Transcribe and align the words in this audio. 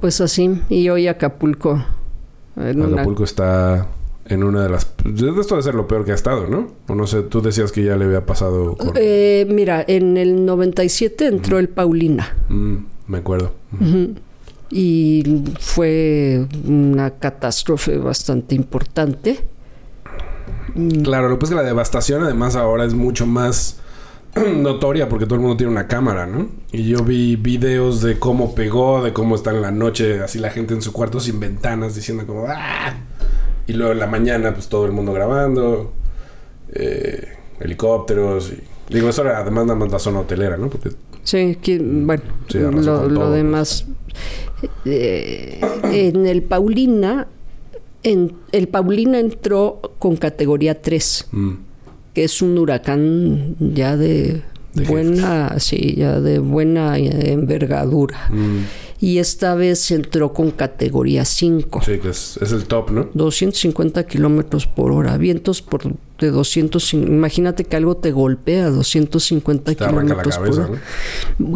Pues 0.00 0.20
así. 0.20 0.60
Y 0.68 0.88
hoy 0.88 1.08
Acapulco. 1.08 1.84
Acapulco 2.56 3.24
está 3.24 3.86
en 4.26 4.44
una 4.44 4.62
de 4.62 4.68
las... 4.68 4.84
Esto 5.04 5.54
debe 5.54 5.62
ser 5.62 5.74
lo 5.74 5.88
peor 5.88 6.04
que 6.04 6.12
ha 6.12 6.14
estado, 6.14 6.46
¿no? 6.46 6.68
O 6.88 6.94
no 6.94 7.06
sé, 7.06 7.22
tú 7.22 7.42
decías 7.42 7.72
que 7.72 7.82
ya 7.84 7.96
le 7.96 8.04
había 8.04 8.24
pasado... 8.24 8.76
Eh, 8.94 9.46
mira, 9.50 9.84
en 9.86 10.16
el 10.16 10.44
97 10.44 11.26
entró 11.26 11.58
el 11.58 11.68
Paulina. 11.68 12.36
Mm, 12.48 12.76
me 13.08 13.18
acuerdo. 13.18 13.52
Y 14.70 15.42
fue 15.58 16.46
una 16.64 17.10
catástrofe 17.10 17.98
bastante 17.98 18.54
importante. 18.54 19.40
Claro, 21.02 21.28
lo 21.28 21.34
que 21.36 21.40
pasa 21.40 21.54
es 21.54 21.58
que 21.58 21.62
la 21.62 21.68
devastación 21.68 22.22
además 22.22 22.54
ahora 22.54 22.84
es 22.84 22.94
mucho 22.94 23.26
más 23.26 23.79
notoria 24.56 25.08
porque 25.08 25.26
todo 25.26 25.36
el 25.36 25.40
mundo 25.40 25.56
tiene 25.56 25.72
una 25.72 25.86
cámara, 25.86 26.26
¿no? 26.26 26.48
Y 26.72 26.84
yo 26.84 27.02
vi 27.02 27.36
videos 27.36 28.00
de 28.00 28.18
cómo 28.18 28.54
pegó, 28.54 29.02
de 29.02 29.12
cómo 29.12 29.34
está 29.34 29.50
en 29.50 29.62
la 29.62 29.70
noche, 29.70 30.20
así 30.20 30.38
la 30.38 30.50
gente 30.50 30.74
en 30.74 30.82
su 30.82 30.92
cuarto 30.92 31.20
sin 31.20 31.40
ventanas 31.40 31.94
diciendo 31.94 32.26
como 32.26 32.46
¡ah! 32.48 32.94
Y 33.66 33.72
luego 33.72 33.92
en 33.92 33.98
la 33.98 34.06
mañana 34.06 34.54
pues 34.54 34.68
todo 34.68 34.86
el 34.86 34.92
mundo 34.92 35.12
grabando, 35.12 35.92
eh, 36.72 37.28
helicópteros 37.60 38.52
y... 38.52 38.62
Digo, 38.92 39.08
eso 39.08 39.22
era 39.22 39.38
además 39.38 39.66
nada 39.66 39.78
más 39.78 39.92
la 39.92 40.00
zona 40.00 40.20
hotelera, 40.20 40.56
¿no? 40.56 40.68
sí, 41.22 41.56
bueno, 41.78 42.22
lo, 43.08 43.30
demás... 43.30 43.86
Eh, 44.84 45.60
en 45.84 46.26
el 46.26 46.42
Paulina, 46.42 47.28
en, 48.02 48.32
el 48.50 48.68
Paulina 48.68 49.20
entró 49.20 49.80
con 49.98 50.16
categoría 50.16 50.82
3 50.82 51.28
que 52.20 52.24
es 52.24 52.42
un 52.42 52.58
huracán 52.58 53.56
ya 53.58 53.96
de, 53.96 54.42
buena, 54.86 55.58
sí, 55.58 55.94
ya 55.96 56.20
de 56.20 56.38
buena 56.38 56.98
envergadura. 56.98 58.28
Mm. 58.28 58.58
Y 59.00 59.16
esta 59.16 59.54
vez 59.54 59.90
entró 59.90 60.34
con 60.34 60.50
categoría 60.50 61.24
5. 61.24 61.80
Sí, 61.82 61.98
que 61.98 62.10
es, 62.10 62.36
el 62.42 62.64
top, 62.64 62.90
¿no? 62.90 63.08
250 63.14 64.04
kilómetros 64.04 64.66
por 64.66 64.92
hora. 64.92 65.16
Vientos 65.16 65.62
por 65.62 65.94
de 66.18 66.30
200. 66.30 66.92
Imagínate 66.92 67.64
que 67.64 67.76
algo 67.76 67.96
te 67.96 68.12
golpea 68.12 68.66
a 68.66 68.70
250 68.70 69.74
kilómetros 69.76 70.36
por 70.36 70.48
hora. 70.50 70.82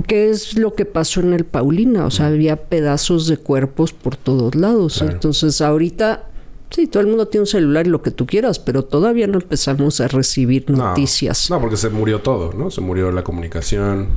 ¿Qué 0.06 0.30
es 0.30 0.56
lo 0.56 0.74
que 0.74 0.86
pasó 0.86 1.20
en 1.20 1.34
el 1.34 1.44
Paulina? 1.44 2.06
O 2.06 2.10
sea, 2.10 2.30
mm. 2.30 2.32
había 2.32 2.56
pedazos 2.56 3.26
de 3.26 3.36
cuerpos 3.36 3.92
por 3.92 4.16
todos 4.16 4.54
lados. 4.54 5.02
Entonces, 5.02 5.60
ahorita 5.60 6.30
Sí, 6.74 6.88
todo 6.88 7.02
el 7.02 7.06
mundo 7.06 7.28
tiene 7.28 7.42
un 7.42 7.46
celular 7.46 7.86
y 7.86 7.90
lo 7.90 8.02
que 8.02 8.10
tú 8.10 8.26
quieras, 8.26 8.58
pero 8.58 8.84
todavía 8.84 9.28
no 9.28 9.38
empezamos 9.38 10.00
a 10.00 10.08
recibir 10.08 10.68
noticias. 10.68 11.48
No, 11.48 11.60
porque 11.60 11.76
se 11.76 11.88
murió 11.88 12.20
todo, 12.20 12.52
¿no? 12.52 12.68
Se 12.72 12.80
murió 12.80 13.12
la 13.12 13.22
comunicación. 13.22 14.08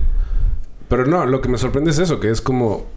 Pero 0.90 1.06
no, 1.06 1.28
lo 1.28 1.40
que 1.40 1.50
me 1.50 1.60
sorprende 1.60 1.92
es 1.92 2.00
eso, 2.00 2.20
que 2.20 2.32
es 2.32 2.42
como 2.42 2.88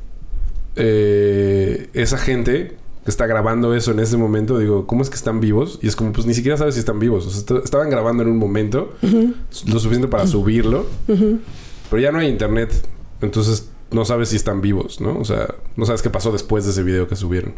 eh, 0.76 1.90
esa 1.92 2.16
gente 2.16 2.78
que 3.04 3.10
está 3.10 3.26
grabando 3.26 3.74
eso 3.74 3.90
en 3.90 4.00
ese 4.00 4.16
momento, 4.16 4.58
digo, 4.58 4.86
¿cómo 4.86 5.02
es 5.02 5.10
que 5.10 5.16
están 5.16 5.40
vivos? 5.40 5.78
Y 5.82 5.88
es 5.88 5.96
como, 5.96 6.12
pues 6.12 6.26
ni 6.26 6.32
siquiera 6.32 6.56
sabes 6.56 6.76
si 6.76 6.80
están 6.80 6.98
vivos. 6.98 7.26
O 7.26 7.30
sea, 7.30 7.58
estaban 7.62 7.90
grabando 7.90 8.22
en 8.22 8.30
un 8.30 8.38
momento, 8.38 8.94
lo 9.02 9.78
suficiente 9.78 10.08
para 10.08 10.26
subirlo, 10.26 10.86
pero 11.06 12.00
ya 12.00 12.10
no 12.12 12.18
hay 12.18 12.28
internet. 12.28 12.72
Entonces 13.20 13.68
no 13.92 14.04
sabes 14.04 14.28
si 14.28 14.36
están 14.36 14.60
vivos, 14.60 15.00
¿no? 15.00 15.18
O 15.18 15.24
sea, 15.24 15.54
no 15.76 15.84
sabes 15.84 16.02
qué 16.02 16.10
pasó 16.10 16.30
después 16.32 16.64
de 16.64 16.70
ese 16.70 16.82
video 16.82 17.08
que 17.08 17.16
subieron. 17.16 17.54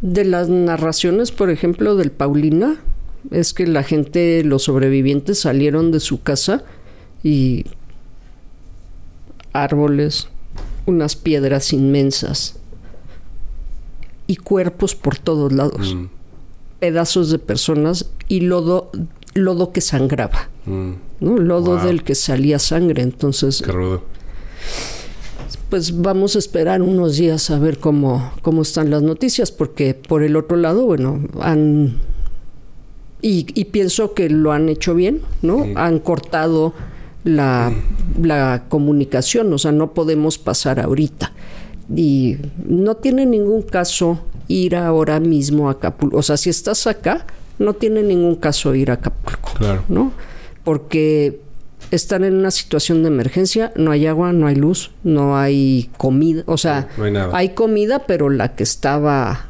De 0.00 0.24
las 0.24 0.48
narraciones, 0.48 1.32
por 1.32 1.50
ejemplo, 1.50 1.96
del 1.96 2.10
Paulina, 2.10 2.76
es 3.30 3.52
que 3.52 3.66
la 3.66 3.82
gente, 3.82 4.42
los 4.44 4.64
sobrevivientes 4.64 5.40
salieron 5.40 5.92
de 5.92 6.00
su 6.00 6.22
casa 6.22 6.64
y 7.22 7.66
árboles, 9.52 10.28
unas 10.86 11.16
piedras 11.16 11.72
inmensas 11.72 12.58
y 14.26 14.36
cuerpos 14.36 14.94
por 14.94 15.18
todos 15.18 15.52
lados, 15.52 15.94
mm. 15.94 16.06
pedazos 16.80 17.30
de 17.30 17.38
personas 17.38 18.10
y 18.28 18.40
lodo, 18.40 18.90
lodo 19.34 19.72
que 19.72 19.82
sangraba, 19.82 20.48
mm. 20.64 20.92
¿no? 21.20 21.36
Lodo 21.36 21.76
del 21.76 22.02
que 22.02 22.14
salía 22.14 22.58
sangre, 22.58 23.02
entonces... 23.02 23.62
Qué 23.62 23.72
rudo 23.72 24.04
pues 25.68 26.00
vamos 26.00 26.36
a 26.36 26.38
esperar 26.38 26.82
unos 26.82 27.16
días 27.16 27.50
a 27.50 27.58
ver 27.58 27.78
cómo, 27.78 28.32
cómo 28.42 28.62
están 28.62 28.90
las 28.90 29.02
noticias, 29.02 29.52
porque 29.52 29.94
por 29.94 30.22
el 30.22 30.36
otro 30.36 30.56
lado, 30.56 30.86
bueno, 30.86 31.20
han... 31.40 31.98
Y, 33.20 33.64
pienso 33.64 34.14
que 34.14 34.30
lo 34.30 34.52
han 34.52 34.68
hecho 34.68 34.94
bien, 34.94 35.22
¿no? 35.42 35.66
Han 35.74 35.98
cortado 35.98 36.72
la, 37.24 37.72
la 38.22 38.66
comunicación, 38.68 39.52
o 39.52 39.58
sea, 39.58 39.72
no 39.72 39.92
podemos 39.92 40.38
pasar 40.38 40.78
ahorita. 40.78 41.32
Y 41.94 42.36
no 42.64 42.94
tiene 42.94 43.26
ningún 43.26 43.62
caso 43.62 44.20
ir 44.46 44.76
ahora 44.76 45.18
mismo 45.18 45.68
a 45.68 45.72
Acapulco. 45.72 46.16
O 46.16 46.22
sea, 46.22 46.36
si 46.36 46.48
estás 46.48 46.86
acá, 46.86 47.26
no 47.58 47.74
tiene 47.74 48.04
ningún 48.04 48.36
caso 48.36 48.72
ir 48.76 48.92
a 48.92 48.94
Acapulco, 48.94 49.50
claro. 49.58 49.82
¿no? 49.88 50.12
Porque 50.62 51.40
están 51.90 52.24
en 52.24 52.34
una 52.34 52.50
situación 52.50 53.02
de 53.02 53.08
emergencia, 53.08 53.72
no 53.76 53.90
hay 53.90 54.06
agua, 54.06 54.32
no 54.32 54.46
hay 54.46 54.54
luz, 54.54 54.90
no 55.04 55.36
hay 55.38 55.90
comida, 55.96 56.42
o 56.46 56.56
sea, 56.56 56.88
hay, 57.32 57.50
comida, 57.50 58.00
pero 58.06 58.30
la 58.30 58.54
que 58.54 58.62
estaba 58.62 59.47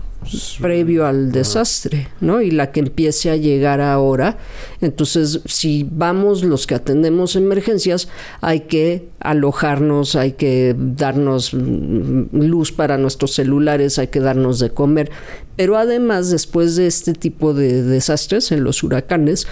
previo 0.61 1.07
al 1.07 1.33
desastre, 1.33 2.09
¿no? 2.21 2.41
Y 2.41 2.51
la 2.51 2.71
que 2.71 2.81
empiece 2.81 3.31
a 3.31 3.37
llegar 3.37 3.81
ahora. 3.81 4.39
Entonces, 4.81 5.41
si 5.47 5.87
vamos 5.91 6.45
los 6.45 6.67
que 6.67 6.75
atendemos 6.75 7.37
emergencias, 7.37 8.09
hay 8.41 8.61
que 8.61 9.09
alojarnos, 9.21 10.17
hay 10.17 10.33
que 10.33 10.75
darnos 10.77 11.53
luz 11.55 12.73
para 12.73 12.99
nuestros 12.99 13.35
celulares, 13.35 13.99
hay 13.99 14.09
que 14.09 14.21
darnos 14.21 14.59
de 14.59 14.71
comer. 14.71 15.11
Pero 15.57 15.77
además, 15.77 16.31
después 16.31 16.77
de 16.77 16.87
este 16.87 17.15
tipo 17.15 17.55
de 17.55 17.83
desastres 17.83 18.53
en 18.53 18.65
los 18.65 18.83
huracanes, 18.83 19.47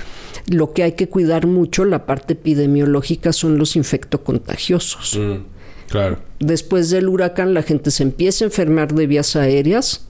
lo 0.46 0.72
que 0.72 0.82
hay 0.82 0.92
que 0.92 1.08
cuidar 1.08 1.46
mucho, 1.46 1.84
la 1.84 2.06
parte 2.06 2.34
epidemiológica, 2.34 3.32
son 3.32 3.58
los 3.58 3.76
infectocontagiosos. 3.76 5.18
Mm, 5.18 5.88
claro. 5.88 6.18
Después 6.38 6.90
del 6.90 7.08
huracán, 7.08 7.54
la 7.54 7.62
gente 7.62 7.90
se 7.90 8.02
empieza 8.02 8.44
a 8.44 8.46
enfermar 8.46 8.94
de 8.94 9.06
vías 9.06 9.34
aéreas, 9.36 10.06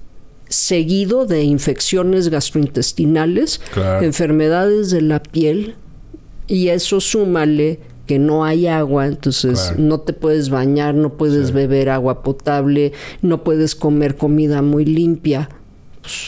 seguido 0.49 1.27
de 1.27 1.43
infecciones 1.43 2.29
gastrointestinales, 2.29 3.61
enfermedades 4.01 4.91
de 4.91 5.03
la 5.03 5.23
piel, 5.23 5.75
y 6.47 6.69
eso 6.69 7.01
súmale 7.01 7.81
que 8.07 8.19
no 8.21 8.45
hay 8.45 8.69
agua, 8.69 9.07
entonces 9.07 9.75
no 9.77 10.01
te 10.01 10.13
puedes 10.13 10.49
bañar, 10.49 10.95
no 10.95 11.17
puedes 11.17 11.53
beber 11.53 11.91
agua 11.91 12.23
potable, 12.23 12.93
no 13.21 13.43
puedes 13.43 13.75
comer 13.75 14.17
comida 14.17 14.63
muy 14.63 14.85
limpia 14.85 15.49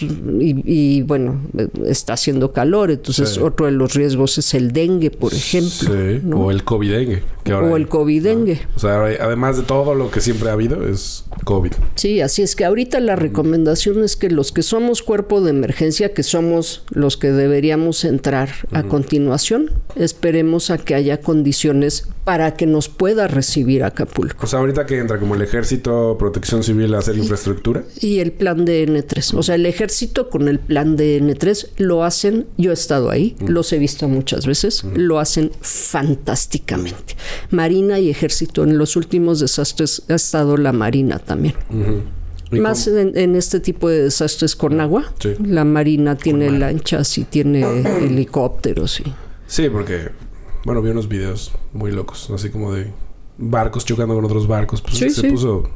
y, 0.00 1.02
bueno, 1.02 1.40
está 1.86 2.14
haciendo 2.14 2.52
calor, 2.52 2.90
entonces 2.90 3.38
otro 3.38 3.66
de 3.66 3.72
los 3.72 3.94
riesgos 3.94 4.38
es 4.38 4.54
el 4.54 4.72
dengue, 4.72 5.10
por 5.10 5.32
ejemplo. 5.32 5.94
O 6.38 6.50
el 6.50 6.64
COVID-dengue. 6.64 7.22
O 7.46 7.76
el 7.76 7.88
COVID-dengue. 7.88 8.60
O 8.76 8.78
sea, 8.78 9.02
además 9.02 9.56
de 9.56 9.62
todo 9.62 9.94
lo 9.94 10.10
que 10.10 10.20
siempre 10.20 10.50
ha 10.50 10.52
habido, 10.52 10.86
es 10.86 11.24
COVID. 11.44 11.72
Sí, 11.94 12.20
así 12.20 12.42
es 12.42 12.56
que 12.56 12.64
ahorita 12.64 13.00
la 13.00 13.16
recomendación 13.16 14.04
es 14.04 14.16
que 14.16 14.30
los 14.30 14.52
que 14.52 14.62
somos 14.62 15.02
cuerpo 15.02 15.40
de 15.40 15.50
emergencia, 15.50 16.12
que 16.12 16.22
somos 16.22 16.84
los 16.90 17.16
que 17.16 17.30
deberíamos 17.30 18.04
entrar 18.04 18.50
a 18.72 18.82
continuación, 18.84 19.70
esperemos 19.96 20.70
a 20.70 20.78
que 20.78 20.94
haya 20.94 21.20
condiciones 21.20 22.08
para 22.24 22.54
que 22.54 22.66
nos 22.66 22.88
pueda 22.88 23.26
recibir 23.26 23.84
Acapulco. 23.84 24.44
O 24.44 24.46
sea, 24.46 24.58
ahorita 24.58 24.84
que 24.84 24.98
entra 24.98 25.18
como 25.18 25.34
el 25.34 25.42
ejército, 25.42 26.16
protección 26.18 26.62
civil 26.62 26.94
a 26.94 26.98
hacer 26.98 27.16
infraestructura. 27.16 27.84
Y 28.00 28.18
el 28.18 28.32
plan 28.32 28.64
de 28.64 28.86
N3. 28.86 29.34
O 29.34 29.42
sea, 29.42 29.54
el 29.54 29.64
ejército 29.68 30.30
con 30.30 30.48
el 30.48 30.58
plan 30.58 30.96
de 30.96 31.20
N3 31.22 31.68
lo 31.78 32.04
hacen, 32.04 32.46
yo 32.56 32.70
he 32.70 32.74
estado 32.74 33.10
ahí, 33.10 33.36
los 33.46 33.72
he 33.72 33.78
visto 33.78 34.08
muchas 34.08 34.46
veces, 34.46 34.84
lo 34.94 35.18
hacen 35.18 35.52
fantásticamente. 35.60 37.16
Marina 37.50 37.98
y 37.98 38.10
ejército, 38.10 38.64
en 38.64 38.78
los 38.78 38.96
últimos 38.96 39.40
desastres 39.40 40.02
ha 40.08 40.14
estado 40.14 40.56
la 40.56 40.72
Marina 40.72 41.18
también. 41.18 41.54
Más 42.50 42.86
en, 42.86 43.36
este 43.36 43.60
tipo 43.60 43.88
de 43.88 44.04
desastres 44.04 44.56
con 44.56 44.80
agua. 44.80 45.12
La 45.44 45.64
Marina 45.64 46.16
tiene 46.16 46.50
lanchas 46.50 47.18
y 47.18 47.24
tiene 47.24 47.62
helicópteros. 48.00 49.00
Y... 49.00 49.12
Sí, 49.46 49.68
porque 49.68 50.10
bueno, 50.64 50.82
vi 50.82 50.90
unos 50.90 51.08
videos 51.08 51.52
muy 51.72 51.92
locos, 51.92 52.30
así 52.30 52.50
como 52.50 52.74
de 52.74 52.90
barcos 53.38 53.84
chocando 53.84 54.14
con 54.14 54.24
otros 54.24 54.46
barcos. 54.46 54.82
Pues 54.82 55.14
se 55.14 55.30
puso. 55.30 55.70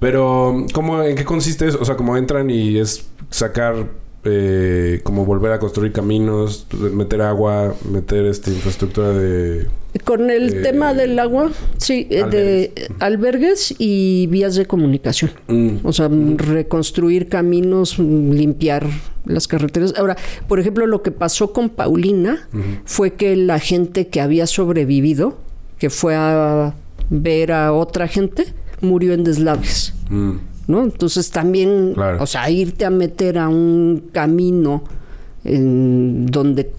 Pero, 0.00 0.66
¿cómo, 0.72 1.02
¿en 1.02 1.16
qué 1.16 1.24
consiste 1.24 1.66
eso? 1.66 1.78
O 1.80 1.84
sea, 1.84 1.96
¿cómo 1.96 2.16
entran 2.16 2.50
y 2.50 2.78
es 2.78 3.06
sacar, 3.30 3.86
eh, 4.24 5.00
como 5.02 5.24
volver 5.24 5.52
a 5.52 5.58
construir 5.58 5.92
caminos, 5.92 6.66
meter 6.72 7.22
agua, 7.22 7.74
meter 7.90 8.26
esta 8.26 8.50
infraestructura 8.50 9.10
de 9.10 9.66
con 10.04 10.30
el 10.30 10.54
eh, 10.54 10.62
tema 10.62 10.94
del 10.94 11.18
agua, 11.18 11.50
sí, 11.78 12.06
eh, 12.10 12.24
de 12.24 12.72
albergues 13.00 13.74
y 13.78 14.26
vías 14.28 14.54
de 14.54 14.66
comunicación. 14.66 15.30
Mm. 15.48 15.78
O 15.82 15.92
sea, 15.92 16.08
reconstruir 16.36 17.28
caminos, 17.28 17.98
limpiar 17.98 18.86
las 19.24 19.48
carreteras. 19.48 19.94
Ahora, 19.96 20.16
por 20.46 20.60
ejemplo, 20.60 20.86
lo 20.86 21.02
que 21.02 21.10
pasó 21.10 21.52
con 21.52 21.70
Paulina 21.70 22.48
fue 22.84 23.14
que 23.14 23.34
la 23.36 23.58
gente 23.58 24.08
que 24.08 24.20
había 24.20 24.46
sobrevivido, 24.46 25.38
que 25.78 25.90
fue 25.90 26.14
a 26.14 26.74
ver 27.10 27.52
a 27.52 27.72
otra 27.72 28.08
gente, 28.08 28.46
murió 28.80 29.12
en 29.14 29.24
deslaves. 29.24 29.94
Mm, 30.10 30.32
¿no? 30.68 30.84
Entonces 30.84 31.30
también, 31.30 31.92
Claro. 31.94 32.22
o 32.22 32.26
sea, 32.26 32.48
irte 32.50 32.84
a 32.84 32.90
meter 32.90 33.38
a 33.38 33.48
un 33.48 34.10
camino 34.12 34.84
en 35.44 36.26
donde 36.26 36.70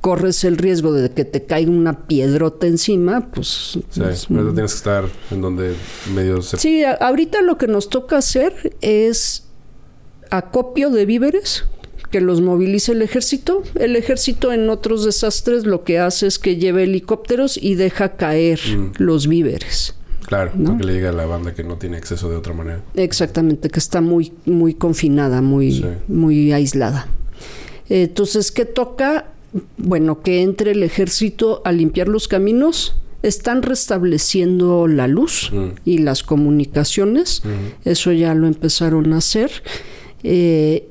corres 0.00 0.44
el 0.44 0.56
riesgo 0.58 0.92
de 0.92 1.10
que 1.10 1.24
te 1.24 1.44
caiga 1.44 1.70
una 1.70 2.06
piedrota 2.06 2.66
encima, 2.66 3.28
pues... 3.32 3.78
sí. 3.90 4.00
es- 4.02 4.24
eso 4.24 4.28
tienes 4.28 4.54
que 4.54 4.64
estar 4.76 5.04
en 5.30 5.40
donde 5.40 5.74
medio 6.14 6.40
se... 6.42 6.56
Sí, 6.56 6.84
a- 6.84 6.92
ahorita 6.92 7.42
lo 7.42 7.58
que 7.58 7.66
nos 7.66 7.88
toca 7.88 8.18
hacer 8.18 8.76
es 8.80 9.44
acopio 10.30 10.90
de 10.90 11.06
víveres 11.06 11.64
que 12.10 12.20
los 12.20 12.40
movilice 12.40 12.92
el 12.92 13.02
ejército. 13.02 13.62
El 13.74 13.96
ejército 13.96 14.52
en 14.52 14.70
otros 14.70 15.04
desastres 15.04 15.64
lo 15.66 15.84
que 15.84 15.98
hace 15.98 16.26
es 16.26 16.38
que 16.38 16.56
lleva 16.56 16.82
helicópteros 16.82 17.58
y 17.60 17.74
deja 17.74 18.16
caer 18.16 18.60
Mm. 18.76 18.92
los 18.98 19.26
víveres. 19.26 19.94
Claro, 20.28 20.52
¿no? 20.54 20.70
porque 20.72 20.84
le 20.84 20.94
diga 20.94 21.08
a 21.08 21.12
la 21.12 21.26
banda 21.26 21.54
que 21.54 21.64
no 21.64 21.76
tiene 21.78 21.96
acceso 21.96 22.28
de 22.30 22.36
otra 22.36 22.52
manera. 22.54 22.82
Exactamente, 22.94 23.68
que 23.70 23.78
está 23.80 24.00
muy, 24.00 24.32
muy 24.46 24.74
confinada, 24.74 25.40
muy, 25.42 25.72
Sí. 25.72 25.84
muy 26.08 26.52
aislada. 26.52 27.08
Entonces, 27.88 28.52
¿qué 28.52 28.64
toca? 28.64 29.32
Bueno, 29.78 30.20
que 30.22 30.42
entre 30.42 30.72
el 30.72 30.82
ejército 30.82 31.62
a 31.64 31.72
limpiar 31.72 32.08
los 32.08 32.28
caminos. 32.28 32.94
Están 33.20 33.62
restableciendo 33.62 34.86
la 34.86 35.08
luz 35.08 35.50
Mm. 35.52 35.66
y 35.84 35.98
las 35.98 36.22
comunicaciones. 36.22 37.42
Eso 37.84 38.12
ya 38.12 38.32
lo 38.34 38.46
empezaron 38.46 39.12
a 39.12 39.16
hacer. 39.16 39.50
Eh, 40.22 40.88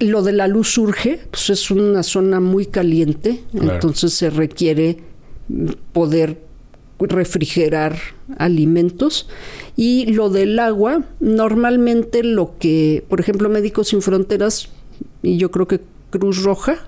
lo 0.00 0.22
de 0.24 0.32
la 0.32 0.48
luz 0.48 0.72
surge, 0.72 1.20
pues 1.30 1.50
es 1.50 1.70
una 1.70 2.02
zona 2.02 2.40
muy 2.40 2.66
caliente, 2.66 3.40
Claro. 3.52 3.74
entonces 3.74 4.14
se 4.14 4.30
requiere 4.30 4.98
poder 5.92 6.40
refrigerar 7.00 7.98
alimentos. 8.38 9.28
Y 9.76 10.06
lo 10.12 10.30
del 10.30 10.58
agua 10.58 11.04
normalmente 11.20 12.22
lo 12.22 12.58
que 12.58 13.04
por 13.08 13.20
ejemplo 13.20 13.48
Médicos 13.48 13.88
Sin 13.88 14.02
Fronteras 14.02 14.68
y 15.22 15.36
yo 15.36 15.50
creo 15.50 15.68
que 15.68 15.80
Cruz 16.10 16.42
Roja 16.42 16.78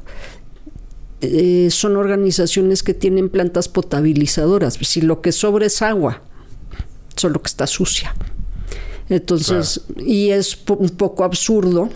eh, 1.21 1.69
son 1.71 1.97
organizaciones 1.97 2.83
que 2.83 2.95
tienen 2.95 3.29
plantas 3.29 3.69
potabilizadoras. 3.69 4.75
Si 4.75 5.01
lo 5.01 5.21
que 5.21 5.33
sobra 5.33 5.67
es 5.67 5.83
agua 5.83 6.23
solo 7.17 7.43
que 7.43 7.49
está 7.49 7.67
sucia. 7.67 8.15
Entonces 9.09 9.83
y 9.97 10.31
es 10.31 10.59
un 10.69 10.91
poco 10.91 11.25
absurdo 11.25 11.91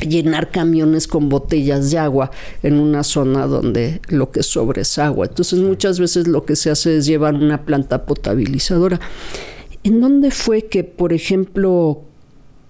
llenar 0.00 0.50
camiones 0.50 1.06
con 1.06 1.28
botellas 1.28 1.90
de 1.90 1.98
agua 1.98 2.30
en 2.62 2.78
una 2.78 3.02
zona 3.02 3.46
donde 3.46 4.00
lo 4.08 4.30
que 4.30 4.42
sobra 4.42 4.82
es 4.82 4.98
agua. 4.98 5.26
Entonces 5.26 5.58
muchas 5.60 5.98
veces 5.98 6.28
lo 6.28 6.44
que 6.44 6.56
se 6.56 6.70
hace 6.70 6.98
es 6.98 7.06
llevar 7.06 7.34
una 7.34 7.64
planta 7.64 8.04
potabilizadora. 8.06 9.00
¿En 9.84 10.00
dónde 10.00 10.30
fue 10.30 10.66
que, 10.66 10.84
por 10.84 11.12
ejemplo, 11.12 12.02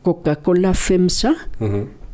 Coca-Cola 0.03 0.75
FEMSA 0.75 1.35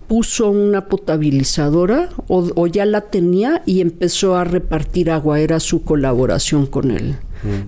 puso 0.08 0.50
una 0.50 0.86
potabilizadora 0.88 2.10
o, 2.28 2.50
o 2.54 2.66
ya 2.66 2.84
la 2.84 3.02
tenía 3.02 3.62
y 3.66 3.80
empezó 3.80 4.36
a 4.36 4.44
repartir 4.44 5.10
agua? 5.10 5.40
Era 5.40 5.60
su 5.60 5.82
colaboración 5.82 6.66
con 6.66 6.90
él. 6.90 7.16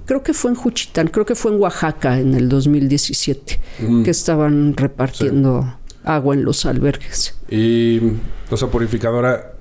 Creo 0.06 0.22
que 0.22 0.32
fue 0.32 0.50
en 0.52 0.54
Juchitán, 0.56 1.08
creo 1.08 1.26
que 1.26 1.34
fue 1.34 1.52
en 1.52 1.60
Oaxaca 1.60 2.18
en 2.18 2.32
el 2.34 2.48
2017 2.48 3.60
Mm. 3.78 4.04
que 4.04 4.10
estaban 4.10 4.74
repartiendo 4.74 5.76
agua 6.02 6.34
en 6.34 6.44
los 6.46 6.64
albergues. 6.64 7.34
Y, 7.48 8.00
o 8.50 8.56
sea, 8.56 8.68
purificadora, 8.68 9.52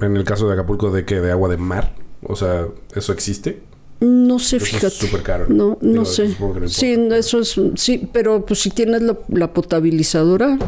en 0.00 0.16
el 0.16 0.24
caso 0.24 0.46
de 0.48 0.54
Acapulco, 0.54 0.90
¿de 0.90 1.04
qué? 1.04 1.20
¿De 1.20 1.30
agua 1.30 1.48
de 1.48 1.56
mar? 1.56 1.94
O 2.22 2.36
sea, 2.36 2.66
¿eso 2.94 3.12
existe? 3.12 3.62
No 4.00 4.38
sé, 4.38 4.56
Eso 4.56 4.64
es 4.66 4.70
fíjate. 4.72 4.90
súper 4.94 5.22
caro. 5.22 5.46
No, 5.48 5.78
no 5.80 5.90
Digo, 6.02 6.04
sé. 6.04 6.34
no 6.38 6.68
sí, 6.68 6.92
eso 7.12 7.40
es. 7.40 7.60
Sí, 7.76 8.08
pero 8.12 8.44
pues 8.44 8.60
si 8.60 8.70
tienes 8.70 9.02
la, 9.02 9.16
la 9.28 9.52
potabilizadora, 9.52 10.58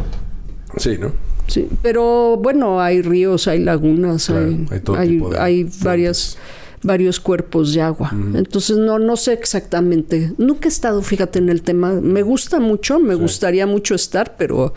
Sí, 0.76 0.96
¿no? 0.98 1.12
sí. 1.46 1.68
Pero 1.82 2.36
bueno, 2.36 2.80
hay 2.80 3.02
ríos, 3.02 3.48
hay 3.48 3.60
lagunas, 3.60 4.26
Claro, 4.26 4.46
hay, 4.46 4.66
hay 4.70 4.80
todo 4.80 4.96
hay, 4.96 5.08
tipo 5.08 5.30
de 5.30 5.38
hay 5.38 5.60
fuentes. 5.62 5.82
varias, 5.84 6.38
varios 6.82 7.20
cuerpos 7.20 7.72
de 7.74 7.80
agua. 7.82 8.10
Entonces 8.34 8.76
no, 8.76 8.98
no 8.98 9.16
sé 9.16 9.32
exactamente. 9.32 10.32
Nunca 10.38 10.68
he 10.68 10.70
estado, 10.70 11.02
fíjate, 11.02 11.38
en 11.38 11.48
el 11.48 11.62
tema. 11.62 11.92
Me 11.94 12.22
gusta 12.22 12.60
mucho, 12.60 12.98
me 13.00 13.14
gustaría 13.14 13.66
mucho 13.66 13.94
estar, 13.94 14.36
pero 14.36 14.72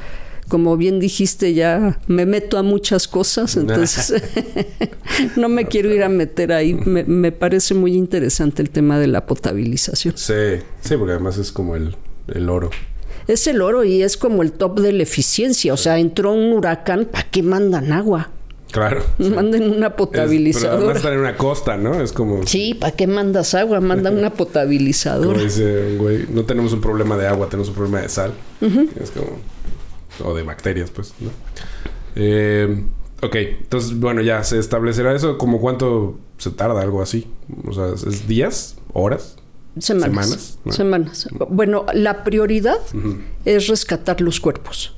como 0.50 0.76
bien 0.76 1.00
dijiste, 1.00 1.54
ya 1.54 2.00
me 2.08 2.26
meto 2.26 2.58
a 2.58 2.64
muchas 2.64 3.08
cosas, 3.08 3.56
entonces 3.56 4.14
no 5.38 5.48
me 5.50 5.66
quiero 5.66 5.94
ir 5.94 6.04
a 6.04 6.10
meter 6.10 6.52
ahí. 6.52 6.74
Me, 6.74 7.04
me 7.04 7.32
parece 7.32 7.74
muy 7.74 7.94
interesante 7.96 8.62
el 8.62 8.70
tema 8.70 9.00
de 9.00 9.08
la 9.08 9.26
potabilización. 9.26 10.16
Sí, 10.18 10.34
sí, 10.82 10.98
porque 10.98 11.14
además 11.14 11.38
es 11.38 11.52
como 11.52 11.76
el, 11.76 11.96
el 12.28 12.50
oro. 12.50 12.70
Es 13.28 13.46
el 13.48 13.62
oro 13.62 13.84
y 13.84 14.02
es 14.02 14.18
como 14.18 14.42
el 14.42 14.52
top 14.52 14.80
de 14.80 14.92
la 14.92 15.04
eficiencia. 15.04 15.74
O 15.74 15.78
sea, 15.78 16.00
entró 16.00 16.34
un 16.34 16.52
huracán, 16.54 17.06
¿para 17.06 17.30
qué 17.30 17.44
mandan 17.44 17.94
agua? 17.94 18.32
Claro. 18.72 19.04
sí. 19.20 19.30
Manden 19.30 19.64
una 19.64 19.70
Es- 19.70 19.74
pero 19.74 19.84
además 19.84 19.96
potabilizadora. 19.98 20.96
estar 20.98 21.14
en 21.14 21.20
una 21.20 21.38
costa, 21.38 21.78
¿no? 21.78 22.02
Es 22.02 22.12
como... 22.12 22.46
Sí, 22.46 22.76
¿para 22.76 22.96
qué 22.96 23.08
mandas 23.08 23.54
agua? 23.56 23.80
Manda 23.82 24.12
una 24.12 24.30
Como 24.32 24.36
potabilizadora. 24.46 25.42
dice 25.42 25.88
un 25.92 25.98
güey, 25.98 26.26
no 26.32 26.44
tenemos 26.46 26.74
un 26.74 26.82
problema 26.82 27.18
de 27.18 27.28
agua, 27.28 27.48
tenemos 27.50 27.70
un 27.70 27.76
problema 27.76 28.02
de 28.02 28.10
sal. 28.10 28.34
Es 28.62 29.12
como... 29.12 29.38
O 30.22 30.34
de 30.36 30.44
bacterias, 30.44 30.92
pues, 30.92 31.14
¿no? 31.20 31.30
Eh, 32.16 32.84
ok, 33.22 33.36
entonces, 33.36 34.00
bueno, 34.00 34.22
ya 34.22 34.44
se 34.44 34.60
establecerá 34.60 35.16
eso. 35.16 35.38
¿Como 35.38 35.60
cuánto 35.60 36.18
se 36.38 36.52
tarda 36.52 36.82
algo 36.82 37.02
así? 37.02 37.28
O 37.68 37.74
sea, 37.74 37.94
¿es 37.94 38.28
días? 38.28 38.78
¿Horas? 38.94 39.36
Semanas. 39.78 40.58
Semanas, 40.70 40.76
Semanas. 40.76 41.28
Bueno, 41.50 41.86
la 41.94 42.24
prioridad 42.24 42.80
Ujú. 42.94 43.18
es 43.46 43.68
rescatar 43.68 44.20
los 44.20 44.40
cuerpos 44.40 44.96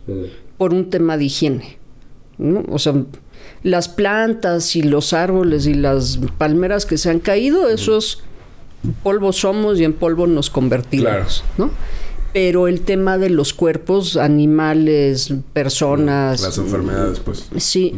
por 0.58 0.74
un 0.74 0.90
tema 0.90 1.18
de 1.18 1.26
higiene. 1.26 1.78
¿no? 2.38 2.64
O 2.70 2.80
sea, 2.80 2.94
las 3.64 3.90
plantas 3.90 4.76
y 4.76 4.82
los 4.82 5.14
árboles 5.14 5.68
y 5.68 5.74
las 5.74 6.20
palmeras 6.38 6.86
que 6.86 6.98
se 6.98 7.10
han 7.10 7.20
caído, 7.20 7.70
esos 7.70 8.24
polvo 9.04 9.32
somos 9.34 9.80
y 9.80 9.84
en 9.84 9.94
polvo 9.94 10.26
nos 10.26 10.50
convertiremos, 10.50 11.44
¿no? 11.58 11.70
Pero 12.34 12.68
el 12.68 12.82
tema 12.82 13.18
de 13.18 13.30
los 13.30 13.54
cuerpos, 13.54 14.16
animales, 14.18 15.34
personas, 15.54 16.42
Las 16.42 16.58
enfermedades, 16.58 17.20
pues. 17.20 17.48
Sí, 17.58 17.94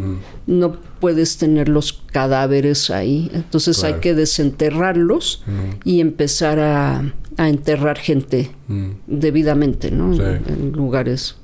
no 0.47 0.77
puedes 0.99 1.37
tener 1.37 1.69
los 1.69 1.93
cadáveres 2.11 2.89
ahí. 2.89 3.29
Entonces 3.33 3.83
hay 3.83 3.95
que 3.95 4.13
desenterrarlos 4.13 5.43
y 5.83 5.99
empezar 5.99 6.59
a, 6.59 7.13
a 7.37 7.49
enterrar 7.49 7.97
gente 7.97 8.51
Mm. 8.67 8.91
debidamente, 9.07 9.91
¿no? 9.91 10.15
Sí. 10.15 10.21
En, 10.21 10.71
lugares 10.71 11.35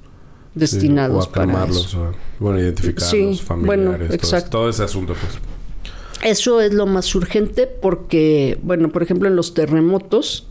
destinados 0.56 1.25
o 1.28 1.30
a 1.30 1.32
para 1.32 1.66
eso. 1.66 2.02
o, 2.02 2.12
bueno, 2.40 2.60
identificarlos, 2.60 3.38
Sí, 3.38 3.44
familiares, 3.46 3.86
bueno, 3.86 4.06
todo, 4.08 4.13
exacto. 4.16 4.50
todo 4.50 4.70
ese 4.70 4.84
asunto, 4.84 5.13
pues. 5.13 5.34
Eso 6.24 6.60
es 6.60 6.74
lo 6.74 6.86
más 6.86 7.13
urgente 7.16 7.66
porque, 7.68 8.58
bueno, 8.63 8.90
por 8.90 9.04
ejemplo, 9.04 9.30
en 9.30 9.36
los 9.36 9.54
terremotos, 9.54 10.48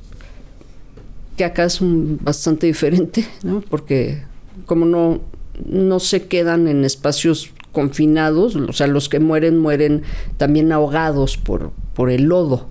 que 1.38 1.44
acá 1.46 1.64
es 1.64 1.80
un- 1.80 2.18
bastante 2.22 2.66
diferente, 2.66 3.24
¿no? 3.42 3.62
Porque 3.62 4.22
como 4.66 4.84
no, 4.84 5.20
no 5.64 6.00
se 6.00 6.26
quedan 6.26 6.68
en 6.68 6.84
espacios 6.84 7.50
confinados, 7.72 8.56
o 8.56 8.72
sea, 8.72 8.86
los 8.88 9.08
que 9.08 9.20
mueren 9.20 9.58
mueren 9.58 10.02
también 10.36 10.72
ahogados 10.72 11.36
por, 11.36 11.70
por 11.94 12.10
el 12.10 12.24
lodo. 12.24 12.68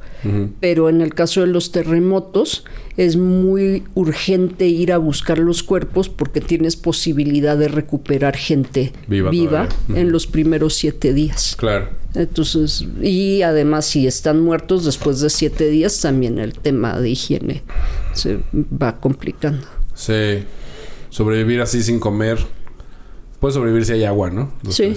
Pero 0.59 0.89
en 0.89 1.00
el 1.00 1.13
caso 1.13 1.39
de 1.41 1.47
los 1.47 1.71
terremotos 1.71 2.65
es 2.97 3.15
muy 3.15 3.83
urgente 3.95 4.67
ir 4.67 4.91
a 4.91 4.97
buscar 4.97 5.38
los 5.38 5.63
cuerpos 5.63 6.09
porque 6.09 6.41
tienes 6.41 6.75
posibilidad 6.75 7.55
de 7.57 7.69
recuperar 7.69 8.36
gente 8.36 8.91
Viva 9.07 9.69
en 9.95 10.12
los 10.12 10.27
primeros 10.27 10.74
siete 10.74 11.13
días. 11.13 11.55
Claro. 11.57 11.88
Entonces, 12.13 12.86
y 13.01 13.43
además 13.43 13.86
si 13.86 14.05
están 14.07 14.41
muertos 14.41 14.83
después 14.83 15.21
de 15.21 15.29
siete 15.29 15.69
días, 15.69 16.01
también 16.01 16.39
el 16.39 16.53
tema 16.53 17.00
de 17.00 17.12
higiene 17.12 17.62
se 18.17 18.39
va 18.53 18.97
complicando. 19.00 19.65
Sí. 19.93 20.43
Sobrevivir 21.09 21.62
así 21.62 21.81
sin 21.83 22.00
comer. 22.00 22.38
Puedes 23.39 23.55
sobrevivir 23.55 23.86
si 23.86 23.93
hay 23.93 24.03
agua, 24.03 24.29
¿no? 24.29 24.51
Sí. 24.69 24.95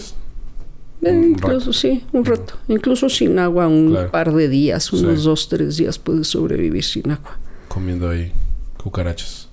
Eh, 1.02 1.28
incluso, 1.30 1.72
sí, 1.72 2.04
un 2.12 2.24
rato. 2.24 2.54
Incluso 2.68 3.08
sin 3.08 3.38
agua, 3.38 3.68
un 3.68 3.90
Claro. 3.90 4.10
par 4.10 4.34
de 4.34 4.48
días, 4.48 4.92
unos 4.92 5.20
Sí. 5.20 5.24
dos, 5.24 5.48
tres 5.48 5.76
días 5.78 5.98
puedes 5.98 6.26
sobrevivir 6.28 6.84
sin 6.84 7.10
agua. 7.10 7.38
comiendo 7.68 8.10
ahí 8.10 8.32
cucarachas. 8.82 9.48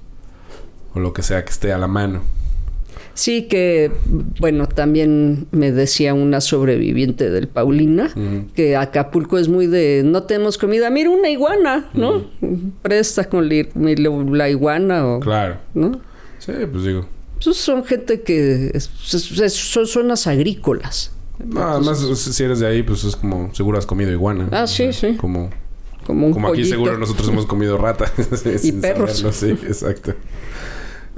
O 0.95 1.00
lo 1.00 1.13
que 1.13 1.21
sea 1.21 1.45
que 1.45 1.51
esté 1.51 1.71
a 1.71 1.77
la 1.77 1.88
mano. 1.88 2.24
Sí 3.17 3.47
que, 3.47 3.91
bueno, 4.39 4.67
también 4.67 5.47
me 5.51 5.71
decía 5.71 6.13
una 6.13 6.39
sobreviviente 6.39 7.31
del 7.31 7.47
Paulina 7.47 8.12
que 8.53 8.75
Acapulco 8.75 9.39
es 9.39 9.47
muy 9.47 9.65
de 9.65 10.03
no 10.05 10.21
tenemos 10.24 10.59
comida, 10.59 10.91
mira 10.91 11.09
una 11.09 11.27
iguana, 11.29 11.89
¿no? 11.95 12.25
Presta 12.83 13.27
con 13.27 13.50
la, 13.50 13.65
la 13.75 14.50
iguana 14.51 15.07
o, 15.07 15.19
Claro. 15.19 15.57
¿no? 15.74 16.00
Sí, 16.38 16.51
pues 16.71 16.83
digo. 16.83 17.07
Esos 17.39 17.57
son 17.57 17.83
gente 17.86 18.21
que 18.21 18.69
es- 18.75 18.91
es- 19.12 19.41
es- 19.41 19.53
son 19.53 19.88
zonas 19.88 20.27
agrícolas. 20.27 21.12
No, 21.43 21.63
además, 21.63 21.97
si 22.00 22.43
eres 22.43 22.59
de 22.59 22.67
ahí, 22.67 22.83
pues 22.83 23.03
es 23.03 23.15
como 23.15 23.51
seguro 23.55 23.79
has 23.79 23.88
comido 23.88 24.12
iguana. 24.12 24.47
Ah, 24.51 24.63
O 24.63 24.67
sí, 24.67 24.93
sea, 24.93 25.12
sí. 25.12 25.17
Como 25.17 25.50
como 26.05 26.27
un 26.27 26.33
Como 26.33 26.50
aquí 26.50 26.63
seguro 26.65 26.97
nosotros 27.00 27.27
hemos 27.29 27.47
comido 27.47 27.77
rata. 27.79 28.05
Y 28.63 28.71
perros. 28.74 29.17
saberlo, 29.17 29.31
Sí, 29.33 29.50
exacto. 29.67 30.13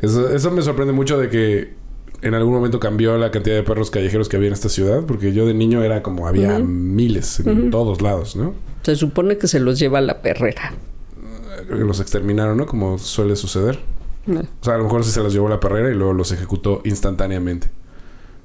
Eso, 0.01 0.33
eso 0.33 0.49
me 0.51 0.61
sorprende 0.61 0.93
mucho 0.93 1.17
de 1.17 1.29
que 1.29 1.73
en 2.21 2.33
algún 2.33 2.53
momento 2.53 2.79
cambió 2.79 3.17
la 3.17 3.31
cantidad 3.31 3.55
de 3.55 3.63
perros 3.63 3.89
callejeros 3.91 4.27
que 4.29 4.37
había 4.37 4.47
en 4.47 4.53
esta 4.53 4.69
ciudad, 4.69 5.03
porque 5.05 5.31
yo 5.33 5.45
de 5.45 5.53
niño 5.53 5.83
era 5.83 6.03
como 6.03 6.27
había 6.27 6.59
miles 6.59 7.39
en 7.41 7.71
todos 7.71 8.01
lados, 8.01 8.35
¿no? 8.35 8.53
Se 8.83 8.95
supone 8.95 9.37
que 9.37 9.47
se 9.47 9.59
los 9.59 9.79
lleva 9.79 9.99
a 9.99 10.01
la 10.01 10.21
perrera. 10.21 10.73
Que 11.67 11.75
Los 11.75 11.99
exterminaron, 11.99 12.57
¿no? 12.57 12.65
Como 12.65 12.97
suele 12.97 13.35
suceder. 13.35 13.79
No. 14.25 14.41
O 14.41 14.63
sea, 14.63 14.75
a 14.75 14.77
lo 14.77 14.83
mejor 14.85 15.03
sí 15.03 15.11
se 15.11 15.21
los 15.21 15.33
llevó 15.33 15.49
la 15.49 15.59
perrera 15.59 15.89
y 15.91 15.95
luego 15.95 16.13
los 16.13 16.31
ejecutó 16.31 16.81
instantáneamente. 16.85 17.69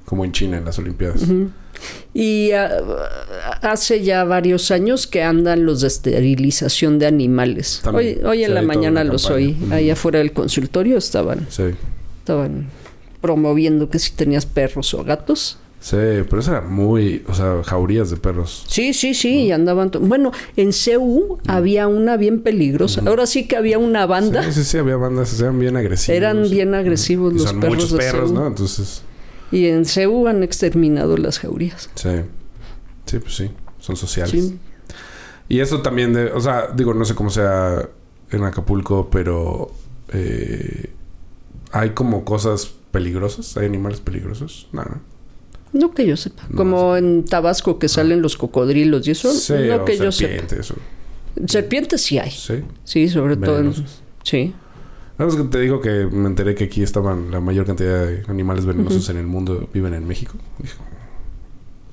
Como 0.05 0.23
en 0.23 0.31
China 0.31 0.57
en 0.57 0.65
las 0.65 0.77
Olimpiadas. 0.77 1.23
Y 2.13 2.51
ah, 2.51 2.69
hace 3.61 4.03
ya 4.03 4.23
varios 4.23 4.69
años 4.71 5.07
que 5.07 5.23
andan 5.23 5.65
los 5.65 5.81
de 5.81 5.87
esterilización 5.87 6.99
de 6.99 7.07
animales. 7.07 7.81
También. 7.83 8.19
Hoy, 8.19 8.23
hoy 8.25 8.43
en 8.43 8.49
Sí, 8.49 8.53
la 8.53 8.61
mañana 8.61 9.03
los 9.03 9.23
campaña. 9.27 9.47
oí. 9.47 9.57
Ahí 9.71 9.89
afuera 9.89 10.19
del 10.19 10.31
consultorio 10.31 10.97
estaban, 10.97 11.47
Sí. 11.49 11.63
estaban 12.19 12.67
promoviendo 13.25 13.89
que 13.89 13.97
si 13.97 14.11
tenías 14.11 14.45
perros 14.45 14.93
o 14.93 15.03
gatos. 15.03 15.57
Sí, 15.79 15.97
pero 16.29 16.39
eso 16.39 16.51
era 16.51 16.61
muy... 16.61 17.23
O 17.27 17.33
sea, 17.33 17.63
jaurías 17.63 18.11
de 18.11 18.17
perros. 18.17 18.65
Sí, 18.67 18.93
sí, 18.93 19.13
sí, 19.15 19.45
y 19.45 19.51
andaban. 19.51 19.89
Bueno, 20.01 20.31
en 20.55 20.71
CU 20.71 21.39
había 21.47 21.87
una 21.87 22.17
bien 22.17 22.41
peligrosa. 22.41 23.01
Ahora 23.05 23.25
sí 23.25 23.47
que 23.47 23.55
había 23.55 23.77
una 23.79 24.05
banda. 24.05 24.43
Sí, 24.43 24.51
sí, 24.53 24.63
sí, 24.63 24.77
había 24.77 24.95
bandas, 24.95 25.39
eran 25.39 25.57
bien 25.59 25.75
agresivos. 25.75 26.17
Eran 26.17 26.49
bien 26.49 26.73
agresivos 26.75 27.33
Y 27.33 27.37
los 27.37 27.49
son 27.49 27.59
perros 27.59 27.75
muchos 27.75 27.91
de 27.91 27.97
perros, 27.97 28.29
CU. 28.31 28.35
¿no? 28.35 28.47
Entonces, 28.47 29.01
Y 29.51 29.65
en 29.67 29.85
CU 29.85 30.27
han 30.27 30.43
exterminado 30.43 31.17
las 31.17 31.39
jaurías. 31.39 31.89
sí. 31.95 32.09
Sí, 33.05 33.19
pues 33.19 33.35
sí. 33.35 33.51
Son 33.79 33.95
sociales. 33.95 34.31
Sí. 34.31 34.59
Y 35.49 35.59
eso 35.59 35.81
también 35.83 36.13
de... 36.13 36.31
O 36.31 36.41
sea, 36.41 36.69
digo, 36.75 36.93
no 36.95 37.05
sé 37.05 37.13
cómo 37.15 37.29
sea 37.29 37.87
en 38.31 38.43
Acapulco, 38.43 39.09
pero... 39.11 39.71
eh, 40.13 40.89
hay 41.71 41.89
como 41.91 42.23
cosas 42.23 42.71
peligrosas. 42.95 43.57
¿Hay 43.57 43.65
animales 43.65 43.99
peligrosos? 43.99 44.67
No, 44.71 44.83
no. 44.83 45.01
No 45.73 45.91
que 45.93 46.07
yo 46.07 46.15
sepa. 46.15 46.43
No, 46.49 46.55
Como 46.55 46.95
en 46.95 47.25
Tabasco 47.25 47.77
que 47.79 47.89
salen 47.89 48.21
los 48.21 48.37
cocodrilos 48.37 49.05
y 49.07 49.11
eso. 49.11 49.33
Sí, 49.33 49.53
no 49.67 49.75
o 49.75 49.85
que 49.85 49.97
yo 49.97 50.11
sepa. 50.11 50.55
eso. 50.55 50.75
Serpientes 51.47 52.01
sí 52.01 52.17
hay. 52.17 52.31
Sí. 52.31 52.63
Sí, 52.85 53.09
sobre 53.09 53.35
todo 53.35 53.57
en... 53.59 53.71
Venenosos. 53.71 54.01
Sí. 54.23 54.53
Nada 55.17 55.29
más 55.31 55.41
que 55.41 55.47
te 55.49 55.59
digo 55.59 55.81
que 55.81 56.07
me 56.09 56.27
enteré 56.27 56.55
que 56.55 56.63
aquí 56.65 56.81
estaban 56.81 57.31
la 57.31 57.41
mayor 57.41 57.65
cantidad 57.65 58.05
de 58.05 58.23
animales 58.29 58.65
venenosos 58.65 59.09
en 59.09 59.17
el 59.17 59.27
mundo 59.27 59.67
viven 59.73 59.93
en 59.93 60.07
México. 60.07 60.35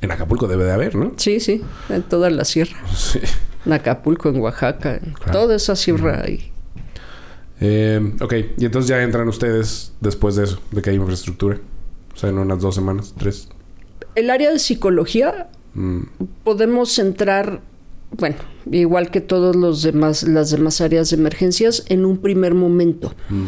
En 0.00 0.10
Acapulco 0.12 0.46
debe 0.46 0.64
de 0.64 0.72
haber, 0.72 0.94
¿no? 0.94 1.12
Sí, 1.16 1.40
sí. 1.40 1.62
En 1.88 2.02
toda 2.04 2.30
la 2.30 2.44
sierra. 2.44 2.76
Sí. 2.94 3.20
En 3.66 3.72
Acapulco, 3.72 4.28
en 4.28 4.40
Oaxaca. 4.40 4.94
En 4.96 5.12
Claro. 5.12 5.32
Toda 5.32 5.56
esa 5.56 5.74
sierra 5.76 6.22
hay. 6.24 6.51
Eh, 7.62 8.12
ok, 8.20 8.34
y 8.58 8.64
entonces 8.64 8.88
ya 8.88 9.02
entran 9.02 9.28
ustedes 9.28 9.92
después 10.00 10.34
de 10.36 10.44
eso, 10.44 10.58
de 10.72 10.82
que 10.82 10.90
hay 10.90 10.96
infraestructura. 10.96 11.60
O 12.12 12.16
sea, 12.16 12.28
en 12.30 12.38
unas 12.38 12.60
dos 12.60 12.74
semanas, 12.74 13.14
tres. 13.18 13.48
El 14.14 14.30
área 14.30 14.50
de 14.50 14.58
psicología 14.58 15.48
Mm, 15.74 16.02
podemos 16.44 16.98
entrar, 16.98 17.62
bueno, 18.18 18.36
igual 18.70 19.10
que 19.10 19.22
todos 19.22 19.56
los 19.56 19.80
demás, 19.82 20.22
las 20.24 20.50
demás 20.50 20.82
áreas 20.82 21.08
de 21.08 21.16
emergencias, 21.16 21.84
en 21.88 22.04
un 22.04 22.18
primer 22.18 22.52
momento. 22.52 23.14
mm, 23.30 23.44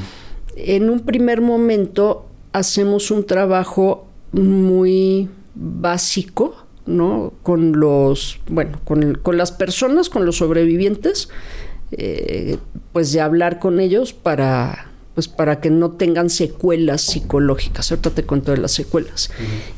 En 0.56 0.88
un 0.88 1.00
primer 1.00 1.42
momento 1.42 2.26
hacemos 2.54 3.10
un 3.10 3.26
trabajo 3.26 4.06
muy 4.32 5.28
básico, 5.54 6.54
¿no? 6.86 7.34
Con 7.42 7.78
los, 7.78 8.40
bueno, 8.48 8.80
con, 8.84 9.02
el- 9.02 9.20
con 9.20 9.36
las 9.36 9.52
personas, 9.52 10.08
con 10.08 10.24
los 10.24 10.36
sobrevivientes, 10.38 11.28
eh, 11.98 12.58
pues 12.92 13.12
de 13.12 13.20
hablar 13.20 13.58
con 13.58 13.80
ellos 13.80 14.12
para, 14.12 14.90
pues 15.14 15.28
para 15.28 15.60
que 15.60 15.70
no 15.70 15.92
tengan 15.92 16.30
secuelas 16.30 17.02
psicológicas. 17.02 17.90
Ahorita 17.90 18.10
te 18.10 18.24
cuento 18.24 18.52
de 18.52 18.58
las 18.58 18.72
secuelas. 18.72 19.30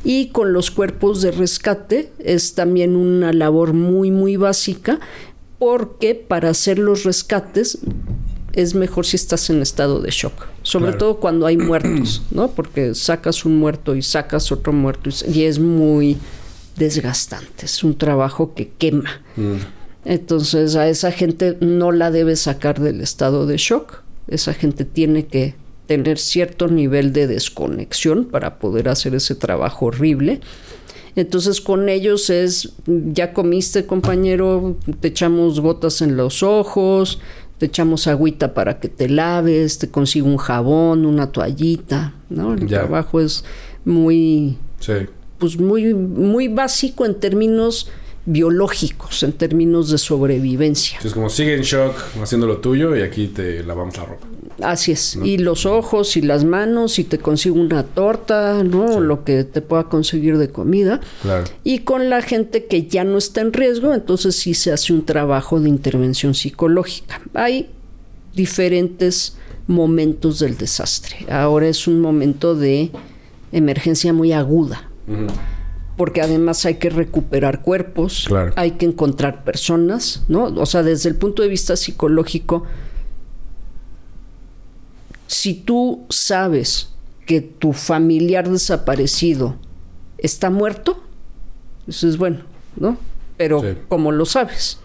Y 0.05 0.29
con 0.29 0.53
los 0.53 0.71
cuerpos 0.71 1.23
de 1.23 1.31
rescate 1.31 2.11
es 2.19 2.55
también 2.55 2.97
una 2.97 3.33
labor 3.33 3.73
muy, 3.73 4.11
muy 4.11 4.37
básica, 4.37 4.99
porque 5.59 6.15
para 6.15 6.51
hacer 6.51 6.79
los 6.79 7.05
rescates 7.05 7.79
es 8.53 8.75
mejor 8.75 9.05
si 9.05 9.17
estás 9.17 9.51
en 9.51 9.61
estado 9.61 10.01
de 10.01 10.11
shock, 10.11 10.47
sobre 10.63 10.87
Claro. 10.93 10.99
todo 10.99 11.17
cuando 11.21 11.45
hay 11.47 11.59
muertos, 11.59 12.23
¿no? 12.31 12.49
Porque 12.49 12.95
sacas 12.95 13.45
un 13.45 13.59
muerto 13.59 13.95
y 13.95 14.01
sacas 14.03 14.51
otro 14.51 14.73
muerto 14.73 15.11
y, 15.29 15.31
y 15.41 15.45
es 15.45 15.59
muy 15.59 16.17
desgastante, 16.77 17.67
es 17.67 17.85
un 17.85 17.97
trabajo 17.97 18.55
que 18.55 18.69
quema. 18.69 19.21
mm. 19.37 19.76
Entonces 20.09 20.77
a 20.77 20.89
esa 20.89 21.11
gente 21.11 21.57
no 21.61 21.91
la 21.91 22.13
debes 22.13 22.41
sacar 22.41 22.81
del 22.81 23.01
estado 23.01 23.45
de 23.47 23.57
shock, 23.57 24.03
esa 24.29 24.55
gente 24.55 24.85
tiene 24.85 25.27
que 25.27 25.55
tener 25.89 26.19
cierto 26.19 26.69
nivel 26.69 27.13
de 27.13 27.27
desconexión 27.27 28.25
para 28.25 28.59
poder 28.61 28.89
hacer 28.89 29.17
ese 29.17 29.35
trabajo 29.35 29.87
horrible. 29.87 30.41
Entonces 31.17 31.61
con 31.61 31.89
ellos 31.89 32.31
es, 32.31 32.73
ya 32.87 33.33
comiste 33.33 33.85
compañero, 33.87 34.77
te 35.01 35.09
echamos 35.09 35.59
gotas 35.61 36.01
en 36.03 36.17
los 36.17 36.45
ojos, 36.45 37.19
te 37.59 37.67
echamos 37.67 38.07
agüita 38.07 38.55
para 38.55 38.79
que 38.79 38.89
te 38.89 39.09
laves, 39.09 39.79
te 39.79 39.89
consigo 39.89 40.29
un 40.29 40.37
jabón, 40.37 41.05
una 41.05 41.33
toallita, 41.33 42.15
¿no? 42.31 42.55
El 42.55 42.69
Ya. 42.69 42.81
trabajo 42.83 43.21
es 43.21 43.45
muy, 43.85 44.57
Sí. 44.79 44.93
pues 45.39 45.59
muy, 45.59 45.95
muy 45.95 46.47
básico 46.49 47.05
en 47.07 47.15
términos 47.15 47.89
biológicos, 48.27 49.23
en 49.23 49.33
términos 49.33 49.91
de 49.91 49.99
sobrevivencia. 49.99 50.99
Es 51.05 51.15
como 51.15 51.31
sigue 51.31 51.55
en 51.55 51.63
shock 51.63 51.95
haciendo 52.21 52.47
lo 52.47 52.59
tuyo 52.59 52.97
y 52.97 53.03
aquí 53.03 53.29
te 53.29 53.63
lavamos 53.63 53.97
la 53.97 54.05
ropa. 54.05 54.27
Así 54.63 54.93
es. 54.93 55.19
Y 55.23 55.39
los 55.39 55.67
ojos 55.67 56.17
y 56.17 56.23
las 56.23 56.45
manos 56.45 56.99
y 56.99 57.05
te 57.05 57.19
consigo 57.19 57.57
una 57.61 57.83
torta, 57.85 58.63
¿no? 58.65 59.01
Lo 59.01 59.23
que 59.23 59.45
te 59.45 59.61
pueda 59.61 59.85
conseguir 59.85 60.39
de 60.39 60.49
comida. 60.49 61.01
Claro. 61.23 61.45
Y 61.63 61.81
con 61.81 62.09
la 62.09 62.23
gente 62.23 62.65
que 62.65 62.87
ya 62.87 63.05
no 63.05 63.19
está 63.19 63.43
en 63.43 63.53
riesgo, 63.53 63.93
entonces 63.93 64.35
sí 64.35 64.55
se 64.55 64.73
hace 64.73 64.93
un 64.95 65.05
trabajo 65.05 65.61
de 65.61 65.69
intervención 65.69 66.35
psicológica. 66.35 67.21
Hay 67.35 67.69
diferentes 68.35 69.37
momentos 69.67 70.39
del 70.39 70.57
desastre. 70.57 71.27
Ahora 71.31 71.69
es 71.69 71.87
un 71.87 72.01
momento 72.01 72.55
de 72.55 72.91
emergencia 73.53 74.13
muy 74.13 74.33
aguda, 74.33 74.89
Ujú. 75.07 75.27
Porque 75.97 76.21
además 76.21 76.65
hay 76.67 76.75
que 76.75 76.91
recuperar 76.91 77.63
cuerpos, 77.63 78.25
Claro. 78.27 78.53
hay 78.57 78.73
que 78.73 78.87
encontrar 78.87 79.45
personas, 79.45 80.25
¿no? 80.29 80.45
O 80.45 80.67
sea, 80.67 80.83
desde 80.83 81.09
el 81.09 81.17
punto 81.17 81.43
de 81.43 81.49
vista 81.49 81.77
psicológico, 81.77 82.65
si 85.27 85.55
tú 85.55 86.05
sabes 86.11 86.91
que 87.27 87.41
tu 87.41 87.73
familiar 87.73 88.49
desaparecido 88.49 89.57
está 90.19 90.51
muerto, 90.51 91.03
eso 91.89 92.09
es 92.09 92.17
bueno, 92.17 92.41
¿no? 92.77 92.99
Pero 93.37 93.61
Sí. 93.61 93.69
¿cómo 93.89 94.13
lo 94.13 94.25
sabes? 94.27 94.79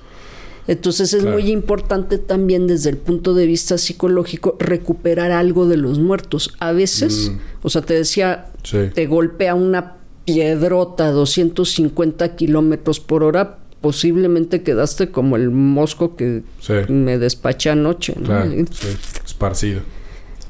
Entonces 0.67 1.13
es 1.13 1.21
Claro. 1.23 1.37
muy 1.39 1.51
importante 1.51 2.17
también 2.17 2.67
desde 2.67 2.89
el 2.91 2.97
punto 2.97 3.33
de 3.33 3.45
vista 3.47 3.77
psicológico 3.77 4.55
recuperar 4.59 5.31
algo 5.31 5.67
de 5.67 5.77
los 5.77 5.99
muertos. 5.99 6.53
A 6.59 6.71
veces, 6.71 7.31
Mm. 7.31 7.37
o 7.63 7.69
sea, 7.69 7.81
te 7.81 7.93
decía, 7.95 8.47
Sí. 8.63 8.77
te 8.93 9.07
golpea 9.07 9.55
una 9.55 9.97
piedrota 10.33 11.07
a 11.07 11.11
250 11.11 12.35
kilómetros 12.35 12.99
por 12.99 13.23
hora, 13.23 13.57
posiblemente 13.81 14.61
quedaste 14.63 15.09
como 15.11 15.35
el 15.35 15.49
mosco 15.51 16.15
que 16.15 16.43
Sí. 16.59 16.73
me 16.89 17.17
despaché 17.17 17.69
anoche. 17.71 18.13
¿no? 18.17 18.25
Claro. 18.25 18.51
Sí. 18.71 18.87
Esparcido. 19.25 19.81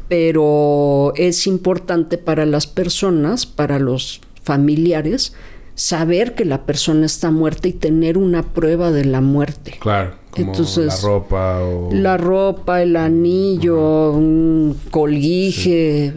Pero 0.07 1.13
es 1.15 1.47
importante 1.47 2.17
para 2.17 2.45
las 2.45 2.67
personas, 2.67 3.45
para 3.45 3.79
los 3.79 4.19
familiares, 4.43 5.33
saber 5.75 6.35
que 6.35 6.43
la 6.43 6.65
persona 6.65 7.05
está 7.05 7.31
muerta 7.31 7.69
y 7.69 7.73
tener 7.73 8.17
una 8.17 8.53
prueba 8.53 8.91
de 8.91 9.05
la 9.05 9.21
muerte. 9.21 9.75
Claro. 9.79 10.15
Como 10.31 10.51
Entonces, 10.51 10.85
la 11.03 11.09
ropa 11.09 11.59
o... 11.61 11.89
La 11.91 12.17
ropa, 12.17 12.81
el 12.81 12.95
anillo, 12.95 14.11
un 14.13 14.77
colguije, 14.89 16.13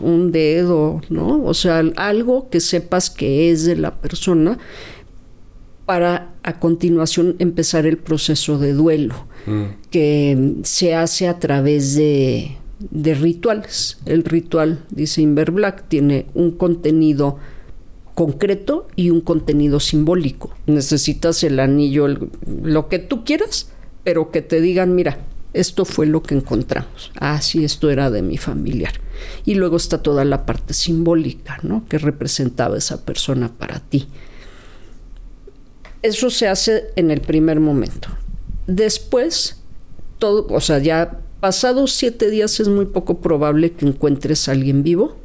un 0.00 0.32
dedo, 0.32 1.00
¿no? 1.10 1.44
O 1.44 1.54
sea, 1.54 1.78
algo 1.96 2.48
que 2.50 2.58
sepas 2.60 3.08
que 3.08 3.50
es 3.52 3.64
de 3.64 3.76
la 3.76 3.94
persona 3.94 4.58
para 5.86 6.34
a 6.42 6.58
continuación 6.58 7.36
empezar 7.38 7.86
el 7.86 7.98
proceso 7.98 8.58
de 8.58 8.72
duelo, 8.72 9.14
Mm. 9.46 9.62
que 9.90 10.54
se 10.64 10.94
hace 10.94 11.26
a 11.26 11.38
través 11.38 11.94
de, 11.94 12.56
de 12.90 13.14
rituales. 13.14 13.98
El 14.06 14.22
ritual, 14.24 14.84
dice 14.90 15.22
Inver 15.22 15.50
Black, 15.50 15.84
tiene 15.88 16.26
un 16.34 16.50
contenido 16.50 17.38
concreto 18.20 18.86
y 18.96 19.08
un 19.08 19.22
contenido 19.22 19.80
simbólico. 19.80 20.54
Necesitas 20.66 21.42
el 21.42 21.58
anillo, 21.58 22.06
lo 22.62 22.86
que 22.90 22.98
tú 22.98 23.24
quieras, 23.24 23.70
pero 24.04 24.30
que 24.30 24.42
te 24.42 24.60
digan, 24.60 24.94
mira, 24.94 25.20
esto 25.54 25.86
fue 25.86 26.04
lo 26.04 26.22
que 26.22 26.34
encontramos. 26.34 27.12
Ah, 27.18 27.40
sí, 27.40 27.64
esto 27.64 27.88
era 27.88 28.10
de 28.10 28.20
mi 28.20 28.36
familiar. 28.36 28.92
Y 29.46 29.54
luego 29.54 29.78
está 29.78 30.02
toda 30.02 30.26
la 30.26 30.44
parte 30.44 30.74
simbólica, 30.74 31.60
¿no? 31.62 31.86
Que 31.88 31.96
representaba 31.96 32.76
esa 32.76 33.06
persona 33.06 33.50
para 33.56 33.80
ti. 33.80 34.06
Eso 36.02 36.28
se 36.28 36.46
hace 36.46 36.88
en 36.96 37.10
el 37.10 37.22
primer 37.22 37.58
momento. 37.58 38.10
después, 38.66 39.62
todo, 40.18 40.46
o 40.50 40.60
sea, 40.60 40.78
ya 40.78 41.20
pasados 41.40 41.92
siete 41.92 42.28
días 42.28 42.60
es 42.60 42.68
muy 42.68 42.84
poco 42.84 43.22
probable 43.22 43.72
que 43.72 43.86
encuentres 43.86 44.46
a 44.46 44.52
alguien 44.52 44.82
vivo. 44.82 45.16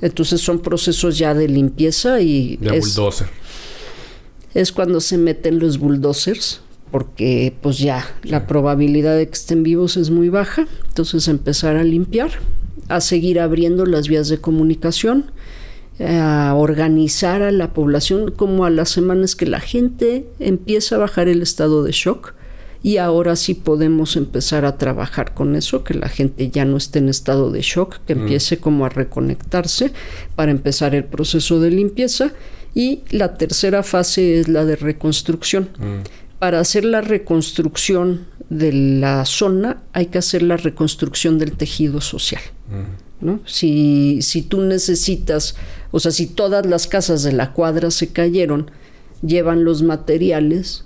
Entonces 0.00 0.40
son 0.40 0.60
procesos 0.60 1.18
ya 1.18 1.34
de 1.34 1.48
limpieza 1.48 2.20
y... 2.20 2.56
De 2.56 2.78
bulldozer. 2.78 3.28
Es 4.54 4.72
cuando 4.72 5.00
se 5.00 5.16
meten 5.16 5.58
los 5.58 5.78
bulldozers, 5.78 6.60
porque 6.90 7.54
pues 7.62 7.78
ya 7.78 8.06
la 8.22 8.46
probabilidad 8.46 9.16
de 9.16 9.26
que 9.26 9.32
estén 9.32 9.62
vivos 9.62 9.96
es 9.96 10.10
muy 10.10 10.28
baja. 10.28 10.66
Entonces 10.88 11.26
empezar 11.28 11.76
a 11.76 11.84
limpiar, 11.84 12.32
a 12.88 13.00
seguir 13.00 13.40
abriendo 13.40 13.86
las 13.86 14.08
vías 14.08 14.28
de 14.28 14.38
comunicación, 14.38 15.30
a 15.98 16.54
organizar 16.56 17.42
a 17.42 17.52
la 17.52 17.72
población 17.72 18.30
como 18.30 18.64
a 18.64 18.70
las 18.70 18.90
semanas 18.90 19.36
que 19.36 19.46
la 19.46 19.60
gente 19.60 20.26
empieza 20.38 20.96
a 20.96 20.98
bajar 20.98 21.28
el 21.28 21.42
estado 21.42 21.82
de 21.82 21.92
shock 21.92 22.34
y 22.82 22.96
ahora 22.96 23.36
sí 23.36 23.54
podemos 23.54 24.16
empezar 24.16 24.64
a 24.64 24.76
trabajar 24.76 25.34
con 25.34 25.54
eso, 25.54 25.84
que 25.84 25.94
la 25.94 26.08
gente 26.08 26.50
ya 26.50 26.64
no 26.64 26.76
esté 26.76 26.98
en 26.98 27.08
estado 27.08 27.52
de 27.52 27.62
shock, 27.62 27.98
que 28.06 28.14
mm. 28.14 28.20
empiece 28.20 28.58
como 28.58 28.84
a 28.84 28.88
reconectarse 28.88 29.92
para 30.34 30.50
empezar 30.50 30.94
el 30.94 31.04
proceso 31.04 31.60
de 31.60 31.70
limpieza. 31.70 32.32
Y 32.74 33.02
la 33.10 33.34
tercera 33.34 33.82
fase 33.82 34.40
es 34.40 34.48
la 34.48 34.64
de 34.64 34.76
reconstrucción. 34.76 35.68
Mm. 35.78 36.38
Para 36.40 36.58
hacer 36.58 36.84
la 36.84 37.02
reconstrucción 37.02 38.26
de 38.48 38.72
la 38.72 39.24
zona 39.26 39.82
hay 39.92 40.06
que 40.06 40.18
hacer 40.18 40.42
la 40.42 40.56
reconstrucción 40.56 41.38
del 41.38 41.52
tejido 41.52 42.00
social. 42.00 42.42
Mm. 42.68 43.24
¿no? 43.24 43.40
Si, 43.46 44.20
si 44.22 44.42
tú 44.42 44.60
necesitas, 44.60 45.54
o 45.92 46.00
sea, 46.00 46.10
si 46.10 46.26
todas 46.26 46.66
las 46.66 46.88
casas 46.88 47.22
de 47.22 47.30
la 47.30 47.52
cuadra 47.52 47.92
se 47.92 48.08
cayeron, 48.08 48.72
llevan 49.24 49.64
los 49.64 49.82
materiales 49.84 50.84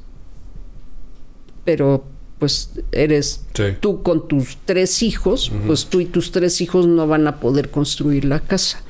pero 1.67 2.05
pues 2.39 2.71
eres 2.93 3.45
tú 3.81 4.03
con 4.03 4.29
tus 4.29 4.59
tres 4.65 5.03
hijos, 5.03 5.53
pues 5.67 5.87
tú 5.87 6.01
y 6.01 6.07
tus 6.07 6.33
tres 6.33 6.61
hijos 6.61 6.87
no 6.87 7.07
van 7.07 7.27
a 7.27 7.41
poder 7.41 7.71
construir 7.71 8.25
la 8.25 8.41
casa. 8.41 8.83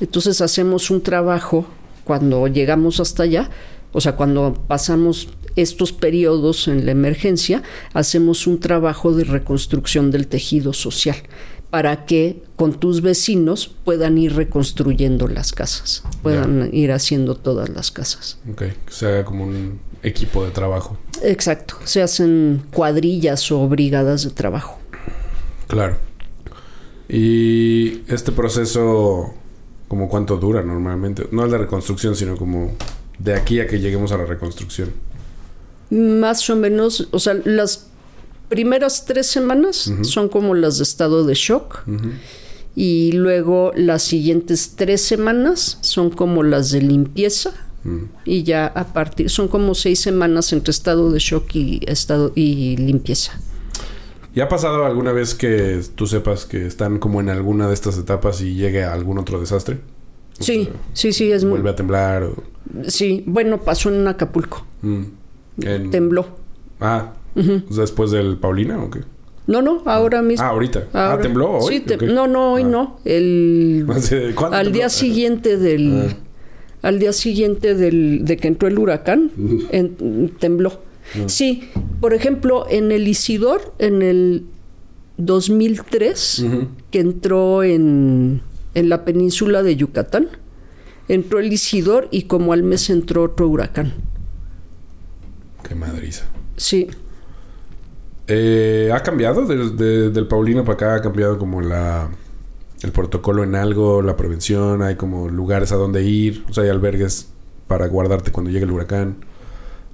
Entonces 0.00 0.40
hacemos 0.40 0.90
un 0.90 1.02
trabajo 1.02 1.66
cuando 2.04 2.46
llegamos 2.48 3.00
hasta 3.00 3.22
allá, 3.22 3.50
o 3.92 4.00
sea, 4.00 4.16
cuando 4.16 4.54
pasamos 4.66 5.28
estos 5.56 5.92
periodos 5.92 6.68
en 6.68 6.84
la 6.84 6.92
emergencia, 6.92 7.62
hacemos 7.94 8.46
un 8.46 8.60
trabajo 8.60 9.12
de 9.14 9.24
reconstrucción 9.24 10.10
del 10.10 10.26
tejido 10.26 10.72
social 10.72 11.16
para 11.70 12.06
que 12.06 12.42
con 12.54 12.78
tus 12.78 13.02
vecinos 13.02 13.74
puedan 13.84 14.18
ir 14.18 14.34
reconstruyendo 14.34 15.28
las 15.28 15.52
casas, 15.52 16.04
puedan 16.22 16.70
ir 16.72 16.92
haciendo 16.92 17.34
todas 17.34 17.68
las 17.68 17.90
casas. 17.90 18.38
Ok, 18.50 18.62
que 18.62 18.74
se 18.88 19.06
haga 19.06 19.24
como 19.24 19.44
un 19.44 19.80
equipo 20.02 20.44
de 20.44 20.50
trabajo. 20.50 20.96
Exacto, 21.22 21.76
se 21.84 22.02
hacen 22.02 22.62
cuadrillas 22.72 23.50
o 23.52 23.66
brigadas 23.68 24.24
de 24.24 24.30
trabajo. 24.30 24.78
Claro. 25.66 25.96
Y 27.08 28.02
este 28.08 28.32
proceso, 28.32 29.34
¿como 29.88 30.08
cuánto 30.08 30.36
dura 30.36 30.62
normalmente? 30.62 31.28
No 31.30 31.44
el 31.44 31.50
de 31.50 31.58
reconstrucción, 31.58 32.16
sino 32.16 32.36
como 32.36 32.72
de 33.18 33.34
aquí 33.34 33.60
a 33.60 33.66
que 33.66 33.78
lleguemos 33.78 34.12
a 34.12 34.18
la 34.18 34.26
reconstrucción. 34.26 34.92
Más 35.90 36.48
o 36.50 36.56
menos, 36.56 37.08
o 37.12 37.18
sea, 37.18 37.34
las 37.44 37.86
primeras 38.48 39.04
tres 39.04 39.26
semanas 39.26 39.92
son 40.02 40.28
como 40.28 40.54
las 40.54 40.78
de 40.78 40.82
estado 40.82 41.24
de 41.24 41.34
shock. 41.34 41.84
Y 42.74 43.12
luego 43.12 43.72
las 43.74 44.02
siguientes 44.02 44.74
tres 44.76 45.00
semanas 45.00 45.78
son 45.80 46.10
como 46.10 46.42
las 46.42 46.70
de 46.70 46.82
limpieza. 46.82 47.52
Y 48.24 48.42
ya 48.42 48.66
a 48.66 48.84
partir, 48.92 49.30
son 49.30 49.48
como 49.48 49.74
seis 49.74 50.00
semanas 50.00 50.52
entre 50.52 50.70
estado 50.70 51.10
de 51.10 51.18
shock 51.18 51.54
y 51.54 51.80
estado 51.86 52.32
y 52.34 52.76
limpieza. 52.76 53.40
¿Y 54.34 54.40
ha 54.40 54.48
pasado 54.48 54.84
alguna 54.84 55.12
vez 55.12 55.34
que 55.34 55.80
tú 55.94 56.06
sepas 56.06 56.44
que 56.44 56.66
están 56.66 56.98
como 56.98 57.20
en 57.20 57.30
alguna 57.30 57.68
de 57.68 57.74
estas 57.74 57.96
etapas 57.96 58.42
y 58.42 58.54
llegue 58.54 58.84
a 58.84 58.92
algún 58.92 59.18
otro 59.18 59.40
desastre? 59.40 59.78
Sí, 60.38 60.68
sí, 60.92 61.12
sí, 61.12 61.32
es 61.32 61.44
¿Vuelve 61.44 61.70
a 61.70 61.74
temblar? 61.76 62.28
Sí, 62.88 63.24
bueno, 63.26 63.62
pasó 63.62 63.88
en 63.88 64.06
Acapulco. 64.06 64.66
Mm. 64.82 65.04
Tembló. 65.90 66.26
Ah, 66.80 67.14
¿Después 67.34 68.10
del 68.10 68.36
Paulina 68.36 68.82
o 68.82 68.90
qué? 68.90 69.00
No, 69.46 69.62
no, 69.62 69.82
ahora 69.86 70.22
mismo. 70.22 70.44
Ah, 70.44 70.50
ahorita. 70.50 70.88
Ah, 70.92 71.18
tembló 71.22 71.58
hoy. 71.58 71.84
Sí, 71.86 71.96
no, 72.06 72.26
no, 72.26 72.54
hoy 72.54 72.62
ah. 72.62 72.68
no. 72.68 73.00
El, 73.04 73.86
al 74.52 74.72
día 74.72 74.88
siguiente 74.88 75.56
del. 75.56 76.10
Ah. 76.10 76.25
Al 76.82 76.98
día 76.98 77.12
siguiente 77.12 77.74
del, 77.74 78.24
de 78.24 78.36
que 78.36 78.48
entró 78.48 78.68
el 78.68 78.78
huracán, 78.78 79.30
tembló. 80.38 80.80
Sí, 81.26 81.70
por 82.00 82.14
ejemplo, 82.14 82.66
en 82.68 82.92
el 82.92 83.08
Isidor, 83.08 83.74
en 83.78 84.02
el 84.02 84.44
2003, 85.18 86.46
que 86.90 87.00
entró 87.00 87.62
en, 87.62 88.42
en 88.74 88.88
la 88.88 89.04
península 89.04 89.62
de 89.62 89.76
Yucatán, 89.76 90.28
entró 91.08 91.38
el 91.38 91.52
Isidor 91.52 92.08
y 92.10 92.22
como 92.22 92.52
al 92.52 92.62
mes 92.62 92.90
entró 92.90 93.22
otro 93.22 93.48
huracán. 93.48 93.94
Qué 95.66 95.74
madriza. 95.74 96.26
Sí. 96.56 96.88
Eh, 98.28 98.90
¿Ha 98.92 99.02
cambiado 99.02 99.46
desde 99.46 100.10
del 100.10 100.26
Paulino 100.26 100.64
para 100.64 100.74
acá? 100.74 100.94
¿Ha 100.96 101.02
cambiado 101.02 101.38
como 101.38 101.60
la 101.60 102.08
el 102.86 102.92
protocolo 102.92 103.44
en 103.44 103.54
algo, 103.54 104.02
la 104.02 104.16
prevención? 104.16 104.82
¿Hay 104.82 104.96
como 104.96 105.28
lugares 105.28 105.72
a 105.72 105.76
donde 105.76 106.02
ir? 106.02 106.44
O 106.48 106.54
sea, 106.54 106.64
¿hay 106.64 106.70
albergues 106.70 107.28
para 107.66 107.86
guardarte 107.88 108.32
cuando 108.32 108.50
llegue 108.50 108.64
el 108.64 108.70
huracán? 108.70 109.16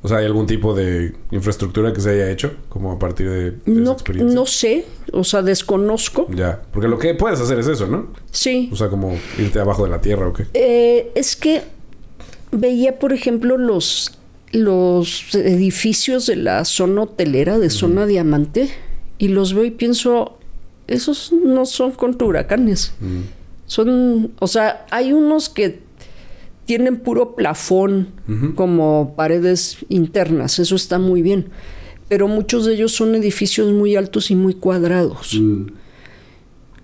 O 0.03 0.09
sea, 0.09 0.19
¿hay 0.19 0.27
algún 0.27 0.47
tipo 0.47 0.75
de 0.75 1.15
infraestructura 1.31 1.93
que 1.93 2.01
se 2.01 2.11
haya 2.11 2.31
hecho 2.31 2.53
como 2.69 2.93
a 2.93 2.99
partir 2.99 3.31
de, 3.31 3.55
no, 3.67 3.93
experiencia? 3.93 4.35
No 4.35 4.47
sé, 4.47 4.85
o 5.13 5.23
sea, 5.23 5.43
desconozco. 5.43 6.27
Ya, 6.35 6.61
porque 6.73 6.89
lo 6.89 6.99
que 6.99 7.15
puedes 7.15 7.41
hacer 7.41 7.59
es 7.61 7.69
eso, 7.69 7.87
¿no? 7.87 8.09
Sí. 8.31 8.69
O 8.73 8.77
sea, 8.77 8.89
como 8.89 9.17
irte 9.39 9.61
abajo 9.61 9.85
de 9.85 9.91
la 9.91 10.01
tierra 10.01 10.27
o 10.27 10.33
qué. 10.33 10.47
Eh, 10.55 11.13
es 11.15 11.37
que 11.37 11.63
veía, 12.51 12.99
por 12.99 13.13
ejemplo, 13.13 13.57
los 13.57 14.19
los 14.53 15.35
edificios 15.35 16.27
de 16.27 16.37
la 16.37 16.65
zona 16.65 17.03
hotelera, 17.03 17.59
de 17.59 17.71
zona 17.71 18.07
diamante, 18.07 18.71
y 19.19 19.29
los 19.29 19.55
veo 19.55 19.65
y 19.65 19.71
pienso, 19.71 20.39
esos 20.93 21.33
no 21.33 21.67
son 21.67 21.93
contra 21.93 22.27
huracanes. 22.27 22.93
Son, 23.67 24.33
o 24.39 24.47
sea, 24.47 24.87
hay 24.91 25.13
unos 25.13 25.49
que 25.49 25.81
tienen 26.65 26.99
puro 26.99 27.35
plafón 27.35 28.09
como 28.55 29.15
paredes 29.17 29.79
internas, 29.89 30.59
eso 30.59 30.77
está 30.77 30.99
muy 30.99 31.23
bien, 31.23 31.47
pero 32.09 32.29
muchos 32.29 32.67
de 32.67 32.75
ellos 32.75 32.93
son 32.93 33.15
edificios 33.15 33.73
muy 33.73 33.97
altos 33.97 34.31
y 34.31 34.37
muy 34.37 34.55
cuadrados. 34.55 35.41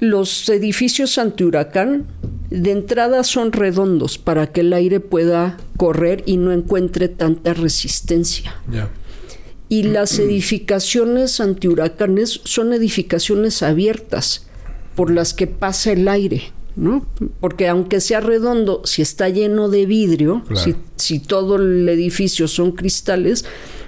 Los 0.01 0.49
edificios 0.49 1.19
antihuracán 1.19 2.07
de 2.51 2.71
entrada 2.71 3.25
son 3.25 3.53
redondos 3.53 4.17
para 4.17 4.47
que 4.53 4.61
el 4.61 4.73
aire 4.73 5.01
pueda 5.01 5.57
correr 5.77 6.23
y 6.25 6.37
no 6.37 6.53
encuentre 6.53 7.09
tanta 7.09 7.53
resistencia. 7.53 8.55
Y 9.69 9.83
las 9.83 10.19
edificaciones 10.19 11.41
antihuracanes 11.41 12.41
son 12.45 12.73
edificaciones 12.73 13.63
abiertas 13.63 14.47
por 14.95 15.11
las 15.11 15.35
que 15.35 15.47
pasa 15.47 15.93
el 15.93 16.09
aire. 16.09 16.53
¿no? 16.75 17.05
Porque 17.41 17.69
aunque 17.69 18.01
sea 18.01 18.21
redondo, 18.21 18.83
si 18.85 19.03
está 19.03 19.29
lleno 19.29 19.69
de 19.69 19.85
vidrio, 19.85 20.45
si, 20.55 20.77
si, 20.97 21.19
todo 21.19 21.57
el 21.57 21.89
edificio 21.89 22.47
son 22.47 22.71
cristales, 22.71 23.45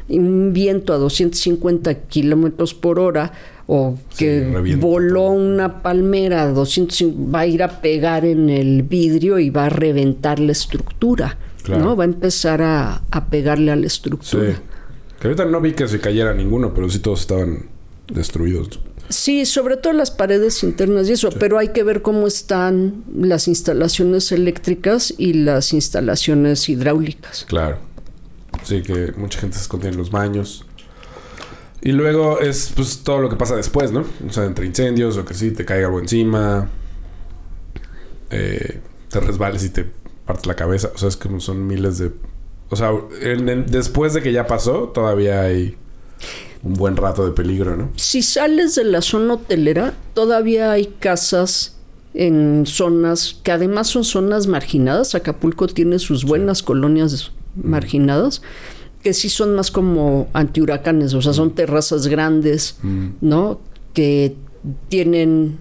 un 0.08 0.52
viento 0.52 0.92
a 0.92 0.96
250 0.96 1.94
kilómetros 2.08 2.74
por 2.74 2.98
hora 2.98 3.32
o 3.72 3.96
que 4.18 4.76
voló 4.80 5.30
una 5.30 5.80
palmera 5.82 6.42
a 6.42 6.48
200 6.48 7.04
va 7.32 7.40
a 7.40 7.46
ir 7.46 7.62
a 7.62 7.80
pegar 7.80 8.24
en 8.24 8.50
el 8.50 8.82
vidrio 8.82 9.38
y 9.38 9.50
va 9.50 9.66
a 9.66 9.68
reventar 9.68 10.40
la 10.40 10.50
estructura, 10.50 11.38
¿no? 11.68 11.94
Va 11.94 12.02
a 12.02 12.08
empezar 12.08 12.62
a, 12.62 13.02
pegarle 13.30 13.70
a 13.70 13.76
la 13.76 13.86
estructura. 13.86 14.56
Sí. 14.56 14.60
Que 15.20 15.28
ahorita 15.28 15.44
no 15.44 15.60
vi 15.60 15.72
que 15.72 15.86
se 15.86 16.00
cayera 16.00 16.34
ninguno, 16.34 16.72
pero 16.74 16.88
sí 16.88 16.98
todos 16.98 17.20
estaban 17.20 17.68
destruidos. 18.12 18.80
Sí, 19.10 19.44
sobre 19.44 19.76
todo 19.76 19.92
las 19.92 20.10
paredes 20.10 20.62
internas 20.62 21.08
y 21.08 21.12
eso, 21.12 21.30
pero 21.30 21.58
hay 21.58 21.68
que 21.68 21.82
ver 21.82 22.00
cómo 22.00 22.26
están 22.26 23.04
las 23.12 23.48
instalaciones 23.48 24.30
eléctricas 24.32 25.12
y 25.18 25.32
las 25.32 25.72
instalaciones 25.72 26.68
hidráulicas. 26.68 27.44
Claro. 27.48 27.78
Sí, 28.62 28.82
que 28.82 29.12
mucha 29.16 29.40
gente 29.40 29.56
se 29.56 29.62
esconde 29.62 29.88
en 29.88 29.96
los 29.96 30.10
baños. 30.10 30.64
Y 31.82 31.92
luego 31.92 32.40
es 32.40 32.72
pues 32.74 33.02
todo 33.02 33.20
lo 33.20 33.28
que 33.28 33.36
pasa 33.36 33.56
después, 33.56 33.90
¿no? 33.90 34.04
O 34.26 34.32
sea, 34.32 34.44
entre 34.44 34.66
incendios 34.66 35.16
o 35.16 35.24
que 35.24 35.34
sí 35.34 35.50
te 35.50 35.64
caiga 35.64 35.86
algo 35.86 35.98
encima. 35.98 36.68
Eh, 38.30 38.80
te 39.08 39.20
resbales 39.20 39.64
y 39.64 39.70
te 39.70 39.86
partes 40.24 40.46
la 40.46 40.54
cabeza. 40.54 40.90
O 40.94 40.98
sea, 40.98 41.08
es 41.08 41.16
que 41.16 41.28
son 41.40 41.66
miles 41.66 41.98
de... 41.98 42.12
O 42.70 42.76
sea, 42.76 42.92
después 43.66 44.14
de 44.14 44.22
que 44.22 44.32
ya 44.32 44.46
pasó, 44.46 44.90
todavía 44.94 45.42
hay 45.42 45.76
un 46.62 46.74
buen 46.74 46.96
rato 46.96 47.24
de 47.24 47.32
peligro, 47.32 47.76
¿no? 47.76 47.90
Si 47.96 48.22
sales 48.22 48.74
de 48.74 48.84
la 48.84 49.02
zona 49.02 49.34
hotelera, 49.34 49.94
todavía 50.14 50.70
hay 50.72 50.86
casas 50.98 51.76
en 52.14 52.64
zonas 52.66 53.36
que 53.42 53.52
además 53.52 53.88
son 53.88 54.04
zonas 54.04 54.46
marginadas. 54.46 55.14
Acapulco 55.14 55.66
tiene 55.66 55.98
sus 55.98 56.24
buenas 56.24 56.62
colonias 56.62 57.32
marginadas 57.60 58.42
que 59.02 59.14
sí 59.14 59.28
son 59.30 59.54
más 59.54 59.70
como 59.70 60.28
antihuracanes, 60.34 61.14
o 61.14 61.22
sea, 61.22 61.32
son 61.32 61.52
terrazas 61.54 62.06
grandes, 62.06 62.76
Mm. 62.82 63.06
¿no? 63.22 63.58
Que 63.94 64.36
tienen, 64.90 65.58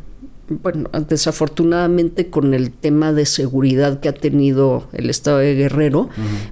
bueno, 0.50 0.90
desafortunadamente 1.08 2.30
con 2.30 2.54
el 2.54 2.72
tema 2.72 3.14
de 3.14 3.26
seguridad 3.26 4.00
que 4.00 4.10
ha 4.10 4.14
tenido 4.14 4.88
el 4.94 5.10
estado 5.10 5.38
de 5.38 5.56
Guerrero, 5.56 6.10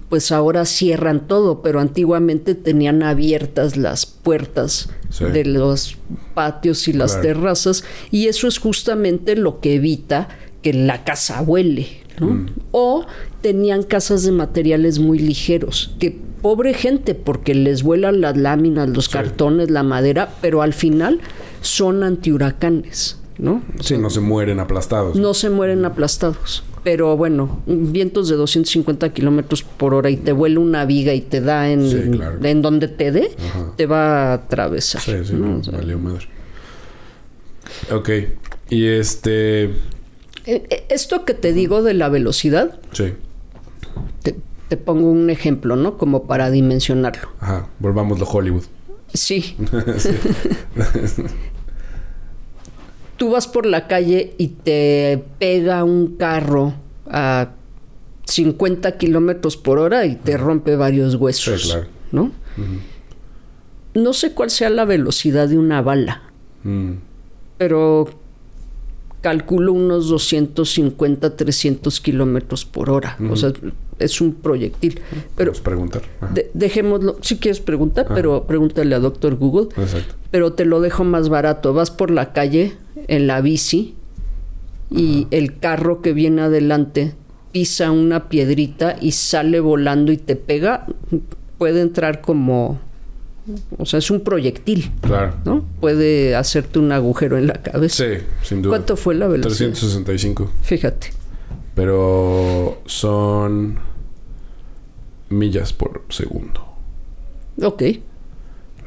pues 0.09 0.31
ahora 0.31 0.65
cierran 0.65 1.27
todo, 1.27 1.61
pero 1.61 1.79
antiguamente 1.79 2.55
tenían 2.55 3.03
abiertas 3.03 3.75
las 3.77 4.05
puertas 4.05 4.89
Sí. 5.09 5.23
de 5.25 5.45
los 5.45 5.97
patios 6.33 6.87
y 6.87 6.93
las 6.93 7.13
Claro. 7.13 7.27
terrazas, 7.27 7.83
y 8.11 8.27
eso 8.27 8.47
es 8.47 8.57
justamente 8.59 9.35
lo 9.35 9.59
que 9.61 9.75
evita 9.75 10.27
que 10.61 10.73
la 10.73 11.03
casa 11.03 11.41
huele, 11.41 11.87
¿no? 12.19 12.27
Mm. 12.27 12.45
O 12.71 13.05
tenían 13.41 13.83
casas 13.83 14.23
de 14.23 14.31
materiales 14.31 14.99
muy 14.99 15.17
ligeros, 15.19 15.95
que 15.99 16.19
pobre 16.41 16.73
gente, 16.73 17.15
porque 17.15 17.55
les 17.55 17.83
vuelan 17.83 18.21
las 18.21 18.35
láminas, 18.37 18.89
los 18.89 19.05
Sí. 19.05 19.11
cartones, 19.11 19.71
la 19.71 19.83
madera, 19.83 20.33
pero 20.41 20.61
al 20.61 20.73
final 20.73 21.19
son 21.61 22.03
antihuracanes, 22.03 23.17
¿no? 23.37 23.61
Sí, 23.81 23.97
no 23.97 24.09
se 24.09 24.19
mueren 24.19 24.59
aplastados. 24.59 25.15
No 25.15 25.33
se 25.33 25.49
mueren 25.49 25.85
aplastados. 25.85 26.63
Pero 26.83 27.17
bueno, 27.17 27.61
vientos 27.65 28.29
de 28.29 28.35
250 28.37 29.09
kilómetros 29.13 29.63
por 29.63 29.93
hora 29.93 30.09
y 30.09 30.15
te 30.17 30.31
vuela 30.31 30.59
una 30.59 30.85
viga 30.85 31.13
y 31.13 31.21
te 31.21 31.41
da 31.41 31.69
en, 31.69 31.89
Sí, 31.89 31.97
claro. 32.11 32.39
en 32.43 32.61
donde 32.61 32.87
te 32.87 33.11
dé, 33.11 33.31
Ajá. 33.49 33.73
te 33.75 33.85
va 33.85 34.31
a 34.31 34.33
atravesar. 34.33 35.01
Sí, 35.01 35.11
sí, 35.25 35.33
¿no? 35.33 35.47
no, 35.47 35.57
O 35.59 35.63
sea, 35.63 35.73
valió 35.77 35.99
madre. 35.99 36.27
Ok. 37.91 38.09
Y 38.69 38.85
este. 38.87 39.63
eh, 39.65 39.71
eh, 40.45 40.85
Esto 40.89 41.25
que 41.25 41.33
te 41.33 41.51
digo 41.51 41.83
de 41.83 41.93
la 41.93 42.07
velocidad, 42.09 42.79
Sí. 42.93 43.13
te, 44.23 44.35
te 44.69 44.77
pongo 44.77 45.09
un 45.11 45.29
ejemplo, 45.29 45.75
¿no? 45.75 45.97
Como 45.97 46.23
para 46.25 46.49
dimensionarlo. 46.51 47.29
Ajá. 47.41 47.67
Volvamos 47.79 48.21
a 48.21 48.25
Hollywood. 48.25 48.63
Sí. 49.13 49.57
Tú 53.17 53.31
vas 53.31 53.47
por 53.47 53.65
la 53.65 53.87
calle 53.87 54.33
y 54.37 54.47
te 54.49 55.23
pega 55.39 55.83
un 55.83 56.15
carro 56.17 56.73
a 57.09 57.49
50 58.25 58.97
kilómetros 58.97 59.57
por 59.57 59.79
hora 59.79 60.05
y 60.05 60.15
te 60.15 60.37
rompe 60.37 60.75
varios 60.75 61.15
huesos. 61.15 61.61
Sí, 61.63 61.67
claro. 61.69 61.87
¿No? 62.11 62.31
No 63.93 64.13
sé 64.13 64.33
cuál 64.33 64.49
sea 64.49 64.69
la 64.69 64.85
velocidad 64.85 65.47
de 65.47 65.57
una 65.57 65.81
bala, 65.81 66.21
Mm. 66.63 66.91
pero 67.57 68.09
calculo 69.21 69.73
unos 69.73 70.09
250, 70.09 71.35
300 71.35 71.99
kilómetros 72.01 72.65
por 72.65 72.89
hora. 72.89 73.17
O 73.31 73.35
sea, 73.35 73.51
es 73.99 74.21
un 74.21 74.33
proyectil. 74.33 74.99
Pero 75.35 75.53
preguntar. 75.53 76.01
De- 76.33 76.49
dejémoslo, 76.53 77.17
si 77.21 77.37
quieres 77.37 77.59
preguntar, 77.59 78.07
pero 78.13 78.43
pregúntale 78.45 78.93
a 78.95 78.99
doctor 78.99 79.35
Google. 79.35 79.69
Exacto. 79.81 80.15
Pero 80.31 80.53
te 80.53 80.65
lo 80.65 80.81
dejo 80.81 81.03
más 81.03 81.29
barato. 81.29 81.73
Vas 81.73 81.91
por 81.91 82.11
la 82.11 82.33
calle 82.33 82.73
en 83.07 83.27
la 83.27 83.41
bici 83.41 83.95
y 84.89 85.27
el 85.31 85.57
carro 85.59 86.01
que 86.01 86.13
viene 86.13 86.41
adelante 86.43 87.13
pisa 87.51 87.91
una 87.91 88.29
piedrita 88.29 88.95
y 89.01 89.11
sale 89.13 89.59
volando 89.59 90.11
y 90.11 90.17
te 90.17 90.35
pega. 90.35 90.85
Puede 91.57 91.81
entrar 91.81 92.21
como... 92.21 92.79
O 93.77 93.85
sea, 93.85 93.99
es 93.99 94.11
un 94.11 94.19
proyectil, 94.19 94.91
Claro. 95.01 95.33
¿no? 95.45 95.63
Puede 95.79 96.35
hacerte 96.35 96.79
un 96.79 96.91
agujero 96.91 97.37
en 97.37 97.47
la 97.47 97.53
cabeza. 97.53 98.03
Sí, 98.03 98.21
sin 98.43 98.61
duda. 98.61 98.71
¿Cuánto 98.71 98.97
fue 98.97 99.15
la 99.15 99.27
velocidad? 99.27 99.69
365. 99.71 100.51
Fíjate. 100.63 101.11
Pero 101.77 102.79
son 102.87 103.77
millas 105.29 105.73
por 105.73 106.01
segundo. 106.09 106.65
Ok. 107.61 107.83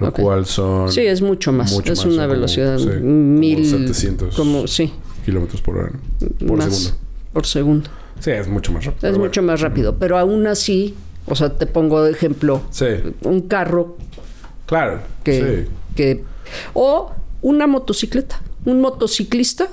Lo 0.01 0.13
cual 0.13 0.45
son 0.45 0.91
Sí, 0.91 1.03
es 1.03 1.23
mucho 1.23 1.53
más. 1.53 1.71
mucho 1.73 1.93
es 1.93 1.99
más, 2.01 2.07
una 2.07 2.15
son 2.17 2.23
como, 2.25 2.35
velocidad 2.35 2.79
sí, 2.79 2.87
como 2.89 3.01
mil... 3.01 3.65
700. 3.65 4.35
Como, 4.35 4.67
sí, 4.67 4.93
kilómetros 5.25 5.63
por 5.63 5.77
hora. 5.79 5.93
Por 6.45 6.59
más 6.59 6.75
segundo. 6.75 6.99
por 7.33 7.47
segundo. 7.47 7.91
Sí, 8.19 8.33
es 8.33 8.49
mucho 8.49 8.73
más 8.73 8.85
rápido. 8.85 9.07
Es 9.09 9.13
bueno. 9.17 9.25
mucho 9.29 9.43
más 9.45 9.61
rápido. 9.61 9.97
Pero 9.97 10.19
aún 10.19 10.49
así, 10.49 10.97
o 11.27 11.37
sea, 11.37 11.57
te 11.57 11.67
pongo 11.67 12.03
de 12.03 12.11
ejemplo 12.11 12.61
Sí, 12.71 12.87
un 13.23 13.43
carro 13.43 13.99
claro. 14.67 15.01
que, 15.23 15.67
Sí. 15.69 15.73
que 15.95 16.25
o 16.75 17.13
una 17.41 17.69
motocicleta. 17.69 18.43
Un 18.65 18.81
motociclista 18.81 19.69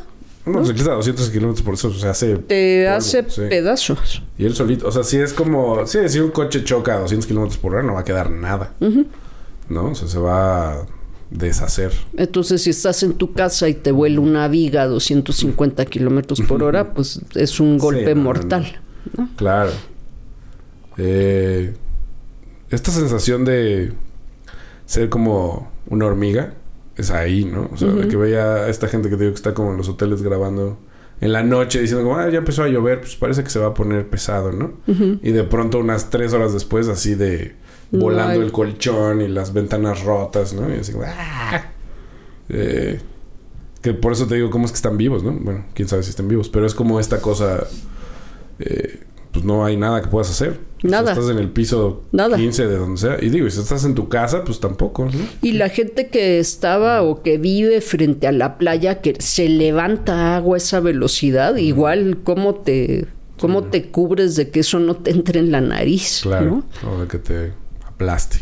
Un 0.47 0.53
motociclista 0.53 0.93
a 0.93 0.95
200 0.95 1.29
kilómetros 1.29 1.61
por 1.61 1.73
eso, 1.73 1.89
o 1.89 1.93
sea, 1.93 2.11
hace. 2.11 2.37
te 2.37 2.85
polvo, 2.85 2.97
hace 2.97 3.25
sí. 3.27 3.41
pedazos. 3.49 4.23
Y 4.37 4.45
él 4.45 4.55
solito, 4.55 4.87
o 4.87 4.91
sea, 4.91 5.03
si 5.03 5.17
es 5.17 5.33
como. 5.33 5.85
Si 5.85 6.19
un 6.19 6.31
coche 6.31 6.63
choca 6.63 6.95
a 6.95 6.99
200 6.99 7.27
kilómetros 7.27 7.57
por 7.57 7.73
hora, 7.73 7.83
no 7.83 7.95
va 7.95 7.99
a 7.99 8.03
quedar 8.05 8.31
nada. 8.31 8.73
¿No? 9.69 9.91
O 9.91 9.95
sea, 9.95 10.07
se 10.07 10.17
va 10.17 10.71
a 10.71 10.85
deshacer. 11.29 11.91
Entonces, 12.15 12.63
si 12.63 12.69
estás 12.69 13.03
en 13.03 13.13
tu 13.15 13.33
casa 13.33 13.67
y 13.67 13.73
te 13.73 13.91
vuela 13.91 14.21
una 14.21 14.47
viga 14.47 14.83
a 14.83 14.87
250 14.87 15.85
kilómetros 15.85 16.39
por 16.41 16.63
hora, 16.63 16.93
pues 16.93 17.19
es 17.35 17.59
un 17.59 17.77
golpe 17.77 18.03
no, 18.03 18.09
no, 18.09 18.15
no. 18.15 18.23
mortal. 18.23 18.81
¿no? 19.17 19.29
Claro. 19.35 19.71
Eh, 20.97 21.75
esta 22.69 22.91
sensación 22.91 23.43
de 23.43 23.91
ser 24.85 25.09
como 25.09 25.69
una 25.89 26.05
hormiga 26.05 26.53
es 26.97 27.11
ahí, 27.11 27.45
¿no? 27.45 27.69
O 27.71 27.77
sea, 27.77 27.89
de 27.89 28.07
que 28.07 28.17
veía 28.17 28.55
a 28.55 28.69
esta 28.69 28.87
gente 28.87 29.09
que 29.09 29.15
te 29.15 29.23
digo 29.23 29.33
que 29.33 29.37
está 29.37 29.53
como 29.53 29.71
en 29.71 29.77
los 29.77 29.87
hoteles 29.87 30.21
grabando 30.21 30.77
en 31.19 31.33
la 31.33 31.43
noche 31.43 31.81
diciendo 31.81 32.03
como, 32.03 32.17
ah, 32.17 32.29
ya 32.29 32.39
empezó 32.39 32.63
a 32.63 32.67
llover, 32.67 32.99
pues 32.99 33.15
parece 33.15 33.43
que 33.43 33.49
se 33.49 33.59
va 33.59 33.67
a 33.67 33.73
poner 33.73 34.07
pesado, 34.07 34.51
¿no? 34.51 34.73
Y 34.87 35.31
de 35.31 35.43
pronto 35.43 35.79
unas 35.79 36.09
tres 36.09 36.33
horas 36.33 36.53
después 36.53 36.87
así 36.87 37.15
de 37.15 37.55
volando 37.91 38.41
el 38.41 38.51
colchón 38.51 39.21
y 39.21 39.27
las 39.27 39.53
ventanas 39.53 40.03
rotas, 40.03 40.53
¿no? 40.53 40.73
Y 40.73 40.79
así 40.79 40.91
como, 40.91 41.05
¡ah! 41.07 41.71
Eh, 42.49 42.99
que 43.81 43.93
por 43.93 44.13
eso 44.13 44.25
te 44.25 44.35
digo, 44.35 44.49
¿cómo 44.49 44.65
es 44.65 44.71
que 44.71 44.77
están 44.77 44.97
vivos, 44.97 45.23
no? 45.23 45.33
Bueno, 45.33 45.65
quién 45.73 45.87
sabe 45.87 46.03
si 46.03 46.11
están 46.11 46.27
vivos, 46.27 46.49
pero 46.49 46.65
es 46.65 46.73
como 46.73 46.99
esta 46.99 47.19
cosa, 47.19 47.67
eh, 48.59 49.03
pues 49.31 49.43
no 49.43 49.65
hay 49.65 49.75
nada 49.75 50.01
que 50.01 50.07
puedas 50.07 50.29
hacer. 50.29 50.59
Nada. 50.83 51.13
estás 51.13 51.29
en 51.29 51.39
el 51.39 51.49
piso 51.49 52.03
Nada. 52.11 52.37
15 52.37 52.67
de 52.67 52.77
donde 52.77 53.01
sea. 53.01 53.17
Y 53.21 53.29
digo, 53.29 53.47
y 53.47 53.51
si 53.51 53.59
estás 53.59 53.83
en 53.85 53.95
tu 53.95 54.09
casa, 54.09 54.43
pues 54.43 54.59
tampoco, 54.59 55.05
¿no? 55.05 55.11
Y 55.41 55.53
la 55.53 55.69
gente 55.69 56.07
que 56.09 56.39
estaba 56.39 57.01
o 57.01 57.23
que 57.23 57.37
vive 57.37 57.81
frente 57.81 58.27
a 58.27 58.31
la 58.31 58.57
playa, 58.57 59.01
que 59.01 59.15
se 59.19 59.49
levanta 59.49 60.35
agua 60.35 60.55
a 60.55 60.59
esa 60.59 60.79
velocidad, 60.79 61.55
igual 61.57 62.19
cómo 62.23 62.55
te, 62.55 63.07
cómo 63.39 63.63
te 63.63 63.89
cubres 63.89 64.35
de 64.35 64.49
que 64.49 64.59
eso 64.59 64.79
no 64.79 64.95
te 64.95 65.11
entre 65.11 65.39
en 65.39 65.51
la 65.51 65.61
nariz, 65.61 66.19
Claro. 66.23 66.63
¿no? 66.83 66.89
O 66.95 67.01
de 67.01 67.07
que 67.07 67.17
te 67.17 67.53
aplaste. 67.85 68.37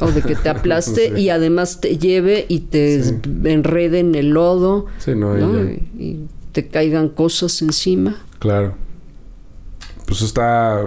O 0.00 0.10
de 0.10 0.22
que 0.22 0.34
te 0.36 0.48
aplaste 0.48 1.08
Sí. 1.16 1.22
y 1.22 1.28
además 1.30 1.80
te 1.80 1.98
lleve 1.98 2.46
y 2.48 2.60
te 2.60 3.02
Sí. 3.02 3.14
enrede 3.44 4.00
en 4.00 4.14
el 4.14 4.30
lodo, 4.30 4.86
Sí, 4.98 5.14
no, 5.14 5.34
¿no? 5.34 5.60
y 5.98 6.26
te 6.52 6.68
caigan 6.68 7.08
cosas 7.08 7.60
encima. 7.62 8.22
Claro. 8.38 8.74
Pues 10.06 10.22
está 10.22 10.86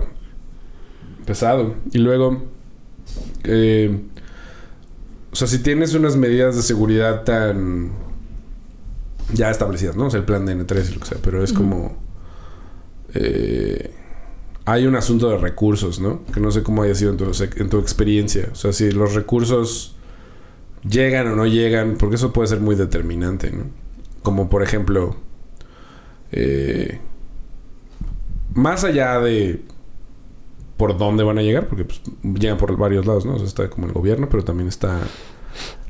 pesado. 1.28 1.76
Y 1.92 2.00
luego, 2.00 2.46
eh, 3.44 4.02
o 5.32 5.36
sea, 5.36 5.48
si 5.48 5.60
tienes 5.60 5.94
unas 5.94 6.16
medidas 6.16 6.56
de 6.56 6.64
seguridad 6.64 7.24
tan 7.24 7.92
ya 9.34 9.52
establecidas, 9.52 9.96
¿no? 9.96 10.08
O 10.08 10.10
sea, 10.10 10.22
el 10.22 10.26
plan 10.26 10.46
de 10.48 10.56
N3 10.58 10.90
y 10.90 10.94
lo 10.96 11.00
que 11.02 11.06
sea, 11.06 11.18
pero 11.22 11.44
es 11.44 11.54
como... 11.54 11.98
eh, 13.14 13.92
hay 14.66 14.86
un 14.86 14.96
asunto 14.96 15.30
de 15.30 15.38
recursos, 15.38 16.00
¿no? 16.02 16.26
Que 16.34 16.42
no 16.42 16.52
sé 16.52 16.62
cómo 16.62 16.84
haya 16.84 16.94
sido 16.96 17.12
en 17.12 17.18
tu, 17.18 17.32
en 17.56 17.70
tu 17.70 17.80
experiencia. 17.80 18.50
O 18.52 18.56
sea, 18.56 18.74
si 18.74 18.92
los 18.92 19.14
recursos 19.14 19.96
llegan 20.88 21.28
o 21.28 21.36
no 21.38 21.46
llegan, 21.46 21.96
porque 21.98 22.16
eso 22.16 22.34
puede 22.34 22.50
ser 22.50 22.60
muy 22.60 22.76
determinante, 22.76 23.52
¿no? 23.52 23.64
Como 24.24 24.50
por 24.50 24.64
ejemplo, 24.64 25.16
eh, 26.34 27.00
más 28.54 28.84
allá 28.84 29.20
de 29.22 29.62
por 30.78 30.98
dónde 30.98 31.24
van 31.24 31.38
a 31.40 31.42
llegar, 31.42 31.68
porque 31.68 31.86
pues, 31.86 32.02
llegan 32.40 32.58
por 32.58 32.76
varios 32.78 33.06
lados, 33.06 33.26
¿no? 33.26 33.34
O 33.36 33.38
sea, 33.38 33.48
está 33.48 33.70
como 33.70 33.88
el 33.88 33.94
gobierno, 33.94 34.30
pero 34.30 34.44
también 34.44 34.70
está 34.70 35.00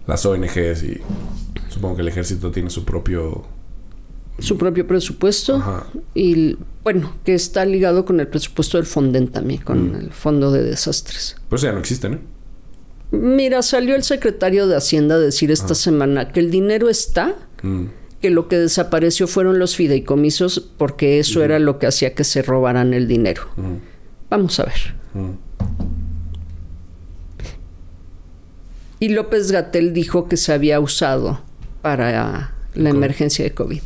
las 0.08 0.26
ONGs 0.26 0.84
y 0.84 1.02
supongo 1.70 1.98
que 1.98 2.02
el 2.02 2.08
ejército 2.08 2.52
tiene 2.52 2.70
su 2.70 2.86
propio... 2.86 3.44
Su 4.40 4.56
propio 4.58 4.86
presupuesto. 4.86 5.56
Ajá. 5.56 5.88
Y 6.14 6.58
bueno, 6.84 7.14
que 7.26 7.34
está 7.34 7.66
ligado 7.66 8.06
con 8.06 8.20
el 8.20 8.28
presupuesto 8.28 8.78
del 8.78 8.86
Fonden 8.86 9.30
también, 9.30 9.62
con 9.62 9.92
Mm. 9.92 9.96
el 9.96 10.12
Fondo 10.12 10.52
de 10.52 10.62
Desastres. 10.64 11.36
Pues 11.50 11.64
ya 11.64 11.72
no 11.72 11.80
existe, 11.80 12.08
¿no? 12.08 12.20
Mira, 13.12 13.62
salió 13.64 13.96
el 13.96 14.04
secretario 14.04 14.68
de 14.68 14.76
Hacienda 14.76 15.16
a 15.16 15.20
decir 15.20 15.50
esta 15.50 15.74
semana 15.74 16.32
que 16.32 16.40
el 16.40 16.52
dinero 16.52 16.88
está, 16.88 17.36
Mm. 17.64 17.86
que 18.22 18.30
lo 18.30 18.48
que 18.48 18.58
desapareció 18.58 19.28
fueron 19.28 19.58
los 19.60 19.76
fideicomisos 19.76 20.60
porque 20.78 21.20
eso 21.20 21.44
era 21.44 21.58
lo 21.60 21.80
que 21.80 21.88
hacía 21.88 22.14
que 22.14 22.24
se 22.24 22.42
robaran 22.44 22.94
el 22.94 23.08
dinero. 23.08 23.42
Vamos 24.30 24.60
a 24.60 24.64
ver. 24.66 24.96
Mm. 25.14 25.32
Y 29.00 29.10
López 29.10 29.52
Gatel 29.52 29.94
dijo 29.94 30.28
que 30.28 30.38
se 30.38 30.54
había 30.54 30.80
usado 30.80 31.40
para 31.82 32.54
la 32.74 32.90
emergencia 32.90 33.46
de 33.46 33.52
COVID. 33.54 33.82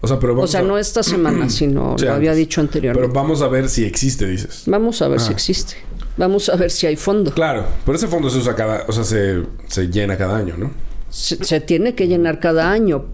O 0.00 0.08
sea, 0.08 0.18
pero 0.18 0.32
O 0.32 0.36
vamos 0.36 0.50
sea, 0.50 0.60
a- 0.60 0.64
no 0.64 0.78
esta 0.78 1.02
semana, 1.02 1.48
sino 1.50 1.96
lo 1.98 2.12
había 2.12 2.32
dicho 2.34 2.60
anteriormente. 2.60 3.08
Pero 3.08 3.14
vamos 3.20 3.42
a 3.42 3.48
ver 3.48 3.68
si 3.68 3.84
existe, 3.84 4.26
dices. 4.26 4.64
Vamos 4.66 5.02
a 5.02 5.08
ver 5.08 5.20
si 5.20 5.28
Ah. 5.30 5.32
existe. 5.32 5.74
Vamos 6.16 6.48
a 6.48 6.56
ver 6.56 6.70
si 6.70 6.86
hay 6.86 6.96
fondo. 6.96 7.30
Claro, 7.32 7.66
pero 7.84 7.96
ese 7.96 8.06
fondo 8.08 8.30
se 8.30 8.38
usa 8.38 8.54
cada, 8.54 8.84
o 8.88 8.92
sea, 8.92 9.04
se, 9.04 9.42
se 9.68 9.88
llena 9.88 10.16
cada 10.16 10.36
año, 10.38 10.54
¿no? 10.56 10.70
Se, 11.10 11.36
se 11.44 11.60
tiene 11.60 11.94
que 11.94 12.08
llenar 12.08 12.40
cada 12.40 12.70
año. 12.70 13.04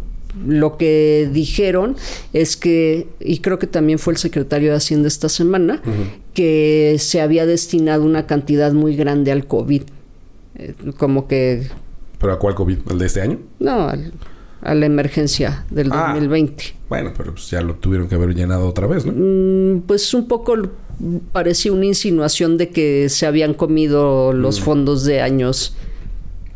Lo 0.47 0.79
que 0.79 1.29
dijeron 1.33 1.97
es 2.33 2.57
que, 2.57 3.07
y 3.21 3.39
creo 3.41 3.59
que 3.59 3.67
también 3.67 3.99
fue 3.99 4.15
el 4.15 4.19
secretario 4.19 4.71
de 4.71 4.77
Hacienda 4.77 5.09
esta 5.09 5.29
semana, 5.29 5.83
que 6.33 6.97
se 6.99 7.21
había 7.21 7.45
destinado 7.45 8.03
una 8.05 8.27
cantidad 8.27 8.73
muy 8.73 8.97
grande 8.97 9.31
al 9.33 9.47
COVID. 9.47 9.83
Eh, 10.57 10.75
como 10.97 11.29
que, 11.29 11.69
¿Pero 12.19 12.33
a 12.33 12.39
cuál 12.39 12.55
COVID? 12.55 12.79
¿Al 12.91 12.99
de 12.99 13.07
este 13.07 13.21
año? 13.21 13.39
no, 13.59 13.89
al- 13.89 14.13
a 14.63 14.75
la 14.75 14.87
emergencia 14.87 15.67
del 15.71 15.89
Ah. 15.93 16.13
2020. 16.15 16.65
Bueno, 16.89 17.13
pero 17.17 17.33
pues 17.33 17.51
ya 17.51 17.61
lo 17.63 17.75
tuvieron 17.75 18.07
que 18.09 18.15
haber 18.15 18.33
llenado 18.35 18.69
otra 18.69 18.87
vez, 18.87 19.05
¿no? 19.05 19.13
Mm, 19.15 19.81
Pues 19.89 20.15
un 20.15 20.29
poco 20.29 20.55
parecía 21.33 21.73
una 21.73 21.87
insinuación 21.87 22.57
de 22.59 22.69
que 22.71 23.09
se 23.09 23.27
habían 23.27 23.55
comido 23.55 24.33
los 24.33 24.61
fondos 24.61 25.05
de 25.05 25.21
años 25.21 25.75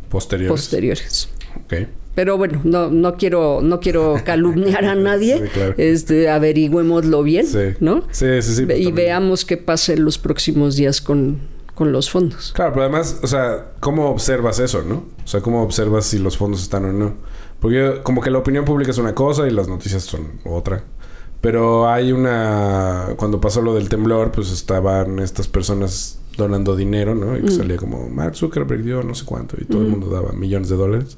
Posteriores. 0.09 0.51
posteriores. 0.51 1.29
ok. 1.65 1.73
Pero 2.17 2.35
bueno, 2.35 2.61
no, 2.63 2.89
no 2.89 3.15
quiero, 3.15 3.59
no 3.61 3.79
quiero 3.79 4.15
calumniar 4.25 4.85
a 4.85 4.95
nadie. 4.95 5.37
Sí, 5.37 5.49
claro. 5.53 5.75
Este, 5.77 6.27
averigüémoslo 6.31 7.21
bien, 7.21 7.45
Sí. 7.45 7.75
¿no? 7.79 8.01
Sí, 8.09 8.41
sí, 8.41 8.55
sí. 8.55 8.63
y 8.63 8.65
también. 8.65 8.95
veamos 8.95 9.45
qué 9.45 9.55
pasa 9.55 9.93
en 9.93 10.03
los 10.03 10.17
próximos 10.17 10.75
días 10.75 10.99
con, 10.99 11.37
con 11.75 11.91
los 11.91 12.09
fondos. 12.09 12.53
Claro, 12.55 12.71
pero 12.73 12.85
además, 12.85 13.19
o 13.21 13.27
sea, 13.27 13.67
¿cómo 13.81 14.09
observas 14.09 14.57
eso, 14.57 14.81
no? 14.81 15.05
O 15.23 15.27
sea, 15.27 15.41
¿cómo 15.41 15.61
observas 15.61 16.07
si 16.07 16.17
los 16.17 16.37
fondos 16.37 16.63
están 16.63 16.85
o 16.85 16.91
no? 16.91 17.13
Porque 17.59 17.99
como 18.01 18.19
que 18.19 18.31
la 18.31 18.39
opinión 18.39 18.65
pública 18.65 18.89
es 18.89 18.97
una 18.97 19.13
cosa 19.13 19.47
y 19.47 19.51
las 19.51 19.67
noticias 19.67 20.01
son 20.01 20.39
otra. 20.43 20.83
Pero 21.39 21.87
hay 21.87 22.13
una... 22.13 23.09
Cuando 23.17 23.39
pasó 23.39 23.61
lo 23.61 23.75
del 23.75 23.89
temblor, 23.89 24.31
pues 24.31 24.51
estaban 24.51 25.19
estas 25.19 25.47
personas 25.47 26.17
donando 26.35 26.75
dinero, 26.75 27.13
¿no? 27.13 27.37
Y 27.37 27.43
que 27.43 27.51
salía 27.51 27.77
como, 27.77 28.09
Mark 28.09 28.35
Zuckerberg 28.35 28.81
dio 28.83 29.03
no 29.03 29.13
sé 29.13 29.23
cuánto. 29.23 29.55
Y 29.61 29.65
todo 29.65 29.83
el 29.83 29.87
mundo 29.89 30.09
daba 30.09 30.31
millones 30.31 30.69
de 30.69 30.75
dólares. 30.77 31.17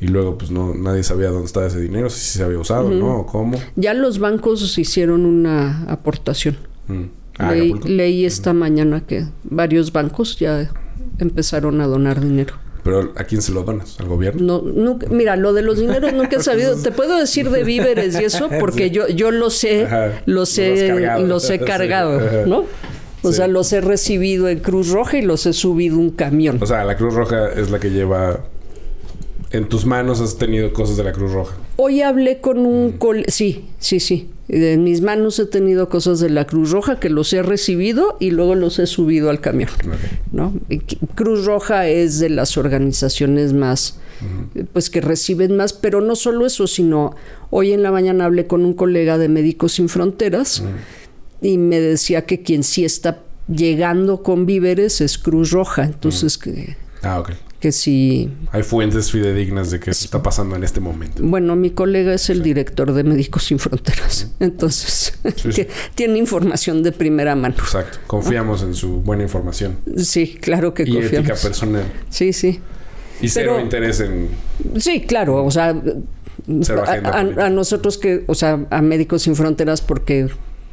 Y 0.00 0.06
luego, 0.08 0.38
pues, 0.38 0.50
no... 0.50 0.74
Nadie 0.74 1.02
sabía 1.02 1.28
dónde 1.28 1.46
estaba 1.46 1.66
ese 1.66 1.80
dinero. 1.80 2.08
Si 2.10 2.20
se 2.38 2.44
había 2.44 2.58
usado, 2.58 2.88
¿no? 2.90 3.20
O 3.20 3.26
cómo. 3.26 3.58
Ya 3.76 3.94
los 3.94 4.18
bancos 4.18 4.78
hicieron 4.78 5.26
una 5.26 5.84
aportación. 5.88 6.56
Mm. 6.86 7.02
Ah, 7.38 7.52
Leí, 7.52 8.24
esta 8.24 8.52
mañana 8.52 9.04
que 9.06 9.24
varios 9.44 9.92
bancos 9.92 10.38
ya 10.38 10.70
empezaron 11.18 11.80
a 11.80 11.86
donar 11.86 12.20
dinero. 12.20 12.54
Pero 12.84 13.12
¿a 13.16 13.24
quién 13.24 13.42
se 13.42 13.52
lo 13.52 13.62
donas? 13.64 13.98
¿Al 14.00 14.06
gobierno? 14.08 14.42
No, 14.42 14.62
nunca, 14.62 15.06
mira, 15.10 15.36
lo 15.36 15.52
de 15.52 15.62
los 15.62 15.78
dineros 15.78 16.12
nunca 16.14 16.36
he 16.36 16.40
sabido. 16.42 16.76
Te 16.76 16.90
puedo 16.90 17.16
decir 17.18 17.50
de 17.50 17.62
víveres 17.64 18.18
y 18.20 18.24
eso 18.24 18.48
porque 18.60 18.84
Sí. 18.84 18.90
yo, 18.90 19.08
yo 19.08 19.30
los 19.30 19.62
he, 19.64 19.84
Ajá. 19.84 20.22
los 20.26 20.56
he, 20.58 20.86
cargado. 20.88 21.26
los 21.26 21.50
he 21.50 21.58
cargado. 21.60 22.46
¿no? 22.46 22.64
O 23.22 23.30
Sí. 23.30 23.34
sea, 23.36 23.46
los 23.48 23.72
he 23.72 23.80
recibido 23.80 24.48
en 24.48 24.60
Cruz 24.60 24.88
Roja 24.90 25.18
y 25.18 25.22
los 25.22 25.44
he 25.46 25.52
subido 25.52 25.98
un 25.98 26.10
camión. 26.10 26.58
O 26.62 26.66
sea, 26.66 26.84
la 26.84 26.96
Cruz 26.96 27.14
Roja 27.14 27.48
es 27.52 27.70
la 27.70 27.78
que 27.80 27.90
lleva... 27.90 28.40
En 29.50 29.68
tus 29.68 29.86
manos 29.86 30.20
has 30.20 30.36
tenido 30.36 30.72
cosas 30.72 30.96
de 30.96 31.04
la 31.04 31.12
Cruz 31.12 31.32
Roja. 31.32 31.56
Hoy 31.76 32.02
hablé 32.02 32.40
con 32.40 32.58
un 32.58 32.92
col 32.92 33.24
sí, 33.28 33.64
sí, 33.78 33.98
sí. 33.98 34.30
En 34.48 34.82
mis 34.84 35.02
manos 35.02 35.38
he 35.38 35.46
tenido 35.46 35.88
cosas 35.88 36.20
de 36.20 36.30
la 36.30 36.46
Cruz 36.46 36.70
Roja 36.70 36.98
que 37.00 37.10
los 37.10 37.32
he 37.32 37.42
recibido 37.42 38.16
y 38.18 38.30
luego 38.30 38.54
los 38.54 38.78
he 38.78 38.86
subido 38.86 39.28
al 39.30 39.40
camión. 39.40 39.68
¿no? 40.32 40.54
Cruz 41.14 41.44
Roja 41.44 41.86
es 41.86 42.18
de 42.18 42.30
las 42.30 42.56
organizaciones 42.56 43.52
más, 43.52 43.98
pues 44.72 44.88
que 44.88 45.02
reciben 45.02 45.56
más, 45.56 45.74
pero 45.74 46.00
no 46.00 46.16
solo 46.16 46.46
eso, 46.46 46.66
sino 46.66 47.14
hoy 47.50 47.72
en 47.72 47.82
la 47.82 47.90
mañana 47.90 48.24
hablé 48.24 48.46
con 48.46 48.64
un 48.64 48.72
colega 48.72 49.18
de 49.18 49.28
Médicos 49.28 49.72
Sin 49.72 49.90
Fronteras 49.90 50.62
y 51.42 51.58
me 51.58 51.78
decía 51.78 52.24
que 52.24 52.42
quien 52.42 52.64
sí 52.64 52.84
está 52.86 53.22
llegando 53.48 54.22
con 54.22 54.46
víveres 54.46 55.02
es 55.02 55.18
Cruz 55.18 55.50
Roja, 55.50 55.84
entonces 55.84 56.38
que, 56.38 56.76
Ah, 57.02 57.20
ok. 57.20 57.30
Que 57.60 57.72
sí, 57.72 58.30
Hay 58.52 58.62
fuentes 58.62 59.10
fidedignas 59.10 59.70
de 59.70 59.80
qué 59.80 59.90
está 59.90 60.22
pasando 60.22 60.54
en 60.56 60.62
este 60.64 60.78
momento. 60.80 61.22
bueno, 61.24 61.56
mi 61.56 61.70
colega 61.70 62.14
es 62.14 62.30
el 62.30 62.42
director 62.42 62.92
de 62.92 63.02
Médicos 63.04 63.44
Sin 63.44 63.58
Fronteras, 63.58 64.30
entonces 64.40 65.18
Sí, 65.24 65.32
sí. 65.52 65.64
que 65.64 65.68
tiene 65.94 66.18
información 66.18 66.82
de 66.82 66.92
primera 66.92 67.34
mano. 67.34 67.56
Exacto. 67.58 67.98
Confiamos 68.06 68.62
en 68.62 68.74
su 68.74 69.00
buena 69.00 69.24
información. 69.24 69.76
Sí, 69.96 70.38
claro 70.40 70.72
que 70.74 70.84
Y 70.84 70.96
ética 70.98 71.16
confiamos. 71.16 71.40
personal. 71.42 71.84
Sí, 72.10 72.32
sí. 72.32 72.60
Y 73.20 73.28
cero 73.28 73.52
Pero- 73.54 73.64
interés 73.64 74.00
en... 74.00 74.28
Sí, 74.76 75.00
claro, 75.00 75.44
o 75.44 75.50
sea, 75.50 75.74
Cero 76.62 76.84
a, 76.86 76.92
a- 76.92 77.46
a 77.46 77.50
nosotros 77.50 77.98
que, 77.98 78.22
o 78.28 78.34
sea, 78.34 78.64
a 78.70 78.80
Médicos 78.80 79.22
Sin 79.22 79.34
Fronteras 79.34 79.82
porque 79.82 80.28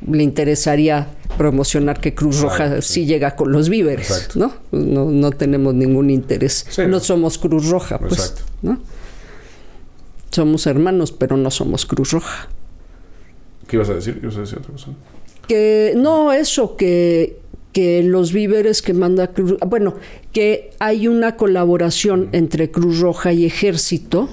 le 0.07 0.23
interesaría 0.23 1.07
promocionar 1.37 1.99
que 1.99 2.13
Cruz 2.13 2.37
Claro, 2.41 2.49
Roja 2.49 2.81
sí. 2.81 2.93
sí. 2.93 3.05
llega 3.05 3.35
con 3.35 3.51
los 3.51 3.69
víveres. 3.69 4.29
¿no? 4.35 4.53
¿no? 4.71 5.09
No 5.11 5.31
tenemos 5.31 5.73
ningún 5.73 6.09
interés. 6.09 6.65
Sí, 6.69 6.81
no. 6.81 6.87
no. 6.87 6.99
somos 6.99 7.37
Cruz 7.37 7.67
Roja, 7.69 7.99
pues, 7.99 8.13
Exacto. 8.13 8.41
¿no? 8.61 8.79
Somos 10.31 10.67
hermanos, 10.67 11.11
pero 11.11 11.37
no 11.37 11.49
somos 11.49 11.85
Cruz 11.85 12.11
Roja. 12.11 12.49
¿Qué 13.67 13.77
ibas 13.77 13.89
a 13.89 13.95
decir? 13.95 14.19
¿Ibas 14.21 14.35
a 14.37 14.41
decir 14.41 14.59
otra 14.59 14.71
cosa? 14.71 14.87
Que 15.47 15.93
no, 15.95 16.33
eso, 16.33 16.75
que, 16.75 17.39
que 17.71 18.03
los 18.03 18.31
víveres 18.31 18.81
que 18.81 18.93
manda 18.93 19.27
Cruz 19.27 19.55
bueno, 19.65 19.95
que 20.33 20.71
hay 20.79 21.07
una 21.07 21.35
colaboración 21.37 22.29
entre 22.31 22.69
Cruz 22.69 22.99
Roja 22.99 23.31
y 23.33 23.45
Ejército, 23.45 24.29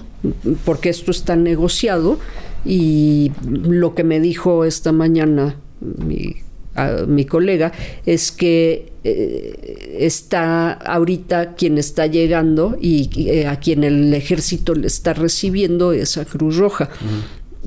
porque 0.64 0.88
esto 0.88 1.10
está 1.10 1.36
negociado, 1.36 2.18
y 2.64 3.32
lo 3.46 3.94
que 3.94 4.04
me 4.04 4.20
dijo 4.20 4.64
esta 4.64 4.92
mañana 4.92 5.56
mi, 5.80 6.36
a- 6.74 7.04
mi 7.06 7.24
colega 7.24 7.72
es 8.06 8.30
que 8.32 8.92
eh, 9.04 9.96
está 9.98 10.72
ahorita 10.72 11.54
quien 11.54 11.76
está 11.78 12.06
llegando 12.06 12.76
y 12.80 13.10
eh, 13.28 13.46
a 13.46 13.58
quien 13.58 13.82
el 13.84 14.14
ejército 14.14 14.74
le 14.74 14.86
está 14.86 15.12
recibiendo 15.12 15.92
es 15.92 16.16
a 16.18 16.24
Cruz 16.24 16.56
Roja. 16.56 16.88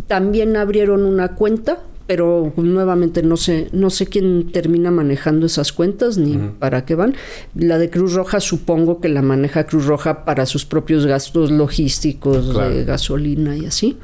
También 0.07 0.55
abrieron 0.57 1.03
una 1.05 1.35
cuenta, 1.35 1.83
pero 2.07 2.53
nuevamente 2.57 3.21
no 3.23 3.35
sé, 3.37 3.67
no 3.73 3.89
sé 3.89 4.05
quién 4.07 4.51
termina 4.51 4.91
manejando 4.91 5.45
esas 5.45 5.71
cuentas 5.73 6.17
ni 6.17 6.37
para 6.59 6.85
qué 6.85 6.95
van. 6.95 7.15
La 7.55 7.77
de 7.77 7.89
Cruz 7.89 8.13
Roja 8.13 8.39
supongo 8.39 9.01
que 9.01 9.09
la 9.09 9.21
maneja 9.21 9.65
Cruz 9.65 9.85
Roja 9.87 10.23
para 10.23 10.45
sus 10.45 10.65
propios 10.65 11.05
gastos 11.05 11.49
logísticos 11.51 12.51
Claro. 12.51 12.73
de 12.73 12.85
gasolina 12.85 13.57
y 13.57 13.65
así. 13.65 13.97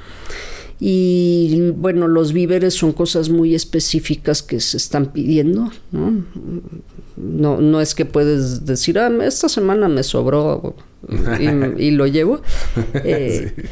Y 0.84 1.70
bueno, 1.78 2.08
los 2.08 2.34
víveres 2.34 2.74
son 2.74 2.92
cosas 2.92 3.30
muy 3.30 3.54
específicas 3.54 4.42
que 4.42 4.60
se 4.60 4.78
están 4.78 5.12
pidiendo, 5.14 5.70
¿no? 5.92 6.24
No, 7.18 7.62
no 7.62 7.80
es 7.82 7.94
que 7.94 8.06
puedes 8.06 8.66
decir, 8.66 8.98
ah, 8.98 9.12
esta 9.24 9.48
semana 9.48 9.88
me 9.88 10.02
sobró 10.02 10.74
y, 11.40 11.84
y 11.86 11.92
lo 11.92 12.08
llevo. 12.08 12.42
Eh, 13.04 13.54
Sí. 13.56 13.64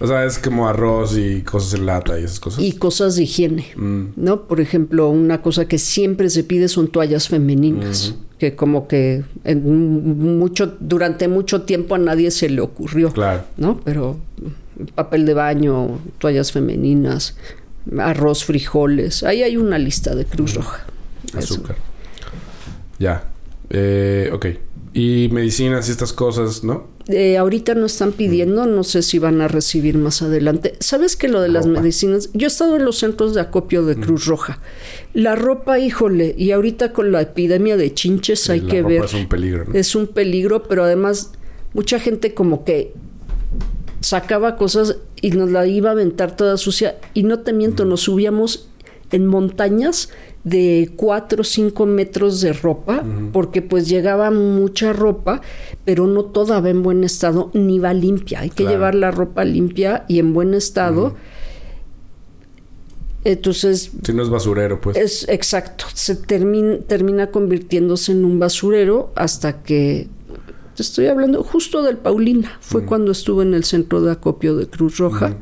O 0.00 0.06
sea, 0.08 0.24
es 0.26 0.38
como 0.38 0.68
arroz 0.68 1.16
y 1.16 1.40
cosas 1.42 1.74
en 1.78 1.86
lata 1.86 2.18
y 2.20 2.24
esas 2.24 2.40
cosas. 2.40 2.62
y 2.62 2.72
cosas 2.72 3.14
de 3.16 3.22
higiene, 3.22 3.68
Mm. 3.76 4.06
¿no? 4.16 4.42
Por 4.42 4.60
ejemplo, 4.60 5.08
una 5.08 5.40
cosa 5.40 5.66
que 5.66 5.78
siempre 5.78 6.28
se 6.28 6.44
pide 6.44 6.68
son 6.68 6.88
toallas 6.88 7.28
femeninas, 7.28 8.14
que 8.38 8.54
como 8.56 8.86
que 8.88 9.22
en 9.44 10.36
mucho 10.38 10.74
durante 10.80 11.26
mucho 11.28 11.62
tiempo 11.62 11.94
a 11.94 11.98
nadie 11.98 12.30
se 12.32 12.50
le 12.50 12.60
ocurrió, 12.60 13.12
Claro. 13.12 13.44
¿no? 13.56 13.80
Pero 13.82 14.18
papel 14.94 15.26
de 15.26 15.34
baño, 15.34 16.00
toallas 16.18 16.52
femeninas, 16.52 17.36
arroz, 17.98 18.44
frijoles, 18.44 19.22
ahí 19.22 19.42
hay 19.42 19.56
una 19.56 19.78
lista 19.78 20.14
de 20.14 20.24
Cruz 20.24 20.54
Roja. 20.54 20.86
Eso. 21.28 21.54
Azúcar. 21.54 21.76
Ya. 22.98 23.24
Eh, 23.70 24.30
ok. 24.32 24.46
Y 24.92 25.28
medicinas 25.32 25.88
y 25.88 25.92
estas 25.92 26.12
cosas, 26.12 26.62
¿no? 26.62 26.94
Eh, 27.08 27.36
ahorita 27.36 27.74
no 27.74 27.84
están 27.84 28.12
pidiendo, 28.12 28.64
no 28.64 28.82
sé 28.82 29.02
si 29.02 29.18
van 29.18 29.40
a 29.42 29.48
recibir 29.48 29.98
más 29.98 30.22
adelante. 30.22 30.74
¿Sabes 30.80 31.16
que 31.16 31.28
lo 31.28 31.42
de 31.42 31.48
las 31.50 31.66
Ropa. 31.66 31.80
medicinas? 31.80 32.30
Yo 32.32 32.46
he 32.46 32.48
estado 32.48 32.76
en 32.76 32.84
los 32.84 32.98
centros 32.98 33.34
de 33.34 33.42
acopio 33.42 33.84
de 33.84 33.96
Cruz 33.96 34.24
Roja. 34.24 34.60
La 35.12 35.36
ropa, 35.36 35.78
híjole, 35.78 36.34
y 36.38 36.52
ahorita 36.52 36.92
con 36.92 37.12
la 37.12 37.20
epidemia 37.20 37.76
de 37.76 37.92
chinches 37.92 38.48
hay 38.48 38.60
la 38.60 38.70
que 38.70 38.82
ropa 38.82 38.94
ver. 38.94 39.04
es 39.04 39.14
un 39.14 39.28
peligro, 39.28 39.64
¿no? 39.66 39.74
Es 39.74 39.94
un 39.94 40.06
peligro, 40.06 40.62
pero 40.62 40.84
además 40.84 41.32
mucha 41.74 41.98
gente 42.00 42.32
como 42.32 42.64
que 42.64 42.94
sacaba 44.04 44.56
cosas 44.56 44.98
y 45.22 45.30
nos 45.30 45.50
la 45.50 45.66
iba 45.66 45.88
a 45.88 45.92
aventar 45.92 46.36
toda 46.36 46.58
sucia. 46.58 46.96
Y 47.14 47.22
no 47.22 47.40
te 47.40 47.54
miento, 47.54 47.86
nos 47.86 48.02
subíamos 48.02 48.68
en 49.12 49.26
montañas 49.26 50.10
de 50.44 50.92
4 50.96 51.40
o 51.40 51.44
5 51.44 51.86
metros 51.86 52.42
de 52.42 52.52
ropa, 52.52 53.02
porque 53.32 53.62
pues 53.62 53.88
llegaba 53.88 54.30
mucha 54.30 54.92
ropa, 54.92 55.40
pero 55.86 56.06
no 56.06 56.26
toda 56.26 56.60
va 56.60 56.68
en 56.68 56.82
buen 56.82 57.02
estado, 57.02 57.50
ni 57.54 57.78
va 57.78 57.94
limpia. 57.94 58.40
Hay 58.40 58.50
que 58.50 58.64
llevar 58.64 58.94
la 58.94 59.10
ropa 59.10 59.42
limpia 59.46 60.04
y 60.06 60.18
en 60.18 60.34
buen 60.34 60.52
estado. 60.52 61.14
Entonces, 63.24 63.90
Si 64.04 64.12
no 64.12 64.22
es 64.22 64.28
basurero, 64.28 64.82
pues. 64.82 64.98
es 64.98 65.26
exacto, 65.30 65.86
se 65.94 66.14
termina, 66.14 66.76
termina 66.86 67.30
convirtiéndose 67.30 68.12
en 68.12 68.26
un 68.26 68.38
basurero 68.38 69.14
hasta 69.16 69.62
que 69.62 70.08
te 70.74 70.82
estoy 70.82 71.06
hablando 71.06 71.42
justo 71.42 71.82
del 71.82 71.96
Paulina, 71.96 72.58
fue 72.60 72.84
cuando 72.84 73.12
estuve 73.12 73.44
en 73.44 73.54
el 73.54 73.64
centro 73.64 74.00
de 74.02 74.12
acopio 74.12 74.56
de 74.56 74.66
Cruz 74.66 74.98
Roja 74.98 75.36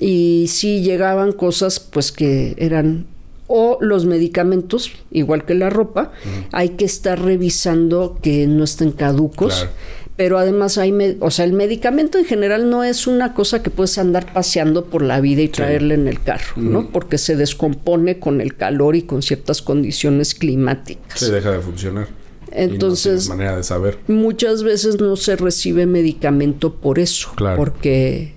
y 0.00 0.46
sí 0.48 0.82
llegaban 0.82 1.32
cosas 1.32 1.80
pues 1.80 2.12
que 2.12 2.54
eran 2.58 3.06
O 3.48 3.78
los 3.80 4.06
medicamentos, 4.06 4.90
igual 5.12 5.44
que 5.44 5.54
la 5.54 5.70
ropa, 5.70 6.10
hay 6.50 6.70
que 6.70 6.84
estar 6.84 7.20
revisando 7.22 8.18
que 8.20 8.46
no 8.48 8.64
estén 8.64 8.90
caducos. 8.90 9.54
Claro. 9.54 9.70
Pero 10.16 10.38
además 10.38 10.78
hay, 10.78 10.90
me- 10.92 11.16
o 11.20 11.30
sea, 11.30 11.44
el 11.44 11.52
medicamento 11.52 12.18
en 12.18 12.24
general 12.24 12.70
no 12.70 12.82
es 12.82 13.06
una 13.06 13.34
cosa 13.34 13.62
que 13.62 13.70
puedes 13.70 13.98
andar 13.98 14.32
paseando 14.32 14.86
por 14.86 15.02
la 15.02 15.20
vida 15.20 15.42
y 15.42 15.48
traerle 15.48 15.94
en 15.94 16.08
el 16.08 16.20
carro, 16.22 16.54
¿no? 16.56 16.88
Porque 16.90 17.18
se 17.18 17.36
descompone 17.36 18.18
con 18.18 18.40
el 18.40 18.56
calor 18.56 18.96
y 18.96 19.02
con 19.02 19.22
ciertas 19.22 19.62
condiciones 19.62 20.34
climáticas. 20.34 21.20
Se 21.20 21.30
deja 21.30 21.52
de 21.52 21.60
funcionar. 21.60 22.08
Y 22.56 22.66
no 22.66 22.72
Entonces, 22.72 23.02
tienes 23.24 23.28
manera 23.28 23.56
de 23.56 23.62
saber. 23.62 23.98
muchas 24.08 24.62
veces 24.62 25.00
no 25.00 25.16
se 25.16 25.36
recibe 25.36 25.86
medicamento 25.86 26.74
por 26.74 26.98
eso, 26.98 27.30
Claro. 27.36 27.56
porque 27.56 28.34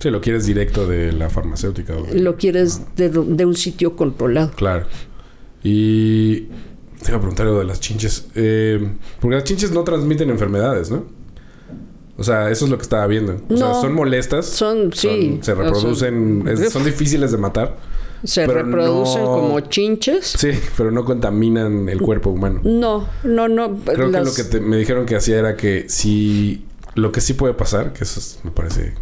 Sí, 0.00 0.10
lo 0.10 0.20
quieres 0.20 0.46
directo 0.46 0.86
de 0.86 1.12
la 1.12 1.28
farmacéutica. 1.30 1.94
o 1.96 2.02
de- 2.04 2.20
lo 2.20 2.36
quieres 2.36 2.80
de, 2.96 3.08
un 3.44 3.54
sitio 3.54 3.94
controlado. 3.96 4.50
Claro. 4.52 4.86
Y 5.62 6.40
te 7.02 7.08
iba 7.08 7.16
a 7.16 7.20
preguntar 7.20 7.46
algo 7.46 7.58
de 7.58 7.66
las 7.66 7.80
chinches. 7.80 8.26
Eh, 8.34 8.92
porque 9.20 9.36
las 9.36 9.44
chinches 9.44 9.70
no 9.72 9.84
transmiten 9.84 10.30
enfermedades, 10.30 10.90
¿no? 10.90 11.04
O 12.16 12.24
sea, 12.24 12.50
eso 12.50 12.64
es 12.66 12.70
lo 12.70 12.76
que 12.76 12.82
estaba 12.82 13.06
viendo. 13.06 13.40
O 13.48 13.56
sea, 13.56 13.74
son 13.74 13.94
molestas. 13.94 14.46
Son, 14.46 14.92
sí. 14.92 15.38
se 15.42 15.54
reproducen. 15.54 16.44
es- 16.48 16.72
son 16.72 16.84
difíciles 16.84 17.30
de 17.32 17.38
matar. 17.38 17.76
Se 18.24 18.46
pero 18.46 18.62
reproducen 18.62 19.22
no- 19.22 19.32
como 19.32 19.60
chinches. 19.60 20.26
Sí, 20.38 20.50
pero 20.76 20.90
no 20.90 21.04
contaminan 21.04 21.88
el 21.88 22.00
cuerpo 22.00 22.30
humano. 22.30 22.60
No, 22.64 23.08
no, 23.24 23.48
no. 23.48 23.76
Creo 23.84 24.08
las- 24.08 24.22
que 24.22 24.28
lo 24.28 24.34
que 24.34 24.44
te- 24.44 24.60
me 24.60 24.76
dijeron 24.76 25.06
que 25.06 25.16
hacía 25.16 25.38
era 25.38 25.56
que 25.56 25.88
si... 25.88 26.64
Lo 26.96 27.12
que 27.12 27.20
sí 27.20 27.34
puede 27.34 27.54
pasar, 27.54 27.92
que 27.92 28.04
eso 28.04 28.18
es- 28.20 28.40
me 28.42 28.50
parece 28.50 28.94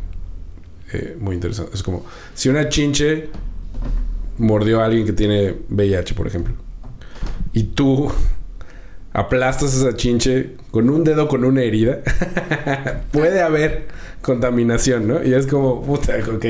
eh, 0.92 1.16
muy 1.20 1.35
interesante, 1.35 1.72
es 1.74 1.83
como 1.83 2.04
si 2.35 2.48
una 2.48 2.68
chinche 2.68 3.28
mordió 4.38 4.81
a 4.81 4.85
alguien 4.87 5.04
que 5.07 5.12
tiene 5.12 5.54
VIH, 5.70 6.14
por 6.14 6.26
ejemplo, 6.26 6.54
y 7.52 7.64
tú 7.64 8.11
aplastas 9.12 9.74
esa 9.74 9.96
chinche 9.96 10.54
con 10.70 10.88
un 10.90 11.02
dedo 11.04 11.28
con 11.28 11.44
una 11.44 11.62
herida, 11.62 12.00
puede 13.12 13.40
haber 13.42 13.88
contaminación, 14.22 15.09
¿no? 15.09 15.24
Y 15.24 15.35
es 15.35 15.46
como, 15.46 15.83
puta, 15.83 16.14
ok. 16.35 16.44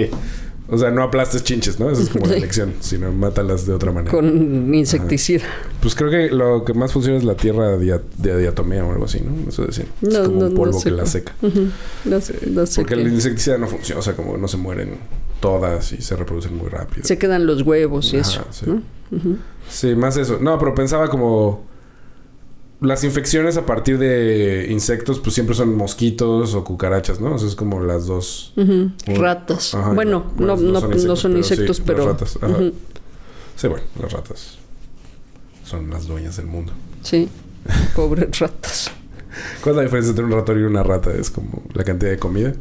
O 0.71 0.77
sea, 0.77 0.91
no 0.91 1.03
aplastes 1.03 1.43
chinches, 1.45 1.81
¿no? 1.81 1.91
Esa 1.91 2.03
es 2.03 2.11
como 2.11 2.27
la 2.27 2.37
lección, 2.37 2.75
sino 2.81 3.11
mátalas 3.11 3.67
de 3.67 3.73
otra 3.73 3.91
manera. 3.91 4.11
Con 4.11 4.75
insecticida. 4.75 5.45
Pues 5.81 5.95
creo 5.95 6.11
que 6.11 6.29
lo 6.31 6.63
que 6.65 6.75
más 6.75 6.93
funciona 6.93 7.17
es 7.17 7.25
la 7.25 7.37
tierra 7.37 7.79
dia- 7.79 8.03
de 8.19 8.39
diatomea 8.39 8.85
o 8.85 8.93
algo 8.93 9.07
así, 9.07 9.21
¿no? 9.21 9.49
Eso 9.49 9.65
decían. 9.65 9.87
es 10.03 10.09
No, 10.13 10.25
como 10.25 10.41
no, 10.43 10.47
un 10.49 10.55
polvo 10.55 10.83
que 10.83 10.91
la 10.91 11.07
seca. 11.07 11.35
Ujú. 11.41 11.69
No 12.05 12.21
sé, 12.21 12.35
no 12.51 12.67
sé 12.67 12.83
Porque 12.83 12.95
el 12.95 13.09
insecticida 13.11 13.57
no 13.57 13.67
funciona, 13.67 13.99
o 14.01 14.03
sea, 14.03 14.15
como 14.15 14.37
no 14.37 14.47
se 14.47 14.59
mueren 14.59 14.91
todas 15.41 15.93
y 15.93 16.03
se 16.03 16.17
reproducen 16.17 16.55
muy 16.57 16.69
rápido. 16.69 17.07
Se 17.07 17.17
quedan 17.17 17.47
los 17.47 17.63
huevos 17.63 18.13
y 18.13 18.19
Ajá, 18.19 18.29
eso. 18.31 18.45
sí. 18.51 18.67
¿no? 18.67 18.83
Ujú. 19.11 19.37
Sí, 19.71 19.95
más 19.95 20.17
eso. 20.19 20.39
No, 20.41 20.59
pero 20.59 20.75
pensaba 20.75 21.09
como 21.09 21.65
las 22.81 23.03
infecciones 23.05 23.57
a 23.57 23.67
partir 23.67 23.99
de 23.99 24.69
insectos, 24.71 25.19
pues 25.21 25.35
siempre 25.35 25.55
son 25.57 25.75
mosquitos 25.77 26.55
o 26.55 26.65
cucarachas, 26.65 27.21
¿no? 27.21 27.35
O 27.35 27.39
sea, 27.39 27.49
es 27.49 27.55
como 27.57 27.81
las 27.81 28.07
dos. 28.07 28.53
Como- 28.55 28.93
Ratas. 29.21 29.75
Ajá, 29.75 29.93
bueno, 29.93 30.33
no, 30.39 30.57
no, 30.57 30.81
no 30.81 31.17
son 31.17 31.37
insectos, 31.37 31.79
sí, 31.79 31.83
pero. 31.85 31.99
Las 31.99 32.07
ratas. 32.09 32.39
ajá. 32.41 32.53
Ujú. 32.53 32.73
Sí, 33.57 33.67
bueno, 33.69 33.85
las 34.01 34.13
ratas 34.13 34.59
son 35.65 35.91
las 35.91 36.07
dueñas 36.07 36.37
del 36.37 36.47
mundo. 36.47 36.73
Sí, 37.03 37.29
pobres 37.97 38.39
ratas. 38.39 38.91
¿Cuál 39.63 39.73
es 39.75 39.77
la 39.77 39.83
diferencia 39.83 40.11
entre 40.11 40.25
un 40.25 40.31
ratón 40.33 40.59
y 40.61 40.63
una 40.63 40.83
rata? 40.83 41.13
Es 41.13 41.31
como 41.31 41.63
la 41.75 41.85
cantidad 41.85 42.11
de 42.11 42.19
comida, 42.19 42.55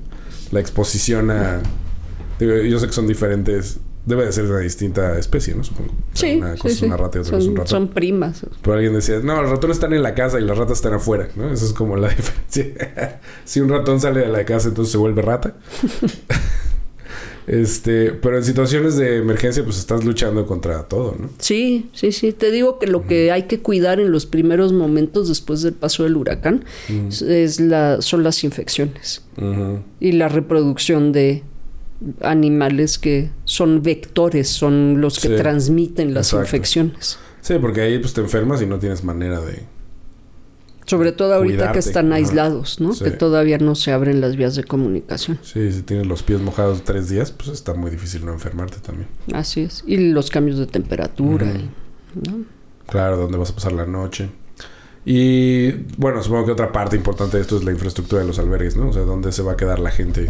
la 0.51 0.59
exposición 0.59 1.31
a... 1.31 1.61
digo, 2.39 2.55
yo 2.57 2.79
sé 2.79 2.87
que 2.87 2.93
son 2.93 3.07
diferentes. 3.07 3.77
Debe 4.07 4.25
de 4.25 4.31
ser 4.31 4.45
una 4.45 4.59
distinta 4.59 5.19
especie, 5.19 5.53
¿no? 5.53 5.63
Supongo. 5.63 5.93
Sí, 6.13 6.37
Una 6.37 6.51
cosa 6.55 6.63
sí, 6.63 6.67
es 6.69 6.79
sí. 6.79 6.85
una 6.85 6.97
rata 6.97 7.17
y 7.17 7.21
otra 7.21 7.29
son, 7.31 7.33
cosa 7.39 7.43
es 7.43 7.47
un 7.49 7.55
ratón. 7.57 7.67
son 7.67 7.87
primas. 7.89 8.45
Pero 8.61 8.73
alguien 8.75 8.93
decía, 8.93 9.19
no, 9.21 9.39
los 9.41 9.51
ratones 9.51 9.77
están 9.77 9.93
en 9.93 10.01
la 10.01 10.15
casa 10.15 10.39
y 10.39 10.43
las 10.43 10.57
ratas 10.57 10.77
están 10.77 10.93
afuera, 10.93 11.27
¿no? 11.35 11.51
Esa 11.51 11.65
es 11.65 11.73
como 11.73 11.95
la 11.97 12.07
diferencia. 12.15 13.19
si 13.45 13.59
un 13.59 13.69
ratón 13.69 13.99
sale 13.99 14.21
de 14.21 14.29
la 14.29 14.45
casa, 14.45 14.69
entonces 14.69 14.93
se 14.93 14.97
vuelve 14.97 15.21
rata. 15.21 15.55
este, 17.47 18.11
pero 18.11 18.37
en 18.37 18.43
situaciones 18.43 18.97
de 18.97 19.17
emergencia, 19.17 19.63
pues 19.63 19.77
estás 19.77 20.03
luchando 20.03 20.45
contra 20.45 20.83
todo, 20.83 21.15
¿no? 21.17 21.29
Sí, 21.39 21.89
sí, 21.93 22.11
sí. 22.11 22.33
Te 22.33 22.51
digo 22.51 22.77
que 22.77 22.87
lo 22.87 23.07
que 23.07 23.31
hay 23.31 23.43
que 23.43 23.59
cuidar 23.61 23.99
en 24.01 24.11
los 24.11 24.25
primeros 24.25 24.73
momentos 24.73 25.29
después 25.29 25.61
del 25.61 25.73
paso 25.73 26.03
del 26.03 26.17
huracán 26.17 26.65
es- 27.09 27.21
es 27.21 27.59
la, 27.61 28.01
son 28.01 28.23
las 28.23 28.43
infecciones 28.43 29.23
y 29.99 30.11
la 30.13 30.27
reproducción 30.27 31.11
de 31.13 31.43
animales 32.21 32.97
que 32.99 33.31
son 33.45 33.81
vectores, 33.81 34.47
son 34.49 35.01
los 35.01 35.19
que 35.19 35.29
Sí, 35.29 35.35
transmiten 35.35 36.13
las 36.13 36.27
exacto. 36.27 36.45
infecciones. 36.45 37.17
Sí, 37.41 37.55
porque 37.61 37.81
ahí 37.81 37.99
pues 37.99 38.13
te 38.13 38.21
enfermas 38.21 38.61
y 38.61 38.65
no 38.65 38.77
tienes 38.79 39.03
manera 39.03 39.39
de... 39.41 39.63
Sobre 40.85 41.11
todo 41.11 41.33
ahorita 41.33 41.55
Cuidarte. 41.57 41.73
que 41.73 41.79
están 41.79 42.13
aislados, 42.13 42.79
¿no? 42.79 42.93
Sí. 42.93 43.03
Que 43.03 43.11
todavía 43.11 43.57
no 43.57 43.75
se 43.75 43.91
abren 43.91 44.21
las 44.21 44.37
vías 44.37 44.55
de 44.55 44.63
comunicación. 44.63 45.37
Sí, 45.43 45.71
si 45.73 45.81
tienes 45.81 46.07
los 46.07 46.23
pies 46.23 46.39
mojados 46.39 46.83
tres 46.85 47.09
días, 47.09 47.31
pues 47.31 47.49
está 47.49 47.73
muy 47.73 47.91
difícil 47.91 48.25
no 48.25 48.31
enfermarte 48.31 48.77
también. 48.79 49.09
Así 49.33 49.61
es. 49.61 49.83
Y 49.85 49.97
los 49.97 50.29
cambios 50.29 50.57
de 50.59 50.65
temperatura. 50.67 51.45
Ujú. 51.45 51.57
y- 51.57 52.29
¿no? 52.29 52.45
Claro, 52.87 53.17
dónde 53.17 53.37
vas 53.37 53.49
a 53.51 53.55
pasar 53.55 53.73
la 53.73 53.85
noche. 53.85 54.29
Y 55.05 55.71
bueno, 55.97 56.23
supongo 56.23 56.45
que 56.45 56.51
otra 56.53 56.71
parte 56.71 56.95
importante 56.95 57.35
de 57.37 57.41
esto 57.43 57.57
es 57.57 57.63
la 57.65 57.71
infraestructura 57.71 58.21
de 58.21 58.27
los 58.27 58.39
albergues, 58.39 58.75
¿no? 58.77 58.89
O 58.89 58.93
sea, 58.93 59.03
dónde 59.03 59.31
se 59.33 59.41
va 59.41 59.53
a 59.53 59.57
quedar 59.57 59.79
la 59.79 59.91
gente 59.91 60.29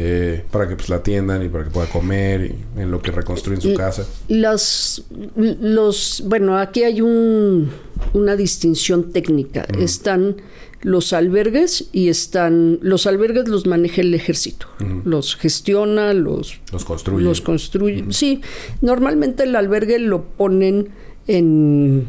eh, 0.00 0.44
para 0.52 0.68
que 0.68 0.76
pues 0.76 0.88
la 0.88 0.96
atiendan 0.96 1.44
y 1.44 1.48
para 1.48 1.64
que 1.64 1.70
pueda 1.70 1.88
comer 1.88 2.54
y 2.76 2.80
en 2.80 2.90
lo 2.92 3.02
que 3.02 3.10
reconstruyen 3.10 3.60
su 3.60 3.70
Y- 3.70 3.74
casa. 3.74 4.06
Las, 4.28 5.02
los, 5.36 6.22
bueno, 6.26 6.56
aquí 6.56 6.84
hay 6.84 7.00
un, 7.00 7.68
una 8.14 8.36
distinción 8.36 9.10
técnica. 9.10 9.66
Están 9.78 10.36
los 10.82 11.12
albergues 11.12 11.88
y 11.90 12.08
están, 12.08 12.78
los 12.82 13.08
albergues 13.08 13.48
los 13.48 13.66
maneja 13.66 14.00
el 14.02 14.14
ejército. 14.14 14.66
Los 15.04 15.34
gestiona, 15.34 16.12
los, 16.14 16.60
Los 16.72 16.84
construyen. 16.84 17.24
los 17.24 17.40
construye. 17.40 18.04
Sí, 18.10 18.40
normalmente 18.80 19.42
el 19.42 19.56
albergue 19.56 19.98
lo 19.98 20.22
ponen 20.24 20.90
en, 21.26 22.06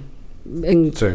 en 0.63 0.93
Sí. 0.95 1.07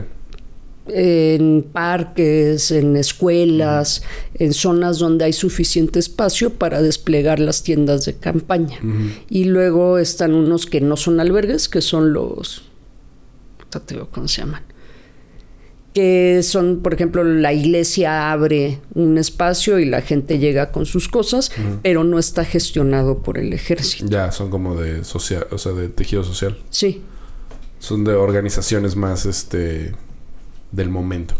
En 0.88 1.62
parques, 1.72 2.70
en 2.70 2.96
escuelas, 2.96 4.02
en 4.34 4.52
zonas 4.52 4.98
donde 4.98 5.24
hay 5.24 5.32
suficiente 5.32 5.98
espacio 5.98 6.50
para 6.50 6.82
desplegar 6.82 7.38
las 7.38 7.62
tiendas 7.62 8.04
de 8.04 8.14
campaña. 8.14 8.78
Y 9.28 9.44
luego 9.44 9.98
están 9.98 10.34
unos 10.34 10.66
que 10.66 10.80
no 10.80 10.96
son 10.96 11.20
albergues, 11.20 11.68
que 11.68 11.80
son 11.80 12.12
los... 12.12 12.70
¿Cómo 14.12 14.28
se 14.28 14.42
llaman? 14.42 14.62
Que 15.94 16.42
son, 16.42 16.80
por 16.80 16.94
ejemplo, 16.94 17.24
la 17.24 17.52
iglesia 17.52 18.32
abre 18.32 18.80
un 18.94 19.16
espacio 19.16 19.78
y 19.78 19.84
la 19.84 20.00
gente 20.00 20.38
llega 20.38 20.70
con 20.70 20.86
sus 20.86 21.08
cosas, 21.08 21.50
pero 21.82 22.04
no 22.04 22.18
está 22.18 22.44
gestionado 22.44 23.18
por 23.22 23.38
el 23.38 23.52
ejército. 23.52 24.06
Ya, 24.08 24.32
son 24.32 24.50
como 24.50 24.74
de 24.80 25.04
social, 25.04 25.46
o 25.50 25.58
sea, 25.58 25.72
de 25.72 25.88
tejido 25.88 26.24
social. 26.24 26.58
Sí. 26.70 27.02
Son 27.78 28.04
de 28.04 28.12
organizaciones 28.14 28.96
más 28.96 29.26
este 29.26 29.92
del 30.74 30.90
momento. 30.90 31.34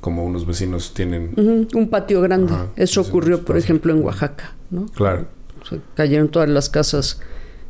Como 0.00 0.24
unos 0.24 0.46
vecinos 0.46 0.92
tienen. 0.94 1.32
Un 1.74 1.88
patio 1.88 2.20
grande. 2.20 2.52
Ajá, 2.52 2.66
Eso 2.76 3.00
ocurrió, 3.00 3.44
por 3.44 3.56
ejemplo, 3.56 3.92
en 3.92 4.02
Oaxaca, 4.04 4.54
¿no? 4.70 4.86
Claro. 4.86 5.26
Se 5.68 5.80
cayeron 5.94 6.28
todas 6.28 6.48
las 6.48 6.68
casas 6.68 7.20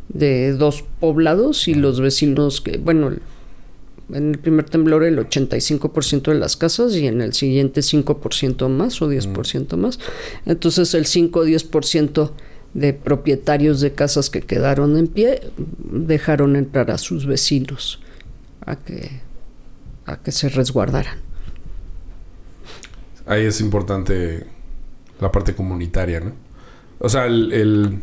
de 0.09 0.53
dos 0.53 0.85
poblados 1.01 1.69
y 1.69 1.75
los 1.75 2.01
vecinos 2.01 2.61
que, 2.61 2.79
bueno, 2.79 3.13
en 4.13 4.31
el 4.31 4.39
primer 4.39 4.69
temblor 4.69 5.03
el 5.05 5.19
85% 5.19 6.33
de 6.33 6.39
las 6.39 6.57
casas 6.57 6.95
y 6.95 7.07
en 7.07 7.21
el 7.21 7.33
siguiente 7.33 7.81
5% 7.81 8.69
más 8.69 9.03
o 9.03 9.11
10% 9.11 9.77
más. 9.77 9.99
Entonces 10.45 10.95
el 10.95 11.07
5 11.07 11.41
o 11.41 11.45
10% 11.45 12.31
de 12.75 12.93
propietarios 12.93 13.81
de 13.81 13.93
casas 13.93 14.31
que 14.31 14.43
quedaron 14.43 14.97
en 14.97 15.09
pie 15.09 15.41
dejaron 15.79 16.57
entrar 16.57 16.91
a 16.91 16.99
sus 16.99 17.27
vecinos 17.27 18.01
a 18.65 18.77
que, 18.77 19.26
a 20.07 20.17
que 20.19 20.33
se 20.33 20.49
resguardaran. 20.49 21.19
Ahí 23.27 23.45
es 23.45 23.61
importante 23.61 24.47
la 25.21 25.33
parte 25.33 25.55
comunitaria, 25.55 26.21
¿no? 26.21 26.33
O 26.99 27.09
sea, 27.09 27.27
el, 27.27 27.53
el- 27.53 28.01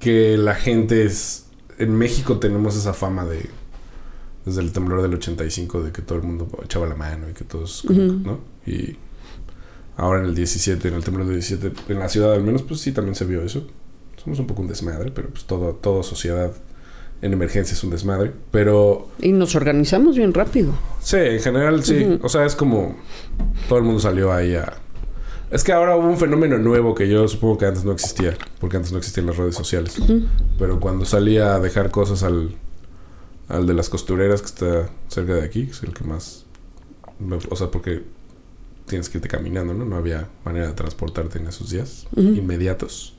que 0.00 0.36
la 0.36 0.54
gente 0.54 1.04
es... 1.04 1.46
En 1.78 1.94
México 1.96 2.38
tenemos 2.38 2.76
esa 2.76 2.92
fama 2.92 3.24
de... 3.24 3.48
Desde 4.44 4.60
el 4.60 4.72
temblor 4.72 5.00
del 5.00 5.14
85, 5.14 5.82
de 5.84 5.92
que 5.92 6.02
todo 6.02 6.18
el 6.18 6.24
mundo 6.24 6.48
echaba 6.62 6.86
la 6.86 6.94
mano 6.94 7.30
y 7.30 7.32
que 7.32 7.44
todos... 7.44 7.84
¿no? 7.88 8.40
Y 8.66 8.96
ahora 9.96 10.20
en 10.20 10.26
el 10.26 10.34
17, 10.34 10.88
en 10.88 10.94
el 10.94 11.04
temblor 11.04 11.26
del 11.26 11.36
17, 11.36 11.72
en 11.92 11.98
la 11.98 12.08
ciudad 12.10 12.34
al 12.34 12.42
menos, 12.42 12.62
pues 12.62 12.80
sí 12.80 12.92
también 12.92 13.14
se 13.14 13.24
vio 13.24 13.42
eso. 13.42 13.66
Somos 14.22 14.38
un 14.40 14.46
poco 14.46 14.60
un 14.62 14.68
desmadre, 14.68 15.10
pero 15.12 15.30
pues 15.30 15.44
todo, 15.44 15.74
toda 15.74 16.02
sociedad 16.02 16.52
en 17.24 17.32
emergencia 17.32 17.72
es 17.72 17.82
un 17.82 17.90
desmadre. 17.90 18.32
Pero 18.50 19.08
Y 19.18 19.32
nos 19.32 19.54
organizamos 19.54 20.16
bien 20.16 20.34
rápido. 20.34 20.72
Sí, 21.00 21.16
en 21.16 21.40
general 21.40 21.82
sí. 21.82 22.18
O 22.22 22.28
sea, 22.28 22.44
es 22.44 22.54
como 22.54 22.96
todo 23.66 23.78
el 23.78 23.84
mundo 23.84 23.98
salió 23.98 24.30
ahí 24.30 24.54
a, 24.54 24.74
Es 25.50 25.64
que 25.64 25.72
ahora 25.72 25.96
hubo 25.96 26.06
un 26.06 26.18
fenómeno 26.18 26.58
nuevo 26.58 26.94
que 26.94 27.08
yo 27.08 27.26
supongo 27.26 27.56
que 27.56 27.64
antes 27.64 27.82
no 27.84 27.92
existía, 27.92 28.36
porque 28.60 28.76
antes 28.76 28.92
no 28.92 28.98
existían 28.98 29.26
las 29.26 29.38
redes 29.38 29.54
sociales. 29.54 29.96
Pero 30.58 30.80
cuando 30.80 31.06
salía 31.06 31.54
a 31.54 31.60
dejar 31.60 31.90
cosas 31.90 32.22
al, 32.22 32.56
al 33.48 33.66
de 33.66 33.72
las 33.72 33.88
costureras 33.88 34.42
que 34.42 34.46
está 34.46 34.90
cerca 35.08 35.34
de 35.34 35.44
aquí, 35.44 35.64
que 35.64 35.72
es 35.72 35.82
el 35.82 35.94
que 35.94 36.04
más... 36.04 36.44
O 37.48 37.56
sea, 37.56 37.70
porque 37.70 38.02
tienes 38.86 39.08
que 39.08 39.16
irte 39.16 39.28
caminando, 39.28 39.72
¿no? 39.72 39.86
No 39.86 39.96
había 39.96 40.28
manera 40.44 40.66
de 40.66 40.74
transportarte 40.74 41.38
en 41.38 41.46
esos 41.46 41.70
días 41.70 42.06
inmediatos. 42.16 43.13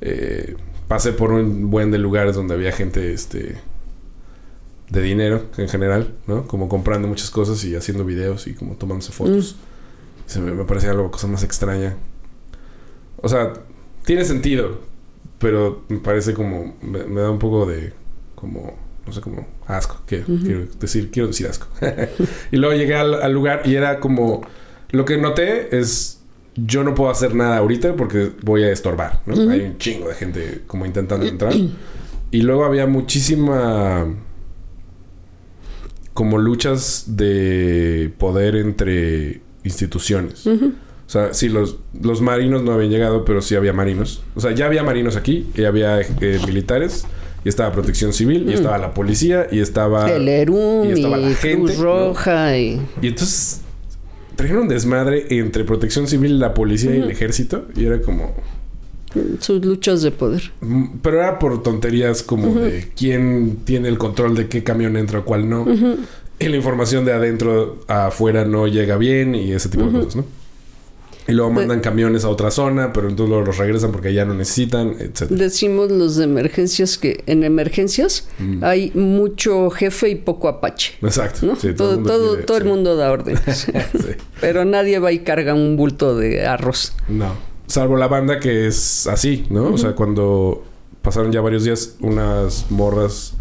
Eh, 0.00 0.56
pasé 0.88 1.12
por 1.12 1.32
un 1.32 1.70
buen 1.70 1.90
de 1.90 1.98
lugares 1.98 2.36
donde 2.36 2.54
había 2.54 2.72
gente 2.72 3.12
este, 3.12 3.56
de 4.90 5.02
dinero 5.02 5.46
en 5.56 5.68
general, 5.68 6.14
¿no? 6.26 6.46
Como 6.46 6.68
comprando 6.68 7.08
muchas 7.08 7.30
cosas 7.30 7.64
y 7.64 7.74
haciendo 7.74 8.04
videos 8.04 8.46
y 8.46 8.54
como 8.54 8.74
tomándose 8.74 9.12
fotos. 9.12 9.56
Se 10.26 10.40
me, 10.40 10.52
me 10.52 10.64
parecía 10.64 10.90
algo 10.90 11.10
cosa 11.10 11.26
más 11.26 11.42
extraña. 11.42 11.96
O 13.18 13.28
sea, 13.28 13.52
tiene 14.04 14.24
sentido, 14.24 14.80
pero 15.38 15.84
me 15.88 15.98
parece 15.98 16.34
como 16.34 16.76
me, 16.82 17.04
me 17.04 17.20
da 17.20 17.30
un 17.30 17.38
poco 17.38 17.66
de 17.66 17.92
como 18.34 18.76
no 19.06 19.12
sé 19.12 19.20
cómo 19.20 19.46
asco, 19.66 20.00
quiero 20.04 20.26
decir, 20.80 21.10
quiero 21.10 21.28
decir 21.28 21.46
asco. 21.46 21.68
y 22.50 22.56
luego 22.56 22.74
llegué 22.74 22.96
al, 22.96 23.14
al 23.14 23.32
lugar 23.32 23.62
y 23.64 23.76
era 23.76 24.00
como 24.00 24.42
lo 24.90 25.04
que 25.04 25.16
noté 25.16 25.76
es 25.76 26.15
yo 26.56 26.84
no 26.84 26.94
puedo 26.94 27.10
hacer 27.10 27.34
nada 27.34 27.58
ahorita 27.58 27.94
porque 27.96 28.32
voy 28.42 28.62
a 28.62 28.70
estorbar, 28.70 29.20
¿no? 29.26 29.50
Hay 29.50 29.60
un 29.60 29.78
chingo 29.78 30.08
de 30.08 30.14
gente 30.14 30.62
como 30.66 30.86
intentando 30.86 31.26
entrar. 31.26 31.52
Y 32.30 32.42
luego 32.42 32.64
había 32.64 32.86
muchísima 32.86 34.06
como 36.14 36.38
luchas 36.38 37.04
de 37.08 38.10
poder 38.18 38.56
entre 38.56 39.42
instituciones. 39.64 40.46
O 40.46 41.08
sea, 41.08 41.34
sí, 41.34 41.48
los, 41.48 41.76
los 42.00 42.20
marinos 42.20 42.62
no 42.62 42.72
habían 42.72 42.90
llegado, 42.90 43.24
pero 43.24 43.42
sí 43.42 43.54
había 43.54 43.72
marinos. 43.72 44.22
O 44.34 44.40
sea, 44.40 44.52
ya 44.52 44.66
había 44.66 44.82
marinos 44.82 45.14
aquí, 45.14 45.46
y 45.54 45.64
había 45.64 46.00
eh, 46.00 46.40
militares, 46.46 47.06
y 47.44 47.48
estaba 47.48 47.70
protección 47.70 48.12
civil, 48.12 48.48
y 48.48 48.54
estaba 48.54 48.78
la 48.78 48.92
policía, 48.92 49.46
y 49.52 49.60
estaba... 49.60 50.10
El 50.10 50.26
ERUM, 50.26 50.88
y 50.88 50.92
estaba 50.92 51.16
la 51.16 51.32
gente, 51.34 51.74
Cruz 51.74 51.78
Roja, 51.78 52.58
y... 52.58 52.80
Y 53.00 53.08
entonces 53.08 53.60
trajeron 54.36 54.68
desmadre 54.68 55.26
entre 55.30 55.64
protección 55.64 56.06
civil, 56.06 56.38
la 56.38 56.54
policía 56.54 56.94
y 56.94 57.00
el 57.00 57.10
ejército. 57.10 57.66
Y 57.74 57.84
era 57.86 58.00
como... 58.00 58.34
sus 59.40 59.64
luchas 59.64 60.02
de 60.02 60.12
poder. 60.12 60.52
Mm, 60.60 60.98
Pero 61.02 61.18
era 61.18 61.38
por 61.38 61.62
tonterías 61.62 62.22
como 62.22 62.54
de 62.54 62.88
quién 62.96 63.58
tiene 63.64 63.88
el 63.88 63.98
control 63.98 64.36
de 64.36 64.48
qué 64.48 64.62
camión 64.62 64.96
entra 64.96 65.20
o 65.20 65.24
cuál 65.24 65.48
no. 65.48 65.66
Y 66.38 66.48
la 66.48 66.56
información 66.56 67.04
de 67.04 67.12
adentro 67.12 67.80
a 67.88 68.08
afuera 68.08 68.44
no 68.44 68.66
llega 68.66 68.96
bien 68.98 69.34
y 69.34 69.52
ese 69.52 69.70
tipo 69.70 69.86
de 69.86 69.92
cosas, 69.92 70.16
¿no? 70.16 70.24
Y 71.28 71.32
luego 71.32 71.52
Pues 71.52 71.66
mandan 71.66 71.80
camiones 71.80 72.24
a 72.24 72.28
otra 72.28 72.50
zona, 72.50 72.92
pero 72.92 73.08
entonces 73.08 73.30
luego 73.30 73.44
los 73.46 73.58
regresan 73.58 73.90
porque 73.92 74.14
ya 74.14 74.24
no 74.24 74.34
necesitan, 74.34 74.96
etc. 75.00 75.22
Decimos 75.30 75.90
los 75.90 76.16
de 76.16 76.24
emergencias 76.24 76.98
que 76.98 77.22
en 77.26 77.42
emergencias 77.42 78.28
Mm. 78.38 78.62
hay 78.64 78.92
mucho 78.94 79.70
jefe 79.70 80.10
y 80.10 80.14
poco 80.14 80.48
apache. 80.48 80.94
Exacto. 81.02 81.46
¿no? 81.46 81.56
Sí, 81.56 81.72
todo 81.74 81.98
todo, 81.98 82.34
pide- 82.36 82.44
todo 82.44 82.56
el 82.58 82.64
mundo 82.64 82.94
da 82.96 83.10
órdenes. 83.10 83.42
Sí. 83.56 83.72
Pero 84.40 84.64
nadie 84.64 84.98
va 84.98 85.10
y 85.12 85.20
carga 85.20 85.54
un 85.54 85.76
bulto 85.76 86.16
de 86.16 86.46
arroz. 86.46 86.92
No. 87.08 87.34
Salvo 87.66 87.96
la 87.96 88.06
banda 88.06 88.38
que 88.38 88.66
es 88.68 89.06
así, 89.08 89.46
¿no? 89.50 89.72
O 89.72 89.78
sea, 89.78 89.94
cuando 89.96 90.62
pasaron 91.02 91.32
ya 91.32 91.40
varios 91.40 91.64
días, 91.64 91.96
unas 92.00 92.70
morras 92.70 93.34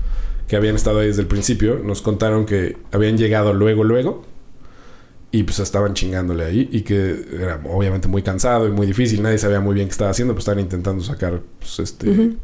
que 0.47 0.55
habían 0.55 0.75
estado 0.75 0.99
ahí 0.99 1.07
desde 1.07 1.21
el 1.21 1.27
principio 1.27 1.79
nos 1.83 2.01
contaron 2.01 2.45
que 2.45 2.77
habían 2.91 3.17
llegado 3.17 3.53
luego, 3.53 3.83
luego. 3.83 4.23
Y 5.35 5.43
pues 5.43 5.59
estaban 5.59 5.93
chingándole 5.93 6.45
ahí. 6.45 6.69
Y 6.71 6.81
que 6.83 7.25
era 7.33 7.61
obviamente 7.65 8.07
muy 8.07 8.21
cansado 8.21 8.69
y 8.69 8.71
muy 8.71 8.87
difícil. 8.87 9.21
Nadie 9.21 9.37
sabía 9.37 9.59
muy 9.59 9.75
bien 9.75 9.87
qué 9.87 9.91
estaba 9.91 10.11
haciendo. 10.11 10.33
Pues 10.33 10.43
estaban 10.43 10.61
intentando 10.61 11.03
sacar 11.03 11.41
pues, 11.59 11.79
este 11.79 12.37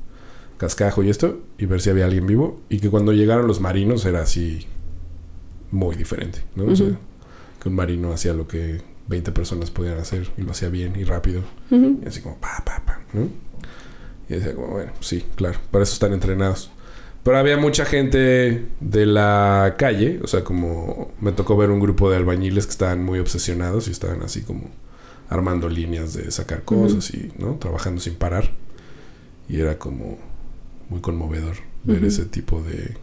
cascajo 0.58 1.02
y 1.02 1.10
esto. 1.10 1.40
Y 1.58 1.68
ver 1.68 1.80
si 1.80 1.90
había 1.90 2.04
alguien 2.04 2.28
vivo. 2.28 2.60
Y 2.68 2.80
que 2.80 2.90
cuando 2.90 3.14
llegaron 3.14 3.48
los 3.48 3.62
marinos 3.62 4.04
era 4.06 4.22
así 4.22 4.68
muy 5.72 5.96
diferente, 5.96 6.44
¿no? 6.58 6.66
O 6.66 6.76
sea, 6.76 6.90
que 7.62 7.70
un 7.70 7.76
marino 7.76 8.12
hacía 8.12 8.34
lo 8.34 8.46
que 8.46 8.82
20 9.08 9.32
personas 9.32 9.72
podían 9.72 9.98
hacer 9.98 10.30
y 10.38 10.42
lo 10.42 10.52
hacía 10.52 10.68
bien 10.68 11.00
y 11.00 11.06
rápido. 11.06 11.44
Y 11.70 12.06
así 12.06 12.20
como 12.20 12.42
pa, 12.42 12.62
pa, 12.66 12.84
pa, 12.86 13.00
¿no? 13.14 13.30
Y 14.28 14.34
decía 14.34 14.54
como, 14.54 14.68
bueno, 14.68 14.92
sí, 15.00 15.24
claro, 15.36 15.60
para 15.72 15.86
eso 15.86 15.94
están 15.94 16.12
entrenados. 16.12 16.72
Pero 17.24 17.38
había 17.38 17.58
mucha 17.58 17.86
gente 17.86 18.66
de 18.80 19.06
la 19.06 19.76
calle, 19.78 20.20
o 20.24 20.28
sea, 20.28 20.44
como 20.44 21.12
me 21.20 21.32
tocó 21.32 21.56
ver 21.56 21.70
un 21.70 21.80
grupo 21.80 22.10
de 22.10 22.18
albañiles 22.18 22.66
que 22.66 22.72
estaban 22.72 23.04
muy 23.04 23.20
obsesionados 23.20 23.88
y 23.88 23.92
estaban 23.92 24.24
así 24.24 24.42
como 24.42 24.70
armando 25.30 25.70
líneas 25.70 26.14
de 26.14 26.32
sacar 26.32 26.64
cosas 26.64 27.14
y, 27.14 27.32
¿no? 27.38 27.56
Trabajando 27.56 28.02
sin 28.02 28.16
parar. 28.16 28.52
Y 29.48 29.60
era 29.60 29.78
como 29.78 30.18
muy 30.90 31.00
conmovedor 31.00 31.58
ver 31.84 32.04
ese 32.04 32.26
tipo 32.26 32.62
de 32.64 32.96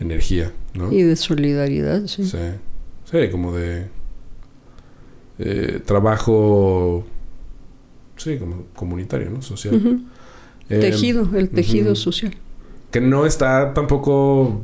energía, 0.00 0.52
¿no? 0.74 0.92
Y 0.92 1.02
de 1.02 1.16
solidaridad, 1.16 2.06
sí. 2.06 2.24
Sí. 2.24 2.38
Sí, 3.04 3.30
como 3.30 3.56
de 3.56 3.86
eh, 5.38 5.80
trabajo, 5.84 7.04
sí, 8.16 8.36
como 8.36 8.66
comunitario, 8.74 9.30
¿no? 9.30 9.42
Social. 9.42 10.02
Eh, 10.68 10.78
tejido, 10.78 11.28
el 11.34 11.50
tejido 11.50 11.96
social. 11.96 12.36
Que 12.90 13.00
no 13.00 13.26
está 13.26 13.72
tampoco 13.74 14.62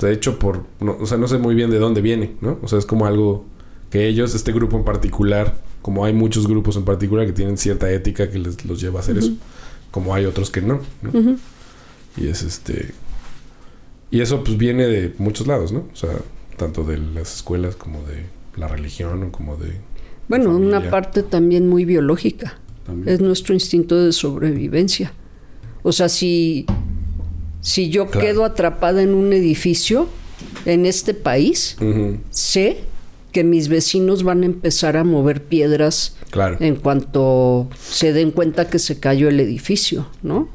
de 0.00 0.12
hecho 0.12 0.38
por, 0.38 0.64
no, 0.80 0.96
o 1.00 1.06
sea, 1.06 1.18
no 1.18 1.28
sé 1.28 1.38
muy 1.38 1.54
bien 1.54 1.70
de 1.70 1.78
dónde 1.78 2.00
viene, 2.00 2.36
¿no? 2.40 2.58
O 2.62 2.68
sea, 2.68 2.78
es 2.78 2.86
como 2.86 3.06
algo 3.06 3.44
que 3.90 4.06
ellos, 4.06 4.34
este 4.34 4.52
grupo 4.52 4.76
en 4.76 4.84
particular, 4.84 5.58
como 5.82 6.04
hay 6.04 6.12
muchos 6.12 6.46
grupos 6.46 6.76
en 6.76 6.84
particular 6.84 7.26
que 7.26 7.32
tienen 7.32 7.56
cierta 7.56 7.90
ética 7.90 8.30
que 8.30 8.38
les 8.38 8.64
los 8.64 8.80
lleva 8.80 9.00
a 9.00 9.02
hacer 9.02 9.18
eso, 9.18 9.32
como 9.90 10.14
hay 10.14 10.26
otros 10.26 10.50
que 10.50 10.60
no, 10.60 10.80
¿no? 11.02 11.36
Y 12.16 12.28
es 12.28 12.42
este. 12.42 12.92
Y 14.10 14.20
eso 14.20 14.42
pues 14.42 14.56
viene 14.56 14.86
de 14.86 15.14
muchos 15.18 15.46
lados, 15.46 15.72
¿no? 15.72 15.86
O 15.92 15.96
sea, 15.96 16.10
tanto 16.56 16.84
de 16.84 16.98
las 16.98 17.36
escuelas 17.36 17.76
como 17.76 18.02
de 18.02 18.26
la 18.56 18.68
religión 18.68 19.22
o 19.24 19.32
como 19.32 19.56
de. 19.56 19.72
Bueno, 20.28 20.56
una 20.56 20.90
parte 20.90 21.22
también 21.22 21.68
muy 21.68 21.84
biológica. 21.84 22.58
También. 22.84 23.08
Es 23.08 23.20
nuestro 23.20 23.54
instinto 23.54 23.96
de 23.96 24.12
sobrevivencia. 24.12 25.12
O 25.82 25.92
sea, 25.92 26.08
si, 26.08 26.66
si 27.60 27.90
yo 27.90 28.06
Claro. 28.06 28.26
quedo 28.26 28.44
atrapada 28.44 29.02
en 29.02 29.14
un 29.14 29.32
edificio 29.32 30.08
en 30.64 30.86
este 30.86 31.14
país, 31.14 31.76
sé 32.30 32.78
que 33.32 33.44
mis 33.44 33.68
vecinos 33.68 34.22
van 34.22 34.42
a 34.42 34.46
empezar 34.46 34.96
a 34.96 35.04
mover 35.04 35.42
piedras 35.44 36.16
Claro. 36.30 36.56
en 36.60 36.76
cuanto 36.76 37.68
se 37.78 38.12
den 38.12 38.30
cuenta 38.30 38.68
que 38.68 38.78
se 38.78 38.98
cayó 39.00 39.28
el 39.28 39.40
edificio, 39.40 40.08
¿no? 40.22 40.48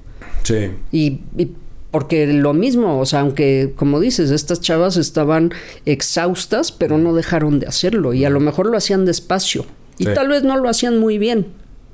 Sí. 0.43 0.71
Y, 0.91 1.21
y 1.37 1.51
porque 1.91 2.25
lo 2.27 2.53
mismo, 2.53 2.99
o 2.99 3.05
sea, 3.05 3.19
aunque 3.21 3.73
como 3.75 3.99
dices, 3.99 4.31
estas 4.31 4.59
chavas 4.61 4.97
estaban 4.97 5.51
exhaustas, 5.85 6.71
pero 6.71 6.97
no 6.97 7.13
dejaron 7.13 7.59
de 7.59 7.67
hacerlo 7.67 8.13
y 8.13 8.25
a 8.25 8.29
lo 8.29 8.39
mejor 8.39 8.65
lo 8.67 8.77
hacían 8.77 9.05
despacio 9.05 9.65
y 9.99 10.05
Sí. 10.05 10.13
tal 10.15 10.29
vez 10.29 10.43
no 10.43 10.57
lo 10.57 10.67
hacían 10.69 10.97
muy 10.97 11.17
bien, 11.19 11.47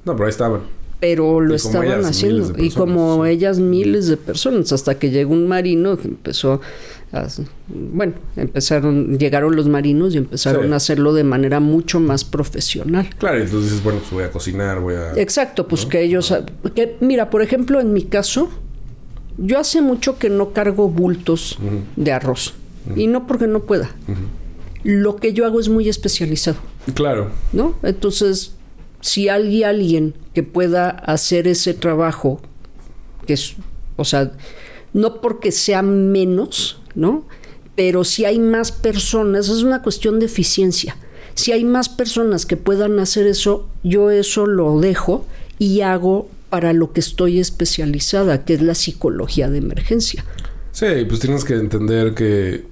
No, 0.05 0.13
pero 0.13 0.25
ahí 0.25 0.29
estaban. 0.31 0.61
Pero 0.99 1.39
lo 1.39 1.55
estaban 1.55 2.03
haciendo 2.05 2.53
y 2.57 2.71
como 2.71 3.25
ellas 3.25 3.59
miles 3.59 4.07
de 4.07 4.17
personas 4.17 4.71
hasta 4.73 4.99
que 4.99 5.09
llegó 5.11 5.33
un 5.33 5.47
marino 5.47 5.97
que 5.97 6.07
empezó 6.09 6.59
a, 7.13 7.25
bueno, 7.69 8.13
empezaron 8.35 9.17
llegaron 9.17 9.55
los 9.55 9.67
marinos 9.67 10.13
y 10.13 10.17
empezaron 10.17 10.67
Sí. 10.67 10.73
a 10.73 10.75
hacerlo 10.75 11.13
de 11.13 11.23
manera 11.23 11.59
mucho 11.59 11.99
más 11.99 12.25
profesional. 12.25 13.09
Claro, 13.17 13.37
entonces 13.37 13.69
dices, 13.71 13.83
bueno, 13.83 13.99
pues 13.99 14.11
voy 14.11 14.23
a 14.23 14.31
cocinar, 14.31 14.79
voy 14.81 14.95
a. 14.95 15.13
Exacto, 15.13 15.67
pues 15.67 15.85
que 15.85 16.01
ellos... 16.03 16.33
Que, 16.75 16.97
mira, 16.99 17.29
por 17.29 17.41
ejemplo, 17.41 17.79
en 17.79 17.93
mi 17.93 18.03
caso, 18.03 18.49
yo 19.37 19.57
hace 19.57 19.81
mucho 19.81 20.17
que 20.19 20.29
no 20.29 20.51
cargo 20.51 20.89
bultos 20.89 21.57
de 21.95 22.11
arroz. 22.11 22.53
Y 22.95 23.07
no 23.07 23.25
porque 23.25 23.47
no 23.47 23.61
pueda. 23.61 23.89
Lo 24.83 25.15
que 25.15 25.33
yo 25.33 25.45
hago 25.45 25.59
es 25.59 25.69
muy 25.69 25.87
especializado, 25.89 26.57
Claro. 26.93 27.29
¿no? 27.53 27.75
Entonces, 27.83 28.53
si 29.01 29.29
hay 29.29 29.63
alguien 29.63 30.13
que 30.33 30.43
pueda 30.43 30.89
hacer 30.89 31.47
ese 31.47 31.73
trabajo, 31.73 32.41
que 33.25 33.33
es, 33.33 33.55
o 33.95 34.05
sea, 34.05 34.31
no 34.93 35.21
porque 35.21 35.51
sea 35.51 35.81
menos, 35.81 36.81
¿no? 36.95 37.25
Pero 37.75 38.03
si 38.03 38.25
hay 38.25 38.39
más 38.39 38.71
personas, 38.71 39.49
es 39.49 39.63
una 39.63 39.81
cuestión 39.81 40.19
de 40.19 40.25
eficiencia. 40.25 40.97
Si 41.33 41.51
hay 41.51 41.63
más 41.63 41.87
personas 41.87 42.45
que 42.45 42.57
puedan 42.57 42.99
hacer 42.99 43.25
eso, 43.25 43.69
yo 43.83 44.09
eso 44.09 44.45
lo 44.45 44.79
dejo 44.79 45.25
y 45.57 45.81
hago 45.81 46.27
para 46.49 46.73
lo 46.73 46.91
que 46.91 46.99
estoy 46.99 47.39
especializada, 47.39 48.43
que 48.43 48.55
es 48.55 48.61
la 48.61 48.75
psicología 48.75 49.49
de 49.49 49.59
emergencia. 49.59 50.25
Sí, 50.71 50.87
pues 51.07 51.19
tienes 51.19 51.45
que 51.45 51.53
entender 51.53 52.13
que 52.13 52.65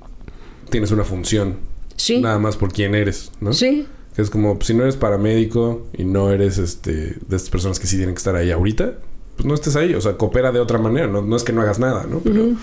tienes 0.70 0.92
una 0.92 1.04
función. 1.04 1.58
Sí. 1.96 2.20
Nada 2.20 2.40
más 2.40 2.58
por 2.58 2.74
quién 2.74 2.94
eres, 2.94 3.32
¿no? 3.40 3.54
Sí, 3.54 3.88
Que 4.18 4.22
es 4.24 4.30
como, 4.30 4.58
si 4.62 4.74
no 4.74 4.82
eres 4.84 4.98
paramédico 4.98 5.86
y 5.98 6.04
no 6.04 6.32
eres 6.32 6.58
este 6.58 6.92
de 6.92 7.36
estas 7.36 7.50
personas 7.50 7.80
que 7.80 7.88
sí 7.88 7.96
tienen 7.98 8.16
que 8.16 8.20
estar 8.20 8.36
ahí 8.36 8.52
ahorita, 8.52 8.94
pues 9.36 9.46
no 9.46 9.54
estés 9.54 9.76
ahí. 9.76 9.94
O 9.94 10.02
sea, 10.02 10.18
coopera 10.18 10.52
de 10.52 10.60
otra 10.60 10.80
manera. 10.80 11.08
No, 11.08 11.22
no 11.22 11.36
es 11.36 11.44
que 11.44 11.54
no 11.54 11.62
hagas 11.62 11.78
nada, 11.80 12.06
¿no? 12.10 12.20
Pero 12.20 12.54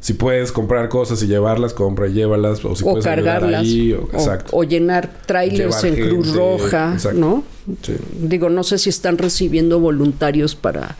si 0.00 0.14
puedes 0.14 0.50
comprar 0.52 0.88
cosas 0.88 1.22
y 1.22 1.28
llevarlas, 1.28 1.72
compra 1.72 2.08
y 2.08 2.12
llévalas. 2.14 2.64
O 2.64 2.74
si 2.74 2.82
o 2.82 2.88
puedes 2.90 3.04
cargarlas. 3.04 3.60
ahí. 3.62 3.92
O, 3.92 4.08
o- 4.50 4.64
llenar 4.64 5.08
trailers 5.24 5.80
Llevar 5.82 5.98
en 6.00 6.08
Cruz 6.08 6.34
Roja, 6.34 6.92
exacto. 6.94 7.18
¿no? 7.18 7.44
Sí. 7.82 7.94
Digo, 8.20 8.50
no 8.50 8.64
sé 8.64 8.76
si 8.78 8.90
están 8.90 9.16
recibiendo 9.16 9.78
voluntarios 9.78 10.54
para, 10.56 10.96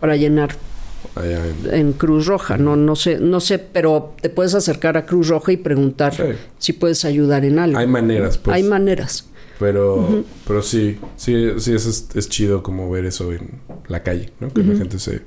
para 0.00 0.16
llenar 0.16 0.56
Allá 1.14 1.42
en- 1.46 1.74
en 1.74 1.92
Cruz 1.92 2.26
Roja, 2.26 2.56
no, 2.56 2.74
no 2.74 2.96
sé, 2.96 3.18
no 3.18 3.40
sé, 3.40 3.58
pero 3.58 4.14
te 4.20 4.30
puedes 4.30 4.54
acercar 4.54 4.96
a 4.96 5.04
Cruz 5.06 5.28
Roja 5.28 5.52
y 5.52 5.56
preguntar 5.58 6.14
Sí. 6.14 6.22
si 6.58 6.72
puedes 6.72 7.04
ayudar 7.04 7.44
en 7.44 7.58
algo. 7.58 7.78
Hay 7.78 7.86
maneras, 7.86 8.38
pues. 8.38 8.54
Hay 8.56 8.62
maneras. 8.62 9.26
Pero, 9.58 10.24
pero 10.46 10.62
sí, 10.62 10.98
sí, 11.16 11.52
sí, 11.58 11.74
es, 11.74 12.08
es, 12.14 12.28
chido 12.28 12.62
como 12.62 12.88
ver 12.90 13.04
eso 13.04 13.32
en 13.32 13.60
la 13.88 14.04
calle, 14.04 14.32
¿no? 14.38 14.52
Que 14.52 14.62
la 14.62 14.76
gente 14.76 15.00
se, 15.00 15.22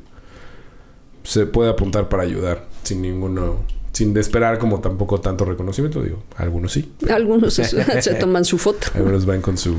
se 1.24 1.46
puede 1.46 1.70
apuntar 1.70 2.08
para 2.08 2.24
ayudar 2.24 2.68
sin 2.84 3.02
ninguno, 3.02 3.64
sin 3.92 4.16
esperar 4.18 4.58
como 4.58 4.80
tampoco 4.80 5.20
tanto 5.20 5.44
reconocimiento, 5.44 6.02
digo, 6.02 6.24
algunos 6.38 6.72
sí, 6.72 6.94
Algunos 7.10 7.54
se, 7.56 8.16
toman 8.16 8.46
su 8.46 8.58
foto, 8.58 8.88
algunos 8.94 9.26
van 9.26 9.42
con 9.42 9.58
su... 9.58 9.76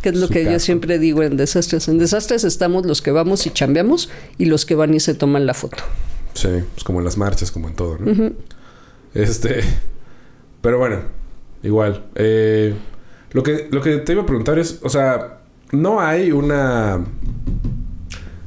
que 0.00 0.08
es 0.08 0.16
lo 0.16 0.28
que 0.28 0.44
yo 0.44 0.58
siempre 0.60 0.98
digo 0.98 1.22
en 1.22 1.36
desastres. 1.36 1.86
En 1.88 1.98
desastres 1.98 2.44
estamos 2.44 2.86
los 2.86 3.02
que 3.02 3.10
vamos 3.10 3.46
y 3.46 3.50
chambeamos 3.50 4.08
y 4.38 4.46
los 4.46 4.64
que 4.64 4.76
van 4.76 4.94
y 4.94 5.00
se 5.00 5.12
toman 5.12 5.44
la 5.44 5.52
foto. 5.52 5.82
Sí, 6.32 6.48
pues 6.74 6.84
como 6.84 7.00
en 7.00 7.04
las 7.04 7.18
marchas, 7.18 7.50
como 7.50 7.68
en 7.68 7.74
todo, 7.74 7.98
¿no? 7.98 8.32
Este, 9.12 9.60
pero 10.62 10.78
bueno, 10.78 11.02
igual. 11.62 12.06
eh, 12.14 12.74
lo 13.32 13.42
que 13.42 13.68
lo 13.70 13.80
que 13.80 13.98
te 13.98 14.12
iba 14.12 14.22
a 14.22 14.26
preguntar 14.26 14.58
es, 14.58 14.80
o 14.82 14.88
sea, 14.88 15.40
no 15.72 16.00
hay 16.00 16.32
una 16.32 17.04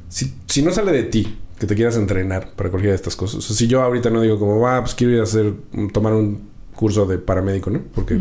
si, 0.10 0.34
si 0.48 0.62
no 0.62 0.72
sale 0.72 0.92
de 0.92 1.04
ti 1.04 1.40
que 1.60 1.68
te 1.68 1.76
quieras 1.76 1.96
entrenar 1.96 2.52
para 2.56 2.70
cualquiera 2.70 2.92
de 2.92 2.98
estas 2.98 3.16
cosas. 3.16 3.38
O 3.38 3.42
sea, 3.42 3.56
si 3.56 3.68
yo 3.68 3.82
ahorita 3.82 4.10
no 4.10 4.22
digo 4.22 4.38
como, 4.38 4.68
ah, 4.68 4.82
pues 4.82 4.96
quiero 4.96 5.14
ir 5.14 5.20
a 5.20 5.24
hacer 5.24 5.54
tomar 5.92 6.14
un 6.14 6.50
curso 6.76 7.06
de 7.06 7.18
paramédico, 7.18 7.70
¿no? 7.70 7.80
Porque 7.96 8.16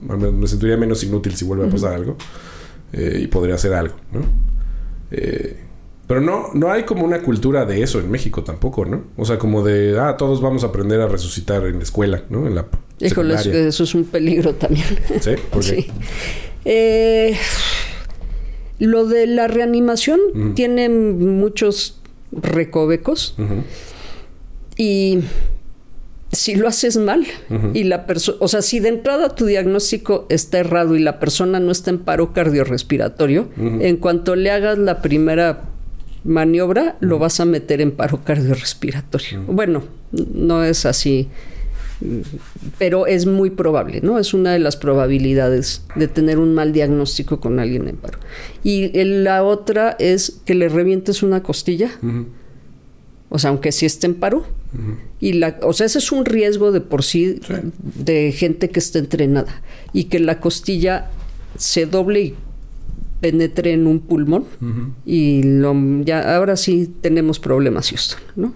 me, 0.00 0.32
me 0.32 0.46
sentiría 0.46 0.76
menos 0.76 1.02
inútil 1.04 1.36
si 1.36 1.44
vuelve 1.44 1.66
a 1.66 1.70
pasar 1.70 1.94
algo 1.94 2.16
eh, 2.92 3.20
y 3.22 3.26
podría 3.28 3.54
hacer 3.54 3.72
algo, 3.72 3.94
¿no? 4.12 4.20
Eh, 5.10 5.60
pero 6.06 6.20
no, 6.20 6.48
no 6.54 6.70
hay 6.70 6.82
como 6.84 7.04
una 7.04 7.22
cultura 7.22 7.64
de 7.64 7.82
eso 7.82 8.00
en 8.00 8.10
México 8.10 8.42
tampoco, 8.42 8.84
¿no? 8.84 9.04
O 9.16 9.24
sea, 9.24 9.38
como 9.38 9.62
de, 9.62 9.98
ah, 9.98 10.16
todos 10.16 10.40
vamos 10.40 10.64
a 10.64 10.66
aprender 10.66 11.00
a 11.00 11.08
resucitar 11.08 11.64
en 11.66 11.76
la 11.78 11.82
escuela, 11.82 12.24
¿no? 12.28 12.46
En 12.46 12.54
la 12.54 12.66
Híjole, 13.00 13.34
eso, 13.34 13.42
secundaria. 13.44 13.68
eso 13.68 13.84
es 13.84 13.94
un 13.94 14.04
peligro 14.04 14.54
también. 14.54 14.86
¿Sí? 15.20 15.30
¿Por 15.50 15.64
qué? 15.64 15.82
Sí. 15.82 15.86
Eh, 16.64 17.36
lo 18.78 19.06
de 19.06 19.26
la 19.26 19.48
reanimación 19.48 20.20
tiene 20.54 20.88
muchos 20.88 22.00
recovecos 22.32 23.36
y 24.76 25.20
si 26.32 26.54
lo 26.54 26.66
haces 26.66 26.96
mal 26.96 27.26
y 27.74 27.84
la 27.84 28.06
persona, 28.06 28.38
o 28.40 28.48
sea, 28.48 28.62
si 28.62 28.80
de 28.80 28.88
entrada 28.88 29.34
tu 29.34 29.44
diagnóstico 29.46 30.26
está 30.30 30.58
errado 30.58 30.96
y 30.96 31.00
la 31.00 31.20
persona 31.20 31.60
no 31.60 31.70
está 31.70 31.90
en 31.90 31.98
paro 31.98 32.32
cardiorrespiratorio, 32.32 33.48
en 33.56 33.96
cuanto 33.98 34.34
le 34.36 34.50
hagas 34.50 34.78
la 34.78 35.02
primera 35.02 35.64
maniobra, 36.24 36.96
lo 37.00 37.18
vas 37.18 37.40
a 37.40 37.44
meter 37.44 37.80
en 37.80 37.92
paro 37.92 38.22
cardiorrespiratorio. 38.24 39.42
Bueno, 39.46 39.82
no 40.12 40.62
es 40.64 40.86
así, 40.86 41.28
pero 42.78 43.06
es 43.06 43.26
muy 43.26 43.50
probable, 43.50 44.00
¿no? 44.02 44.18
Es 44.18 44.34
una 44.34 44.52
de 44.52 44.58
las 44.58 44.76
probabilidades 44.76 45.82
de 45.94 46.08
tener 46.08 46.38
un 46.38 46.54
mal 46.54 46.72
diagnóstico 46.72 47.40
con 47.40 47.58
alguien 47.60 47.88
en 47.88 47.96
paro. 47.96 48.18
Y 48.62 48.90
la 49.04 49.44
otra 49.44 49.96
es 49.98 50.40
que 50.44 50.54
le 50.54 50.68
revientes 50.68 51.22
una 51.22 51.42
costilla, 51.42 51.90
o 53.28 53.38
sea, 53.38 53.50
aunque 53.50 53.72
sí 53.72 53.86
esté 53.86 54.06
en 54.06 54.14
paro, 54.14 54.44
y 55.20 55.34
la, 55.34 55.58
o 55.62 55.72
sea, 55.74 55.86
ese 55.86 55.98
es 55.98 56.10
un 56.12 56.24
riesgo 56.24 56.72
de 56.72 56.80
por 56.80 57.02
sí, 57.04 57.38
Sí. 57.46 57.54
de 57.82 58.32
gente 58.32 58.70
que 58.70 58.78
está 58.78 58.98
entrenada 58.98 59.60
y 59.92 60.04
que 60.04 60.18
la 60.18 60.40
costilla 60.40 61.10
se 61.58 61.84
doble 61.86 62.20
y 62.22 62.34
penetre 63.22 63.72
en 63.72 63.86
un 63.86 64.00
pulmón 64.00 64.44
y 65.06 65.42
lo, 65.44 65.74
ya 66.04 66.36
ahora 66.36 66.56
sí 66.56 66.90
tenemos 67.00 67.38
problemas 67.38 67.88
Houston, 67.88 68.20
¿no? 68.36 68.52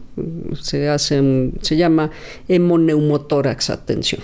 Se 0.60 0.88
hace 0.88 1.20
un- 1.20 1.54
se 1.62 1.76
llama 1.78 2.10
hemoneumotórax, 2.48 3.70
atención. 3.70 4.20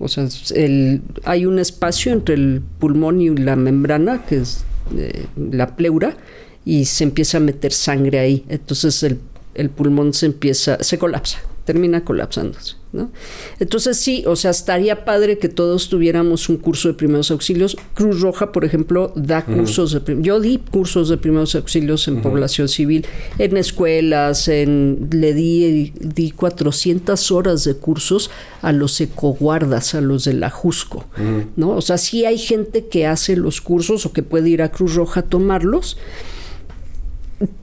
O 0.00 0.08
sea, 0.08 0.26
el, 0.54 1.02
hay 1.24 1.44
un 1.46 1.58
espacio 1.58 2.12
entre 2.12 2.34
el 2.34 2.62
pulmón 2.78 3.20
y 3.20 3.28
la 3.36 3.56
membrana, 3.56 4.24
que 4.26 4.36
es 4.38 4.64
eh, 4.96 5.26
la 5.52 5.76
pleura, 5.76 6.16
y 6.64 6.84
se 6.86 7.04
empieza 7.04 7.38
a 7.38 7.40
meter 7.40 7.72
sangre 7.72 8.18
ahí. 8.18 8.44
Entonces 8.48 9.02
el, 9.02 9.18
el 9.54 9.70
pulmón 9.70 10.12
se 10.14 10.26
empieza, 10.26 10.82
se 10.82 10.98
colapsa, 10.98 11.38
termina 11.68 12.02
colapsándose. 12.02 12.76
¿no? 12.92 13.10
Entonces 13.60 13.98
sí, 13.98 14.24
o 14.26 14.36
sea, 14.36 14.52
estaría 14.52 15.04
padre 15.04 15.36
que 15.36 15.50
todos 15.50 15.90
tuviéramos 15.90 16.48
un 16.48 16.56
curso 16.56 16.88
de 16.88 16.94
primeros 16.94 17.30
auxilios. 17.30 17.76
Cruz 17.92 18.22
Roja, 18.22 18.52
por 18.52 18.64
ejemplo, 18.64 19.12
da 19.14 19.44
cursos 19.44 19.92
de 19.92 20.22
yo 20.22 20.40
di 20.40 20.56
cursos 20.56 21.10
de 21.10 21.18
primeros 21.18 21.54
auxilios 21.54 22.08
en 22.08 22.22
población 22.22 22.68
civil, 22.68 23.04
en 23.38 23.58
escuelas, 23.58 24.48
en 24.48 25.10
le 25.12 25.34
di, 25.34 25.92
di 26.00 26.30
400 26.30 27.30
horas 27.32 27.64
de 27.64 27.74
cursos 27.74 28.30
a 28.62 28.72
los 28.72 28.98
ecoguardas, 29.02 29.94
a 29.94 30.00
los 30.00 30.24
de 30.24 30.32
la 30.32 30.48
Jusco, 30.48 31.04
¿no? 31.56 31.72
O 31.72 31.82
sea, 31.82 31.98
sí 31.98 32.24
hay 32.24 32.38
gente 32.38 32.86
que 32.86 33.06
hace 33.06 33.36
los 33.36 33.60
cursos 33.60 34.06
o 34.06 34.14
que 34.14 34.22
puede 34.22 34.48
ir 34.48 34.62
a 34.62 34.70
Cruz 34.70 34.94
Roja 34.94 35.20
a 35.20 35.22
tomarlos 35.24 35.98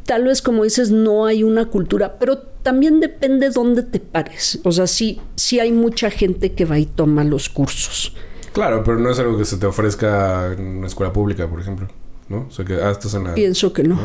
tal 0.06 0.24
vez 0.24 0.42
como 0.42 0.64
dices 0.64 0.92
no 0.92 1.26
hay 1.26 1.44
una 1.44 1.66
cultura, 1.66 2.18
pero 2.20 2.55
también 2.66 3.00
depende 3.00 3.52
dónde 3.52 3.84
te 3.84 4.00
pares. 4.00 4.60
O 4.64 4.72
sea, 4.72 4.88
sí, 4.88 5.22
sí 5.36 5.60
hay 5.60 5.72
mucha 5.72 6.10
gente 6.10 6.54
que 6.54 6.66
va 6.66 6.80
y 6.80 6.88
toma 6.88 7.24
los 7.24 7.48
cursos. 7.48 8.16
Claro, 8.54 8.84
pero 8.84 8.98
no 8.98 9.12
es 9.12 9.20
algo 9.20 9.38
que 9.38 9.46
se 9.46 9.58
te 9.58 9.68
ofrezca 9.68 10.52
en 10.52 10.78
una 10.80 10.88
escuela 10.88 11.14
pública, 11.14 11.48
por 11.48 11.60
ejemplo, 11.60 11.88
¿no? 12.28 12.48
O 12.50 12.52
sea, 12.52 12.66
que 12.66 12.74
ah, 12.74 12.90
estás 12.90 13.14
en 13.14 13.26
la... 13.26 13.36
Pienso 13.36 13.72
que 13.72 13.84
no. 13.84 14.00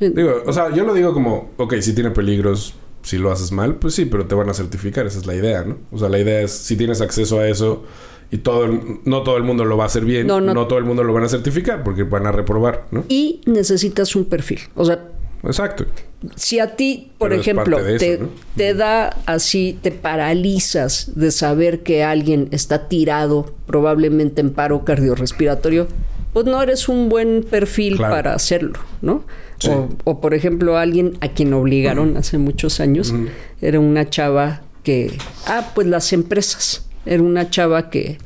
Digo, 0.00 0.42
o 0.46 0.52
sea, 0.54 0.74
yo 0.74 0.84
lo 0.84 0.94
digo 0.94 1.12
como, 1.12 1.50
ok, 1.58 1.74
si 1.80 1.94
tiene 1.94 2.10
peligros, 2.10 2.72
si 3.02 3.18
lo 3.18 3.30
haces 3.30 3.52
mal, 3.52 3.74
pues 3.74 3.94
sí, 3.94 4.06
pero 4.06 4.24
te 4.24 4.34
van 4.34 4.48
a 4.48 4.54
certificar, 4.54 5.06
esa 5.06 5.18
es 5.18 5.26
la 5.26 5.34
idea, 5.34 5.62
¿no? 5.64 5.76
O 5.92 5.98
sea, 5.98 6.08
la 6.08 6.18
idea 6.18 6.40
es, 6.40 6.52
si 6.52 6.76
tienes 6.76 7.02
acceso 7.02 7.38
a 7.38 7.48
eso 7.48 7.84
y 8.30 8.38
todo, 8.38 8.66
no 9.04 9.22
todo 9.24 9.36
el 9.36 9.42
mundo 9.42 9.66
lo 9.66 9.76
va 9.76 9.84
a 9.84 9.86
hacer 9.88 10.06
bien, 10.06 10.26
No, 10.26 10.40
no, 10.40 10.54
no. 10.54 10.66
todo 10.66 10.78
el 10.78 10.86
mundo 10.86 11.04
lo 11.04 11.12
van 11.12 11.24
a 11.24 11.28
certificar 11.28 11.84
porque 11.84 12.04
van 12.04 12.26
a 12.26 12.32
reprobar, 12.32 12.86
¿no? 12.92 13.04
Y 13.10 13.42
necesitas 13.44 14.16
un 14.16 14.24
perfil. 14.24 14.60
O 14.74 14.86
sea, 14.86 15.10
Exacto. 15.46 15.84
si 16.36 16.58
a 16.58 16.74
ti, 16.76 17.12
por 17.18 17.28
Pero 17.30 17.40
ejemplo, 17.40 17.78
eso, 17.78 17.98
te, 17.98 18.18
¿no? 18.18 18.28
te 18.56 18.74
da 18.74 19.16
así, 19.26 19.78
te 19.82 19.90
paralizas 19.92 21.12
de 21.14 21.30
saber 21.30 21.82
que 21.82 22.02
alguien 22.02 22.48
está 22.50 22.88
tirado, 22.88 23.54
probablemente 23.66 24.40
en 24.40 24.50
paro 24.50 24.84
cardiorrespiratorio, 24.84 25.86
pues 26.32 26.46
no 26.46 26.60
eres 26.62 26.88
un 26.88 27.08
buen 27.08 27.44
perfil 27.48 27.96
Claro. 27.96 28.14
para 28.14 28.34
hacerlo, 28.34 28.78
¿no? 29.02 29.24
Sí. 29.58 29.68
O, 29.70 29.88
o, 30.04 30.20
por 30.20 30.34
ejemplo, 30.34 30.76
alguien 30.78 31.16
a 31.20 31.28
quien 31.28 31.52
obligaron 31.52 32.16
hace 32.16 32.38
muchos 32.38 32.80
años, 32.80 33.14
era 33.60 33.78
una 33.80 34.08
chava 34.10 34.62
que, 34.82 35.16
ah, 35.46 35.70
pues 35.74 35.86
las 35.86 36.12
empresas, 36.12 36.86
era 37.06 37.22
una 37.22 37.50
chava 37.50 37.90
que 37.90 38.18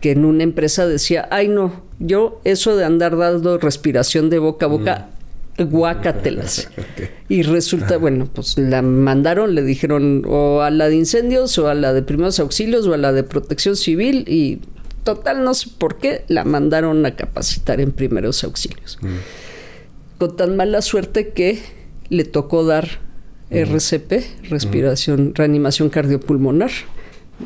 que 0.00 0.12
en 0.12 0.24
una 0.24 0.42
empresa 0.44 0.86
decía, 0.86 1.28
ay 1.30 1.48
no, 1.48 1.82
yo 1.98 2.40
eso 2.44 2.74
de 2.74 2.86
andar 2.86 3.18
dando 3.18 3.58
respiración 3.58 4.30
de 4.30 4.38
boca 4.38 4.64
a 4.64 4.68
boca, 4.70 5.08
guácatelas. 5.64 6.68
Y 7.28 7.42
resulta, 7.42 7.96
bueno, 7.96 8.28
pues 8.32 8.58
la 8.58 8.82
mandaron, 8.82 9.54
le 9.54 9.62
dijeron 9.62 10.24
o 10.26 10.62
a 10.62 10.70
la 10.70 10.88
de 10.88 10.96
incendios 10.96 11.56
o 11.58 11.68
a 11.68 11.74
la 11.74 11.92
de 11.92 12.02
primeros 12.02 12.40
auxilios 12.40 12.88
o 12.88 12.94
a 12.94 12.96
la 12.96 13.12
de 13.12 13.22
protección 13.22 13.76
civil 13.76 14.24
y 14.26 14.58
total 15.04 15.44
no 15.44 15.54
sé 15.54 15.68
por 15.78 15.98
qué 15.98 16.24
la 16.26 16.44
mandaron 16.44 17.06
a 17.06 17.14
capacitar 17.14 17.80
en 17.80 17.92
primeros 17.92 18.42
auxilios. 18.42 18.98
Con 20.18 20.36
tan 20.36 20.56
mala 20.56 20.82
suerte 20.82 21.28
que 21.28 21.60
le 22.08 22.24
tocó 22.24 22.64
dar 22.64 22.98
RCP, 23.50 24.50
respiración, 24.50 25.32
reanimación 25.34 25.88
cardiopulmonar, 25.88 26.70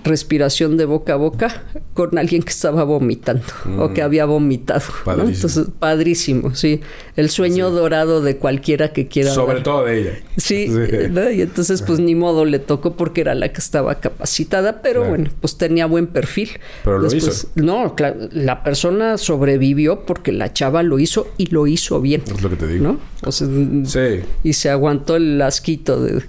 respiración 0.02 0.76
de 0.76 0.84
boca 0.86 1.12
a 1.12 1.16
boca 1.16 1.62
con 1.94 2.18
alguien 2.18 2.42
que 2.42 2.50
estaba 2.50 2.82
vomitando 2.84 3.44
o 3.78 3.92
que 3.92 4.02
había 4.02 4.24
vomitado. 4.24 4.82
Entonces, 5.06 5.66
padrísimo, 5.78 6.54
sí. 6.54 6.80
El 7.16 7.30
sueño 7.30 7.70
dorado 7.70 8.20
de 8.20 8.36
cualquiera 8.36 8.92
que 8.92 9.06
quiera. 9.06 9.30
Sobre 9.30 9.60
todo 9.60 9.84
de 9.84 10.00
ella. 10.00 10.10
Sí, 10.36 10.68
¿no? 11.10 11.30
y 11.30 11.42
entonces 11.42 11.82
pues 11.82 12.00
ni 12.00 12.14
modo 12.14 12.44
le 12.44 12.58
tocó 12.58 12.96
porque 12.96 13.20
era 13.20 13.34
la 13.36 13.52
que 13.52 13.60
estaba 13.60 13.94
capacitada, 14.00 14.82
pero 14.82 15.00
Claro. 15.02 15.08
bueno, 15.16 15.30
pues 15.40 15.56
tenía 15.56 15.86
buen 15.86 16.06
perfil. 16.08 16.50
Pero 16.82 16.98
lo 16.98 17.14
hizo. 17.14 17.48
No, 17.54 17.94
la 18.32 18.62
persona 18.64 19.16
sobrevivió 19.18 20.00
porque 20.06 20.32
la 20.32 20.52
chava 20.52 20.82
lo 20.82 20.98
hizo 20.98 21.28
y 21.36 21.46
lo 21.46 21.66
hizo 21.66 22.00
bien, 22.00 22.22
Es 22.26 22.42
lo 22.42 22.50
que 22.50 22.56
te 22.56 22.66
digo. 22.66 22.84
¿no? 22.84 22.98
O 23.22 23.30
sea, 23.32 23.46
Sí, 23.84 24.20
y 24.42 24.52
se 24.54 24.70
aguantó 24.70 25.16
el 25.16 25.40
asquito 25.40 26.00
de 26.02 26.22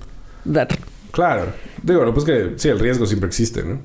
dar. 0.43 0.67
Claro. 1.15 1.45
Digo, 1.81 2.03
lo 2.05 2.13
pues 2.13 2.25
que 2.25 2.51
sí, 2.57 2.67
el 2.69 2.77
riesgo 2.79 3.05
siempre 3.07 3.27
existe, 3.27 3.63
¿no? 3.63 3.79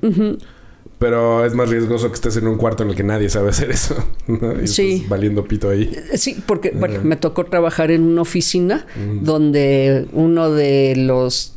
Pero 0.99 1.43
es 1.45 1.55
más 1.55 1.67
riesgoso 1.69 2.09
que 2.09 2.13
estés 2.15 2.37
en 2.37 2.47
un 2.47 2.57
cuarto 2.57 2.83
en 2.83 2.89
el 2.89 2.95
que 2.95 3.03
nadie 3.03 3.27
sabe 3.29 3.49
hacer 3.49 3.71
eso. 3.71 3.95
¿no? 4.27 4.61
Y 4.61 4.67
Sí. 4.67 4.93
estás 4.97 5.09
valiendo 5.09 5.43
pito 5.45 5.69
ahí. 5.69 5.91
Eh, 6.11 6.17
Sí, 6.17 6.37
porque 6.45 6.71
bueno, 6.71 6.99
me 7.03 7.15
tocó 7.15 7.45
trabajar 7.45 7.89
en 7.89 8.03
una 8.03 8.21
oficina 8.21 8.85
donde 9.21 10.05
uno 10.13 10.51
de 10.51 10.93
los 10.97 11.55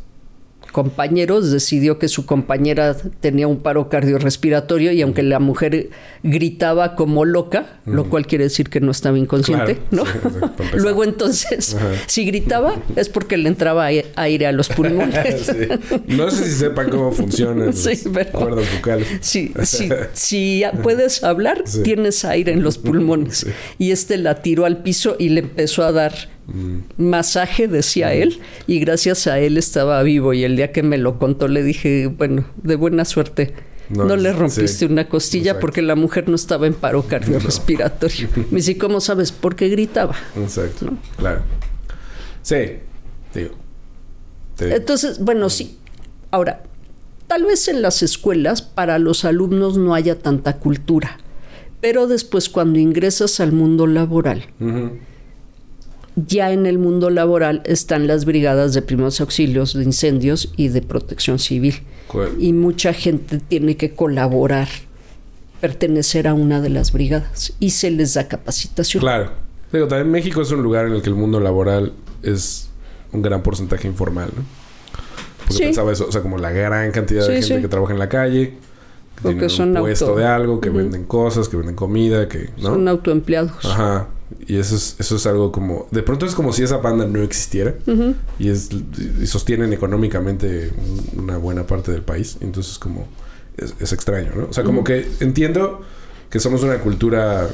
compañeros 0.75 1.53
decidió 1.53 2.01
que 2.01 2.09
su 2.09 2.27
compañera 2.27 2.97
tenía 3.21 3.47
un 3.47 3.61
paro 3.61 3.89
cardiorrespiratorio 3.89 4.91
y 4.91 5.01
aunque 5.03 5.23
la 5.23 5.39
mujer 5.39 5.91
gritaba 6.25 6.97
como 6.97 7.25
loca, 7.25 7.79
lo 7.87 8.11
cual 8.11 8.27
quiere 8.27 8.45
decir 8.45 8.69
que 8.69 8.81
no 8.81 8.91
estaba 8.91 9.17
inconsciente, 9.17 9.79
Claro, 9.91 10.05
¿no? 10.05 10.05
sí. 10.05 10.77
Luego 10.77 11.05
entonces, 11.05 11.77
Ajá. 11.77 11.87
si 12.07 12.25
gritaba 12.27 12.75
es 12.97 13.09
porque 13.09 13.37
le 13.37 13.49
entraba 13.49 13.85
ai- 13.85 14.05
aire 14.17 14.47
a 14.49 14.53
los 14.53 14.69
pulmones. 14.77 15.47
Sí. 15.47 16.01
No 16.09 16.29
sé 16.33 16.45
si 16.47 16.57
sepan 16.59 16.91
cómo 16.91 17.13
funcionan 17.13 17.73
Sí, 17.73 17.91
las 17.91 18.05
pero- 18.13 18.33
cuerdas 18.33 18.67
vocales. 18.77 19.07
Si, 19.21 19.55
si, 19.63 19.89
si 20.13 20.59
ya 20.61 20.73
puedes 20.73 21.23
hablar, 21.23 21.63
tienes 21.85 22.25
aire 22.25 22.53
en 22.53 22.65
los 22.65 22.79
pulmones. 22.79 23.47
Y 23.79 23.93
este 23.93 24.19
la 24.19 24.43
tiró 24.43 24.65
al 24.65 24.83
piso 24.83 25.15
y 25.21 25.29
le 25.29 25.41
empezó 25.41 25.85
a 25.85 25.93
dar 25.93 26.13
Mm. 26.13 26.34
Masaje, 26.97 27.69
decía 27.69 28.13
él, 28.15 28.41
y 28.67 28.79
gracias 28.81 29.27
a 29.27 29.39
él 29.39 29.57
estaba 29.59 30.03
vivo. 30.03 30.33
Y 30.33 30.45
el 30.45 30.57
día 30.57 30.73
que 30.73 30.83
me 30.83 30.99
lo 30.99 31.19
contó, 31.19 31.49
le 31.49 31.63
dije, 31.63 32.07
bueno, 32.07 32.45
de 32.63 32.77
buena 32.77 33.05
suerte. 33.05 33.55
No, 33.91 34.05
No, 34.07 34.17
le 34.17 34.33
sí, 34.33 34.39
rompiste 34.39 34.87
una 34.87 35.09
costilla 35.09 35.43
exacto. 35.51 35.61
porque 35.61 35.83
la 35.83 35.95
mujer 35.95 36.29
no 36.29 36.37
estaba 36.37 36.67
en 36.67 36.73
paro 36.75 37.03
cardiorrespiratorio. 37.07 38.29
Me 38.51 38.57
dice, 38.57 38.79
¿cómo 38.79 38.99
sabes? 39.01 39.31
Porque 39.31 39.69
gritaba. 39.69 40.15
Exacto. 40.37 40.89
Claro. 41.19 41.43
Sí. 42.41 42.57
Digo. 43.35 43.51
Entonces, 44.61 45.19
bueno, 45.19 45.51
sí. 45.51 45.79
Ahora, 46.31 46.63
tal 47.27 47.45
vez 47.45 47.69
en 47.69 47.83
las 47.83 48.03
escuelas 48.03 48.63
para 48.63 48.99
los 48.99 49.25
alumnos 49.27 49.77
no 49.77 49.95
haya 49.95 50.19
tanta 50.19 50.59
cultura, 50.59 51.19
pero 51.83 52.07
después 52.07 52.49
cuando 52.49 52.79
ingresas 52.79 53.39
al 53.41 53.53
mundo 53.53 53.87
laboral. 53.87 54.47
Ya 56.17 56.53
en 56.53 56.67
el 56.67 56.79
mundo 56.79 57.11
laboral 57.11 57.63
están 57.65 58.07
las 58.07 58.25
brigadas 58.25 58.73
de 58.75 58.83
primeros 58.83 59.21
auxilios, 59.21 59.75
de 59.75 59.83
incendios 59.85 60.53
y 60.57 60.69
de 60.69 60.81
protección 60.83 61.39
civil. 61.39 61.75
Y 62.39 62.53
mucha 62.53 62.93
gente 62.93 63.39
tiene 63.41 63.77
que 63.77 63.95
colaborar, 63.95 64.69
pertenecer 65.61 66.29
a 66.29 66.35
una 66.35 66.61
de 66.61 66.69
las 66.69 66.93
brigadas 66.93 67.55
y 67.59 67.71
se 67.71 67.91
les 67.91 68.15
da 68.15 68.29
capacitación. 68.29 69.01
Claro. 69.01 69.31
Digo, 69.73 69.89
también 69.89 70.11
México 70.11 70.43
es 70.43 70.51
un 70.53 70.63
lugar 70.63 70.87
en 70.87 70.93
el 70.93 71.03
que 71.03 71.09
el 71.09 71.17
mundo 71.17 71.41
laboral 71.41 71.93
es 72.23 72.69
un 73.13 73.23
gran 73.23 73.43
porcentaje 73.43 73.89
informal, 73.89 74.31
¿no? 74.37 74.43
Porque 75.39 75.55
Sí. 75.55 75.63
pensaba 75.65 75.93
eso, 75.93 76.07
o 76.09 76.13
sea, 76.13 76.23
como 76.23 76.39
la 76.39 76.51
gran 76.53 76.91
cantidad 76.93 77.27
de 77.27 77.43
Sí, 77.43 77.49
gente 77.49 77.57
sí. 77.57 77.63
que 77.63 77.69
trabaja 77.69 77.93
en 77.93 77.99
la 77.99 78.09
calle, 78.09 78.51
que 79.17 79.23
Porque 79.23 79.35
tienen 79.35 79.51
son 79.51 79.77
un 79.77 79.83
puesto 79.83 80.07
auto- 80.07 80.19
de 80.19 80.27
algo, 80.27 80.61
que 80.61 80.71
venden 80.71 81.05
cosas, 81.05 81.49
que 81.49 81.57
venden 81.57 81.75
comida, 81.75 82.29
que, 82.29 82.51
¿no? 82.59 82.71
Son 82.71 82.87
autoempleados. 82.89 83.65
Ajá. 83.65 84.09
Y 84.47 84.57
eso 84.57 84.77
es, 84.77 84.97
eso 84.99 85.17
es 85.17 85.27
algo 85.27 85.51
como... 85.53 85.87
De 85.91 86.03
pronto 86.03 86.27
es 86.27 86.35
como 86.35 86.53
si 86.53 86.63
esa 86.63 86.77
banda 86.79 87.07
no 87.07 87.23
existiera. 87.23 87.75
Y, 88.39 88.49
es, 88.49 88.69
y 89.21 89.27
sostienen 89.27 89.73
económicamente 89.73 90.73
un- 91.15 91.21
una 91.25 91.37
buena 91.39 91.67
parte 91.67 91.93
del 91.93 92.03
país. 92.03 92.37
Entonces 92.41 92.79
como... 92.79 93.09
Es, 93.57 93.75
es 93.81 93.93
extraño, 93.93 94.33
¿no? 94.37 94.47
O 94.51 94.53
sea, 94.53 94.65
como 94.65 94.85
que 94.85 95.07
entiendo 95.21 95.81
que 96.31 96.41
somos 96.41 96.63
una 96.63 96.79
cultura... 96.81 97.49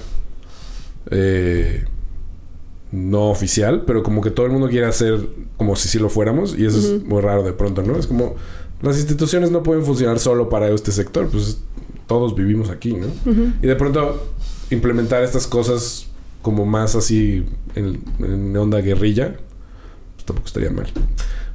eh, 1.10 1.84
no 2.92 3.30
oficial, 3.30 3.84
pero 3.86 4.02
como 4.02 4.20
que 4.20 4.30
todo 4.32 4.46
el 4.46 4.52
mundo 4.52 4.68
quiere 4.68 4.86
hacer 4.86 5.20
como 5.56 5.76
si 5.76 5.88
sí 5.88 5.98
lo 6.00 6.08
fuéramos. 6.10 6.58
Y 6.58 6.66
eso 6.66 6.78
es 6.78 7.04
muy 7.04 7.20
raro 7.20 7.42
de 7.44 7.52
pronto, 7.52 7.82
¿no? 7.82 7.96
Es 7.96 8.06
como... 8.06 8.34
Las 8.82 8.96
instituciones 8.96 9.50
no 9.50 9.62
pueden 9.62 9.84
funcionar 9.84 10.18
solo 10.18 10.48
para 10.48 10.68
este 10.70 10.90
sector. 10.90 11.28
Pues 11.28 11.58
todos 12.08 12.34
vivimos 12.34 12.70
aquí, 12.70 12.94
¿no? 12.94 13.06
Y 13.62 13.66
de 13.66 13.76
pronto 13.76 14.32
implementar 14.70 15.22
estas 15.22 15.46
cosas 15.46 16.06
como 16.42 16.64
más 16.66 16.94
así 16.96 17.46
en, 17.74 18.56
onda 18.56 18.80
guerrilla, 18.80 19.36
pues 20.14 20.24
tampoco 20.24 20.46
estaría 20.46 20.70
mal. 20.70 20.86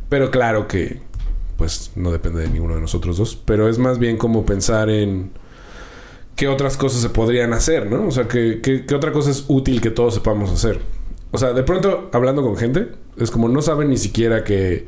Pero 0.10 0.32
claro 0.32 0.68
que 0.68 1.00
pues 1.58 1.92
no 1.96 2.12
depende 2.12 2.42
de 2.42 2.50
ninguno 2.50 2.76
de 2.76 2.82
nosotros 2.82 3.18
dos, 3.18 3.36
pero 3.46 3.70
es 3.70 3.78
más 3.78 3.98
bien 3.98 4.18
como 4.18 4.46
pensar 4.46 4.90
en 4.90 5.32
qué 6.36 6.48
otras 6.50 6.76
cosas 6.76 7.02
se 7.02 7.10
podrían 7.10 7.54
hacer, 7.54 7.90
¿no? 7.90 8.08
O 8.08 8.12
sea, 8.12 8.28
qué, 8.28 8.60
qué- 8.62 8.86
qué 8.86 8.94
otra 8.96 9.12
cosa 9.14 9.32
es 9.32 9.46
útil 9.48 9.80
que 9.80 9.90
todos 9.90 10.14
sepamos 10.14 10.52
hacer. 10.52 10.80
O 11.32 11.38
sea, 11.38 11.54
de 11.54 11.64
pronto 11.64 12.10
hablando 12.14 12.42
con 12.44 12.58
gente, 12.58 12.90
es 13.18 13.32
como 13.32 13.48
no 13.48 13.62
saben 13.62 13.90
ni 13.90 13.98
siquiera 13.98 14.44
que, 14.44 14.88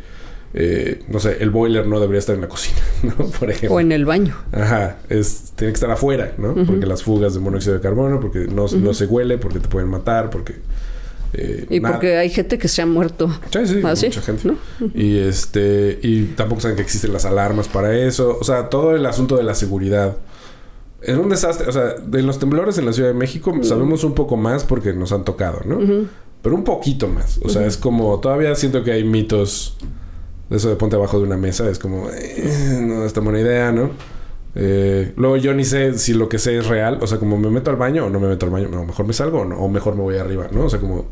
eh, 0.54 1.04
no 1.10 1.20
sé, 1.20 1.38
el 1.42 1.50
boiler 1.50 1.86
no 1.88 2.00
debería 2.00 2.20
estar 2.20 2.36
en 2.36 2.42
la 2.42 2.48
cocina, 2.48 2.80
¿no? 3.04 3.16
Por 3.28 3.50
ejemplo. 3.52 3.76
O 3.76 3.80
en 3.80 3.92
el 3.92 4.06
baño. 4.06 4.36
Ajá, 4.52 4.98
es, 5.10 5.52
tiene 5.56 5.74
que 5.74 5.76
estar 5.78 5.92
afuera, 5.92 6.34
¿no? 6.38 6.56
Porque 6.66 6.86
las 6.86 7.04
fugas 7.04 7.34
de 7.34 7.40
monóxido 7.40 7.74
de 7.76 7.82
carbono, 7.82 8.20
porque 8.20 8.48
no, 8.48 8.66
no 8.68 8.94
se 8.94 9.06
huele, 9.06 9.38
porque 9.38 9.60
te 9.60 9.68
pueden 9.68 9.90
matar, 9.90 10.30
porque... 10.30 10.56
eh, 11.34 11.66
Y 11.70 11.80
nada. 11.80 11.96
porque 11.96 12.18
hay 12.18 12.30
gente 12.30 12.58
que 12.58 12.68
se 12.68 12.82
ha 12.82 12.86
muerto. 12.86 13.30
Sí, 13.52 13.60
sí, 13.68 13.82
¿Ah, 13.84 13.96
sí? 13.96 14.06
mucha 14.08 14.22
gente. 14.22 14.48
¿No? 14.48 14.56
Y 14.96 15.18
este, 15.20 16.00
y 16.02 16.24
tampoco 16.36 16.62
saben 16.62 16.78
que 16.78 16.84
existen 16.84 17.12
las 17.14 17.26
alarmas 17.26 17.68
para 17.68 17.96
eso. 17.98 18.38
O 18.40 18.44
sea, 18.44 18.70
todo 18.70 18.96
el 18.96 19.06
asunto 19.06 19.36
de 19.38 19.44
la 19.44 19.54
seguridad. 19.54 20.18
Es 21.02 21.16
un 21.18 21.30
desastre. 21.30 21.68
O 21.68 21.72
sea, 21.72 21.94
de 21.96 22.24
los 22.24 22.40
temblores 22.40 22.78
en 22.80 22.86
la 22.86 22.94
Ciudad 22.94 23.10
de 23.10 23.14
México 23.16 23.54
sabemos 23.62 24.04
un 24.04 24.16
poco 24.16 24.36
más 24.38 24.64
porque 24.64 24.94
nos 24.94 25.12
han 25.12 25.24
tocado, 25.26 25.62
¿no? 25.66 25.80
Pero 26.42 26.56
un 26.56 26.64
poquito 26.64 27.08
más. 27.08 27.40
O 27.44 27.50
sea, 27.50 27.66
es 27.66 27.78
como, 27.78 28.20
todavía 28.20 28.56
siento 28.56 28.84
que 28.84 28.94
hay 28.94 29.04
mitos 29.04 29.78
eso 30.50 30.70
de 30.70 30.76
ponte 30.76 30.96
abajo 30.96 31.18
de 31.18 31.26
una 31.26 31.38
mesa. 31.38 31.70
Es 31.70 31.80
como, 31.80 32.10
eh, 32.10 32.80
no 32.82 33.06
es 33.06 33.14
tan 33.14 33.24
buena 33.24 33.40
idea, 33.40 33.72
¿no? 33.72 33.92
Eh, 34.60 35.14
luego 35.18 35.38
yo 35.38 35.54
ni 35.54 35.64
sé 35.66 36.00
si 36.00 36.14
lo 36.14 36.30
que 36.30 36.40
sé 36.40 36.58
es 36.58 36.68
real. 36.68 36.98
O 37.02 37.08
sea, 37.08 37.20
como 37.20 37.38
me 37.38 37.50
meto 37.50 37.70
al 37.70 37.76
baño 37.76 38.06
o 38.06 38.10
no 38.10 38.20
me 38.20 38.28
meto 38.28 38.46
al 38.48 38.52
baño. 38.52 38.70
No, 38.70 38.86
mejor 38.86 39.06
me 39.06 39.14
salgo 39.14 39.42
o, 39.42 39.46
no, 39.46 39.58
o 39.58 39.70
mejor 39.70 39.96
me 39.96 40.02
voy 40.02 40.18
arriba, 40.18 40.48
¿no? 40.52 40.66
O 40.66 40.70
sea, 40.70 40.80
como 40.80 41.06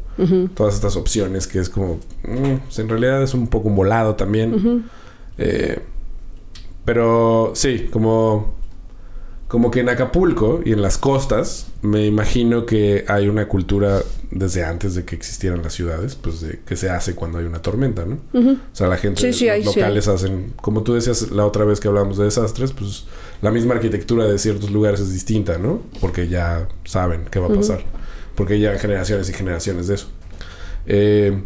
todas 0.55 0.73
estas 0.75 0.95
opciones 0.95 1.47
que 1.47 1.59
es 1.59 1.69
como... 1.69 1.99
mm, 2.23 2.55
pues 2.65 2.79
en 2.79 2.89
realidad 2.89 3.21
es 3.21 3.33
un 3.33 3.47
poco 3.47 3.67
un 3.67 3.75
volado 3.75 4.15
también. 4.15 4.85
Eh, 5.37 5.79
pero 6.83 7.51
sí, 7.53 7.87
como... 7.91 8.55
Como 9.47 9.69
que 9.69 9.81
en 9.81 9.89
Acapulco 9.89 10.61
y 10.65 10.73
en 10.73 10.81
las 10.81 10.97
costas 10.97 11.67
me 11.83 12.07
imagino 12.07 12.65
que 12.65 13.05
hay 13.07 13.29
una 13.29 13.47
cultura 13.47 14.01
desde 14.31 14.63
antes 14.63 14.95
de 14.95 15.05
que 15.05 15.15
existieran 15.15 15.61
las 15.61 15.73
ciudades, 15.73 16.15
pues 16.15 16.41
de 16.41 16.59
que 16.65 16.75
se 16.75 16.89
hace 16.89 17.15
cuando 17.15 17.37
hay 17.37 17.45
una 17.45 17.61
tormenta, 17.61 18.05
¿no? 18.05 18.17
O 18.33 18.57
sea, 18.73 18.87
la 18.87 18.97
gente, 18.97 19.21
Sí, 19.21 19.33
sí, 19.33 19.45
los 19.45 19.53
hay, 19.53 19.63
sí 19.63 19.79
locales 19.79 20.07
hacen, 20.07 20.53
como 20.61 20.83
tú 20.83 20.93
decías 20.93 21.31
la 21.31 21.45
otra 21.45 21.65
vez 21.65 21.79
que 21.79 21.87
hablábamos 21.87 22.17
de 22.17 22.25
desastres, 22.25 22.71
pues 22.71 23.05
la 23.41 23.51
misma 23.51 23.75
arquitectura 23.75 24.25
de 24.25 24.37
ciertos 24.37 24.71
lugares 24.71 24.99
es 24.99 25.11
distinta, 25.13 25.57
¿no? 25.57 25.81
Porque 26.01 26.27
ya 26.27 26.67
saben 26.83 27.25
qué 27.29 27.39
va 27.39 27.47
a 27.47 27.53
pasar. 27.53 27.83
Porque 28.35 28.59
ya 28.59 28.77
generaciones 28.77 29.29
y 29.29 29.33
generaciones 29.33 29.87
de 29.87 29.95
eso. 29.95 30.07
Eh, 30.85 31.41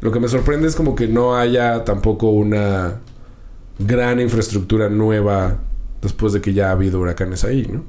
lo 0.00 0.12
que 0.12 0.20
me 0.20 0.28
sorprende 0.28 0.68
es 0.68 0.76
como 0.76 0.94
que 0.94 1.08
no 1.08 1.36
haya 1.36 1.84
tampoco 1.84 2.30
una 2.30 3.00
gran 3.78 4.20
infraestructura 4.20 4.88
nueva 4.88 5.58
después 6.02 6.32
de 6.32 6.40
que 6.40 6.54
ya 6.54 6.68
ha 6.68 6.72
habido 6.72 7.00
huracanes 7.00 7.44
ahí, 7.44 7.68
¿no? 7.70 7.84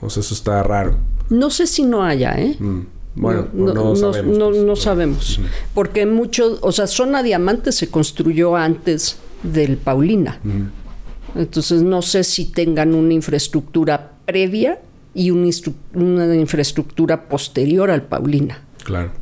O 0.00 0.10
sea, 0.10 0.20
eso 0.20 0.34
está 0.34 0.62
raro. 0.62 0.96
No 1.30 1.50
sé 1.50 1.66
si 1.66 1.84
no 1.84 2.04
haya, 2.04 2.34
¿eh? 2.38 2.56
Mm. 2.58 2.80
Bueno, 3.16 3.48
no, 3.54 3.96
sabemos. 3.96 4.38
no- 4.38 4.50
pues. 4.50 4.82
sabemos. 4.82 5.40
Porque 5.74 6.04
mucho, 6.04 6.58
o 6.60 6.70
sea, 6.70 6.86
Zona 6.86 7.22
Diamante 7.22 7.72
se 7.72 7.88
construyó 7.88 8.56
antes 8.56 9.16
del 9.42 9.78
Paulina. 9.78 10.38
Mm. 10.44 11.38
Entonces 11.38 11.82
no 11.82 12.02
sé 12.02 12.24
si 12.24 12.46
tengan 12.46 12.94
una 12.94 13.14
infraestructura 13.14 14.12
previa 14.24 14.80
y 15.14 15.30
una, 15.30 16.34
infraestructura 16.34 17.28
posterior 17.28 17.90
al 17.90 18.02
Paulina. 18.02 18.60
Claro. 18.84 19.12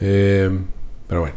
Eh, 0.00 0.50
pero 1.08 1.20
bueno, 1.22 1.36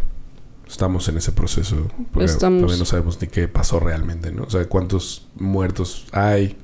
estamos 0.68 1.08
en 1.10 1.18
ese 1.18 1.32
proceso. 1.32 1.88
Porque 2.12 2.26
Estamos. 2.26 2.78
No 2.78 2.86
sabemos 2.86 3.20
ni 3.22 3.28
qué 3.28 3.48
pasó 3.48 3.80
realmente, 3.80 4.32
¿no? 4.32 4.44
O 4.44 4.50
sea, 4.50 4.68
cuántos 4.70 5.28
muertos 5.36 6.06
hay. 6.12 6.56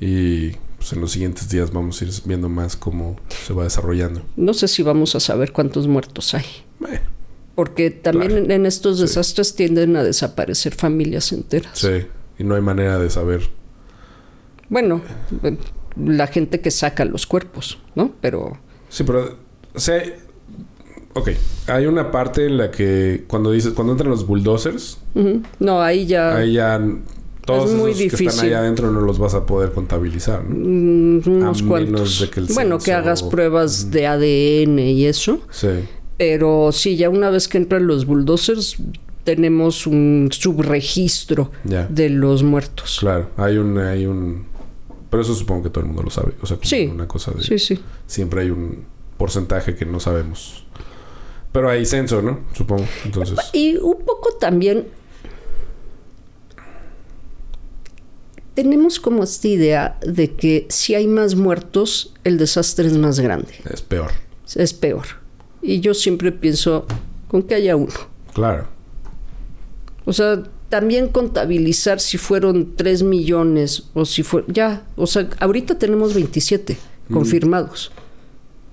Y 0.00 0.52
pues 0.82 0.92
en 0.94 1.00
los 1.00 1.12
siguientes 1.12 1.48
días 1.48 1.70
vamos 1.72 2.02
a 2.02 2.04
ir 2.04 2.10
viendo 2.24 2.48
más 2.48 2.74
cómo 2.74 3.14
se 3.46 3.52
va 3.54 3.62
desarrollando. 3.62 4.22
No 4.34 4.52
sé 4.52 4.66
si 4.66 4.82
vamos 4.82 5.14
a 5.14 5.20
saber 5.20 5.52
cuántos 5.52 5.86
muertos 5.86 6.34
hay. 6.34 6.44
Porque 7.54 7.90
también 7.90 8.30
Claro. 8.32 8.44
en, 8.46 8.50
en 8.50 8.66
estos 8.66 8.96
Sí. 8.96 9.02
desastres 9.02 9.54
tienden 9.54 9.94
a 9.96 10.02
desaparecer 10.02 10.74
familias 10.74 11.30
enteras. 11.32 11.78
sí. 11.78 12.06
Y 12.38 12.44
no 12.44 12.56
hay 12.56 12.62
manera 12.62 12.98
de 12.98 13.10
saber. 13.10 13.48
Bueno, 14.68 15.02
eh, 15.44 15.56
la 15.96 16.26
gente 16.26 16.60
que 16.60 16.70
saca 16.72 17.04
los 17.04 17.26
cuerpos, 17.26 17.78
¿no? 17.94 18.12
Pero 18.20 18.58
Sí, 18.88 19.04
pero... 19.04 19.36
O 19.74 19.78
sea, 19.78 20.02
ok. 21.14 21.28
Hay 21.68 21.86
una 21.86 22.10
parte 22.10 22.46
en 22.46 22.56
la 22.56 22.70
que 22.72 23.24
cuando 23.28 23.52
dices... 23.52 23.74
Cuando 23.74 23.92
entran 23.92 24.10
los 24.10 24.26
bulldozers... 24.26 24.98
no, 25.60 25.80
ahí 25.82 26.06
ya 26.06 26.34
Ahí 26.36 26.54
ya... 26.54 26.80
Todos 27.44 27.70
Es 27.70 27.76
muy 27.76 27.90
esos 27.90 28.00
que 28.00 28.06
están 28.06 28.26
difícil. 28.26 28.48
ahí 28.48 28.52
adentro 28.54 28.90
no 28.92 29.00
los 29.00 29.18
vas 29.18 29.34
a 29.34 29.44
poder 29.46 29.72
contabilizar, 29.72 30.44
¿no? 30.44 30.54
mm, 30.56 31.22
unos 31.26 31.62
A 31.62 31.66
cuantos. 31.66 32.20
de 32.20 32.30
que 32.30 32.40
el 32.40 32.46
bueno, 32.46 32.78
que 32.78 32.92
hagas 32.92 33.22
pruebas 33.22 33.90
de 33.90 34.06
ADN 34.06 34.78
y 34.78 35.06
eso. 35.06 35.40
Sí. 35.50 35.68
Pero 36.18 36.70
sí, 36.72 36.96
ya 36.96 37.10
una 37.10 37.30
vez 37.30 37.48
que 37.48 37.58
entran 37.58 37.86
los 37.86 38.06
bulldozers, 38.06 38.76
tenemos 39.24 39.86
un 39.88 40.28
subregistro 40.30 41.50
de 41.64 42.10
los 42.10 42.42
muertos. 42.44 42.98
Claro, 43.00 43.30
hay 43.36 43.56
un, 43.58 43.78
hay 43.78 44.06
un... 44.06 44.46
Pero 45.10 45.22
eso 45.22 45.34
supongo 45.34 45.64
que 45.64 45.70
todo 45.70 45.80
el 45.80 45.86
mundo 45.88 46.02
lo 46.04 46.10
sabe. 46.10 46.32
O 46.42 46.46
sea, 46.46 46.56
como 46.56 46.68
Sí. 46.68 46.88
una 46.92 47.06
cosa 47.08 47.32
de... 47.32 47.42
Sí, 47.42 47.58
sí. 47.58 47.78
Siempre 48.06 48.42
hay 48.42 48.50
un 48.50 48.84
porcentaje 49.18 49.74
que 49.74 49.84
no 49.84 50.00
sabemos. 50.00 50.64
Pero 51.52 51.68
hay 51.68 51.84
censo, 51.84 52.22
¿no? 52.22 52.40
Supongo. 52.54 52.84
Entonces... 53.04 53.38
Y 53.52 53.76
un 53.76 53.98
poco 54.06 54.36
también 54.40 54.86
tenemos 58.54 59.00
como 59.00 59.24
esta 59.24 59.48
idea 59.48 59.98
de 60.06 60.32
que 60.32 60.66
si 60.68 60.94
hay 60.94 61.06
más 61.06 61.34
muertos, 61.34 62.14
el 62.24 62.38
desastre 62.38 62.86
es 62.86 62.96
más 62.98 63.18
grande, 63.20 63.52
Es 63.72 63.82
peor. 63.82 64.10
es 64.54 64.72
peor. 64.74 65.06
Y 65.62 65.80
yo 65.80 65.94
siempre 65.94 66.32
pienso 66.32 66.86
con 67.28 67.42
que 67.42 67.54
haya 67.54 67.76
uno. 67.76 67.92
Claro. 68.34 68.66
O 70.04 70.12
sea, 70.12 70.42
también 70.68 71.08
contabilizar 71.08 72.00
si 72.00 72.18
fueron 72.18 72.74
3 72.76 73.02
millones 73.04 73.84
o 73.94 74.04
si 74.04 74.22
fue 74.22 74.44
ya, 74.48 74.84
o 74.96 75.06
sea, 75.06 75.28
ahorita 75.38 75.78
tenemos 75.78 76.14
27 76.14 76.76
confirmados. 77.12 77.92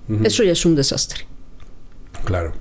Ujú. 0.08 0.24
Eso 0.24 0.42
ya 0.42 0.52
es 0.52 0.64
un 0.66 0.74
desastre. 0.74 1.26
Claro. 2.24 2.52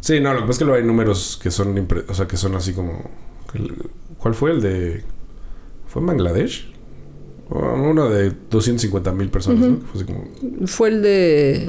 Sí, 0.00 0.20
no, 0.20 0.34
lo 0.34 0.40
que 0.40 0.46
pasa 0.46 0.52
es 0.52 0.58
que 0.58 0.64
luego 0.66 0.78
hay 0.80 0.86
números 0.86 1.38
que 1.42 1.50
son... 1.50 1.74
impre- 1.76 2.04
O 2.08 2.14
sea, 2.14 2.26
que 2.28 2.36
son 2.36 2.54
así 2.56 2.74
como... 2.74 3.10
¿Cuál 4.18 4.34
fue 4.34 4.50
el 4.50 4.60
de...? 4.60 5.04
¿Fue 5.94 6.00
en 6.00 6.06
Bangladesh? 6.06 6.66
O 7.50 7.58
Uno 7.58 8.08
de 8.10 8.32
250 8.50 9.12
mil 9.12 9.28
personas, 9.28 9.68
¿no? 9.68 9.76
Fue 9.92 10.02
así 10.02 10.04
como- 10.12 10.66
Fue 10.66 10.88
el 10.88 11.02
de 11.02 11.68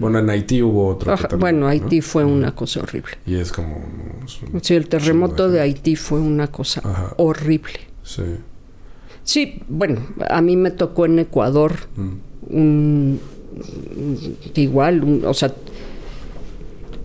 Bueno, 0.00 0.18
en 0.20 0.30
Haití 0.30 0.62
hubo 0.62 0.86
otro. 0.88 1.12
Ajá, 1.12 1.28
también, 1.28 1.40
bueno, 1.40 1.60
¿no? 1.60 1.66
Haití 1.68 2.00
fue 2.00 2.24
una 2.24 2.54
cosa 2.54 2.80
horrible. 2.80 3.12
Y 3.26 3.34
es 3.34 3.52
como... 3.52 3.76
es 4.24 4.38
Sí, 4.66 4.74
el 4.76 4.88
terremoto 4.88 5.48
de 5.48 5.56
de 5.56 5.60
Haití 5.60 5.94
fue 5.94 6.20
una 6.20 6.46
cosa 6.46 6.80
Ajá. 6.84 7.12
horrible. 7.18 7.74
Sí. 8.02 8.22
Sí, 9.24 9.60
bueno, 9.68 10.00
a 10.30 10.40
mí 10.40 10.56
me 10.56 10.70
tocó 10.70 11.04
en 11.04 11.18
Ecuador 11.18 11.74
Mm. 11.96 12.56
un 12.56 13.20
igual, 14.54 15.04
un- 15.04 15.24
o 15.26 15.34
sea, 15.34 15.52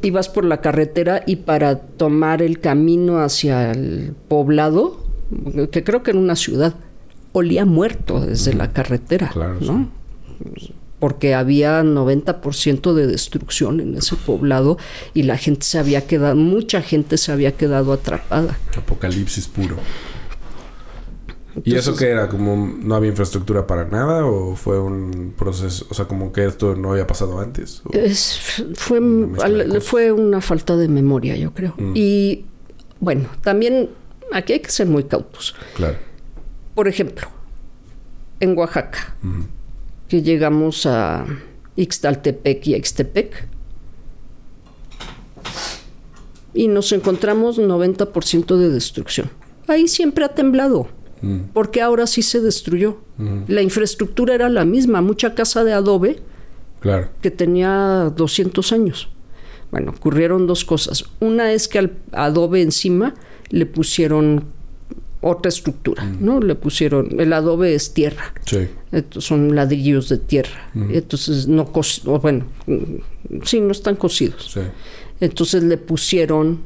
ibas 0.02 0.30
por 0.30 0.46
la 0.46 0.62
carretera 0.62 1.24
y 1.26 1.38
para 1.38 1.80
tomar 1.80 2.42
el 2.42 2.60
camino 2.60 3.20
hacia 3.20 3.72
el 3.72 4.14
poblado, 4.28 5.03
que 5.72 5.84
creo 5.84 6.04
que 6.04 6.12
era 6.12 6.20
una 6.20 6.36
ciudad, 6.36 6.76
olía 7.32 7.66
muerto 7.66 8.20
desde 8.20 8.54
la 8.54 8.72
carretera, 8.74 9.30
Claro, 9.30 9.58
¿no? 9.62 9.90
Porque 11.00 11.34
había 11.36 11.84
90% 11.84 12.94
de 12.94 13.08
destrucción 13.08 13.80
en 13.82 13.96
ese 13.98 14.16
poblado 14.16 14.78
y 15.14 15.24
la 15.24 15.38
gente 15.38 15.66
se 15.66 15.78
había 15.80 16.08
quedado, 16.08 16.36
mucha 16.36 16.82
gente 16.82 17.18
se 17.18 17.32
había 17.32 17.52
quedado 17.54 17.92
atrapada. 17.92 18.58
Apocalipsis 18.78 19.48
puro. 19.48 19.76
¿Y 21.64 21.76
eso 21.76 21.96
qué 21.96 22.10
era? 22.10 22.30
¿Como 22.30 22.56
no 22.82 22.96
había 22.96 23.10
infraestructura 23.12 23.68
para 23.68 23.86
nada? 23.86 24.26
¿O 24.26 24.56
fue 24.56 24.80
un 24.80 25.34
proceso? 25.38 25.86
O 25.92 25.94
sea, 25.94 26.06
como 26.06 26.32
que 26.32 26.46
esto 26.46 26.76
no 26.76 26.92
había 26.94 27.06
pasado 27.06 27.40
antes. 27.40 27.84
¿O- 27.86 27.92
Es- 27.94 28.64
fue, 28.74 29.00
Una 29.00 29.44
al- 29.44 29.82
fue 29.82 30.12
una 30.12 30.42
falta 30.42 30.76
de 30.76 30.88
memoria, 30.88 31.36
yo 31.36 31.54
creo. 31.54 31.76
Mm. 31.78 31.92
Y 31.94 32.46
bueno, 33.00 33.30
también 33.44 33.90
aquí 34.34 34.54
hay 34.54 34.60
que 34.60 34.72
ser 34.72 34.88
muy 34.88 35.04
cautos. 35.06 35.56
Claro. 35.76 35.98
Por 36.76 36.88
ejemplo, 36.88 37.28
en 38.40 38.58
Oaxaca, 38.58 39.16
que 40.08 40.22
llegamos 40.22 40.86
a 40.86 41.26
Ixtaltepec 41.76 42.68
y 42.68 42.74
a 42.74 42.78
Ixtepec, 42.78 43.48
y 46.54 46.68
nos 46.68 46.92
encontramos 46.92 47.58
90% 47.60 48.58
de 48.58 48.70
destrucción. 48.70 49.30
Ahí 49.68 49.88
siempre 49.88 50.26
ha 50.26 50.30
temblado, 50.30 50.88
porque 51.54 51.82
ahora 51.82 52.06
sí 52.08 52.22
se 52.22 52.42
destruyó. 52.42 52.98
La 53.48 53.62
infraestructura 53.62 54.36
era 54.36 54.50
la 54.50 54.66
misma, 54.66 55.02
mucha 55.02 55.36
casa 55.36 55.64
de 55.64 55.74
adobe 55.74 56.20
Claro. 56.82 57.10
que 57.22 57.32
tenía 57.32 58.12
200 58.16 58.72
años. 58.74 59.10
Bueno, 59.72 59.92
ocurrieron 59.98 60.46
dos 60.48 60.66
cosas. 60.66 61.06
Una 61.20 61.54
es 61.54 61.68
que 61.68 61.80
al 61.80 61.94
adobe 62.12 62.62
encima 62.62 63.16
le 63.54 63.66
pusieron 63.68 64.46
otra 65.22 65.48
estructura, 65.50 66.04
¿no? 66.20 66.42
Le 66.42 66.56
pusieron, 66.56 67.20
el 67.20 67.32
adobe 67.32 67.76
es 67.76 67.94
tierra, 67.94 68.34
Sí. 68.46 68.68
estos 68.92 69.24
son 69.24 69.56
ladrillos 69.56 70.10
de 70.10 70.18
tierra. 70.18 70.70
Entonces 70.76 71.48
no 71.48 71.72
cos- 71.72 72.02
o 72.06 72.20
bueno, 72.20 72.46
mm, 72.68 73.42
sí, 73.44 73.62
no 73.62 73.72
están 73.72 73.96
cocidos. 73.96 74.52
Sí. 74.54 74.60
Entonces 75.22 75.64
le 75.64 75.78
pusieron 75.78 76.60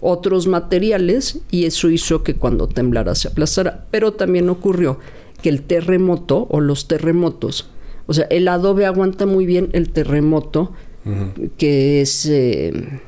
otros 0.00 0.46
materiales 0.46 1.40
y 1.50 1.64
eso 1.64 1.88
hizo 1.90 2.22
que 2.22 2.34
cuando 2.34 2.68
temblara 2.68 3.14
se 3.14 3.28
aplastara. 3.28 3.86
Pero 3.90 4.12
también 4.12 4.48
ocurrió 4.50 4.98
que 5.42 5.48
el 5.48 5.62
terremoto 5.62 6.46
o 6.50 6.60
los 6.60 6.86
terremotos, 6.88 7.68
o 8.06 8.12
sea, 8.12 8.26
el 8.30 8.46
adobe 8.48 8.84
aguanta 8.86 9.24
muy 9.26 9.46
bien 9.46 9.70
el 9.72 9.88
terremoto 9.90 10.72
que 11.58 12.00
es 12.00 12.26
eh, 12.26 13.00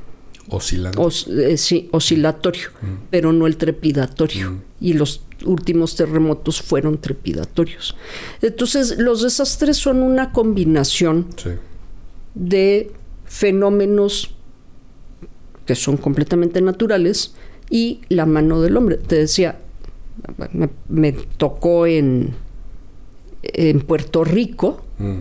Oscilando. 0.49 1.03
os- 1.03 1.27
eh, 1.29 1.57
sí, 1.57 1.89
oscilatorio, 1.93 2.69
pero 3.11 3.33
no 3.33 3.47
el 3.47 3.57
trepidatorio. 3.57 4.59
Y 4.81 4.93
los 4.95 5.23
últimos 5.45 5.97
terremotos 5.97 6.63
fueron 6.63 6.99
trepidatorios. 6.99 7.97
Entonces, 8.43 8.97
los 8.99 9.23
desastres 9.23 9.77
son 9.77 10.03
una 10.03 10.33
combinación 10.33 11.27
sí. 11.37 11.51
de 12.35 12.93
fenómenos 13.25 14.35
que 15.67 15.75
son 15.75 15.97
completamente 15.97 16.61
naturales 16.61 17.35
y 17.69 18.01
la 18.09 18.25
mano 18.27 18.61
del 18.63 18.77
hombre. 18.77 18.97
Te 18.99 19.17
decía, 19.17 19.59
me, 20.53 20.69
me 20.89 21.13
tocó 21.13 21.87
en, 21.87 22.35
en 23.43 23.81
Puerto 23.81 24.23
Rico, 24.25 24.83
Mm. 24.99 25.19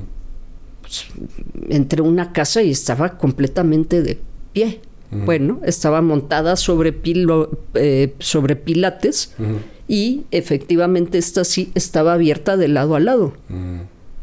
entré 1.70 2.00
a 2.00 2.04
una 2.04 2.32
casa 2.32 2.62
y 2.62 2.72
estaba 2.72 3.18
completamente 3.18 4.02
de 4.02 4.20
pie. 4.54 4.80
Bueno, 5.12 5.62
estaba 5.64 6.02
montada 6.02 6.56
sobre, 6.58 6.92
pilo- 6.92 7.50
eh, 7.76 8.14
sobre 8.20 8.56
pilates 8.56 9.34
y 9.88 10.24
efectivamente 10.32 11.18
esta 11.18 11.44
sí 11.46 11.72
estaba 11.76 12.14
abierta 12.14 12.58
de 12.58 12.68
lado 12.68 12.96
a 12.96 13.00
lado. 13.00 13.34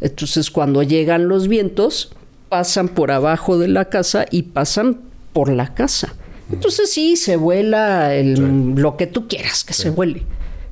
Entonces 0.01 0.51
cuando 0.51 0.83
llegan 0.83 1.29
los 1.29 1.49
vientos, 1.49 2.13
pasan 2.49 2.89
por 2.89 3.11
abajo 3.11 3.59
de 3.59 3.69
la 3.69 3.87
casa 3.87 4.27
y 4.31 4.43
pasan 4.43 5.01
por 5.33 5.51
la 5.51 5.75
casa. 5.75 6.15
Entonces 6.53 6.93
sí, 6.93 7.17
se 7.17 7.37
vuela 7.37 8.15
el- 8.15 8.37
Sí. 8.37 8.81
lo 8.83 8.97
que 8.99 9.07
tú 9.07 9.27
quieras 9.29 9.65
que 9.65 9.73
se 9.73 9.89
vuele, 9.91 10.23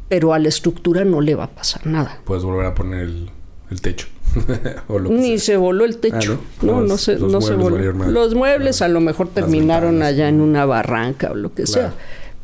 pero 0.09 0.35
a 0.35 0.39
la 0.39 0.49
estructura 0.49 1.05
no 1.05 1.21
le 1.23 1.35
va 1.35 1.45
a 1.45 1.51
pasar 1.51 1.87
nada. 1.87 2.21
Puedes 2.25 2.45
volver 2.45 2.67
a 2.67 2.75
poner 2.75 3.05
el, 3.05 3.31
el 3.71 3.81
techo. 3.81 4.09
o 4.89 4.99
lo 4.99 5.09
que 5.09 5.15
Ni 5.15 5.39
sea. 5.39 5.47
se 5.47 5.57
voló 5.57 5.85
el 5.85 5.99
techo. 5.99 6.39
Ah, 6.41 6.63
¿no? 6.63 6.73
no, 6.73 6.81
Los- 6.83 6.91
no 6.91 6.99
se, 6.99 7.17
no 7.17 7.41
voló. 7.61 7.93
Los 8.11 8.35
muebles 8.35 8.83
a 8.83 8.89
lo 8.89 9.01
mejor 9.01 9.29
terminaron 9.29 9.93
ventanas. 9.93 10.15
allá 10.15 10.29
en 10.29 10.41
una 10.41 10.65
barranca 10.67 11.31
o 11.33 11.35
lo 11.35 11.55
que 11.55 11.65
Claro. 11.65 11.91
sea. 11.91 11.95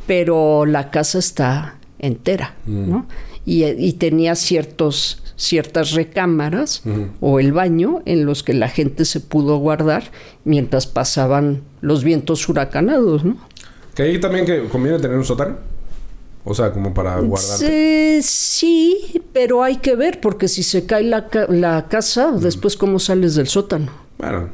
Pero 0.07 0.67
la 0.67 0.91
casa 0.91 1.19
está 1.19 1.77
entera, 1.99 2.55
Mm. 2.67 2.91
¿no? 2.91 3.07
Y, 3.45 3.65
y 3.65 3.93
tenía 3.95 4.35
ciertos, 4.35 5.23
ciertas 5.37 5.93
recámaras 5.93 6.83
Ujú. 6.85 7.09
o 7.21 7.39
el 7.41 7.53
baño 7.53 8.03
en 8.07 8.27
los 8.27 8.43
que 8.43 8.55
la 8.55 8.69
gente 8.69 9.05
se 9.05 9.21
pudo 9.21 9.59
guardar 9.59 10.11
mientras 10.45 10.87
pasaban 10.87 11.63
los 11.81 12.03
vientos 12.03 12.49
huracanados, 12.49 13.25
¿no? 13.25 13.37
Que 13.95 14.03
ahí 14.03 14.19
también 14.21 14.45
que 14.47 14.65
conviene 14.69 14.99
tener 14.99 15.17
un 15.17 15.25
sótano. 15.25 15.57
O 16.49 16.55
sea, 16.55 16.73
como 16.73 16.95
para 16.95 17.19
guardarte. 17.21 18.23
Sí, 18.23 18.23
sí, 18.23 19.23
pero 19.33 19.63
hay 19.65 19.77
que 19.79 19.97
ver, 19.97 20.21
porque 20.21 20.47
si 20.49 20.63
se 20.63 20.87
cae 20.87 21.03
la, 21.03 21.27
ca- 21.29 21.47
la 21.49 21.89
casa, 21.89 22.31
después 22.33 22.77
cómo 22.77 22.99
sales 23.01 23.35
del 23.35 23.49
sótano, 23.49 23.91
Bueno, 24.17 24.49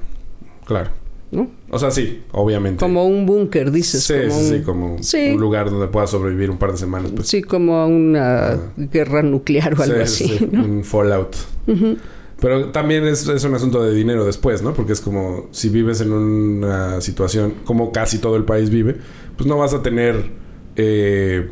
claro. 0.65 0.91
¿no? 1.31 1.51
O 1.71 1.79
sea, 1.79 1.91
sí, 1.91 2.23
obviamente. 2.33 2.79
Como 2.81 3.07
un 3.07 3.25
búnker, 3.27 3.71
dices. 3.71 4.05
sí, 4.05 4.15
como 4.29 4.41
sí, 4.41 4.49
sí, 4.49 4.63
como 4.63 5.03
Sí. 5.03 5.31
un 5.35 5.41
lugar 5.41 5.71
donde 5.71 5.87
puedas 5.89 6.11
sobrevivir 6.11 6.51
un 6.51 6.59
par 6.59 6.73
de 6.73 6.79
semanas. 6.79 7.11
Pues. 7.15 7.29
Sí, 7.29 7.43
como 7.43 7.87
una 7.87 8.59
guerra 8.77 9.23
nuclear 9.23 9.79
o 9.79 9.83
algo 9.83 9.97
Sí, 9.97 10.01
así, 10.03 10.39
sí, 10.39 10.49
¿no? 10.51 10.65
Un 10.65 10.85
fallout. 10.85 11.35
Pero 12.41 12.67
también 12.73 13.07
es, 13.07 13.27
es 13.29 13.45
un 13.45 13.55
asunto 13.55 13.83
de 13.83 13.95
dinero 13.95 14.25
después, 14.25 14.63
¿no? 14.63 14.75
Porque 14.75 14.93
es 14.93 15.01
como 15.01 15.47
si 15.53 15.69
vives 15.69 16.01
en 16.01 16.13
una 16.13 17.01
situación 17.01 17.55
como 17.65 17.93
casi 17.93 18.19
todo 18.19 18.37
el 18.37 18.45
país 18.45 18.69
vive, 18.69 18.97
pues 19.37 19.47
no 19.47 19.57
vas 19.59 19.73
a 19.75 19.83
tener 19.83 20.27
eh, 20.77 21.49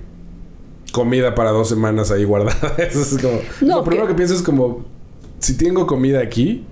comida 0.92 1.34
para 1.34 1.50
dos 1.50 1.68
semanas 1.68 2.10
ahí 2.10 2.24
guardada. 2.24 2.74
Eso 2.78 3.02
es 3.02 3.18
como... 3.22 3.40
No, 3.60 3.76
lo 3.78 3.84
primero 3.84 4.06
que- 4.06 4.12
que 4.12 4.16
pienso 4.16 4.34
es 4.34 4.42
como, 4.42 4.84
si 5.38 5.56
tengo 5.56 5.86
comida 5.86 6.20
aquí, 6.20 6.64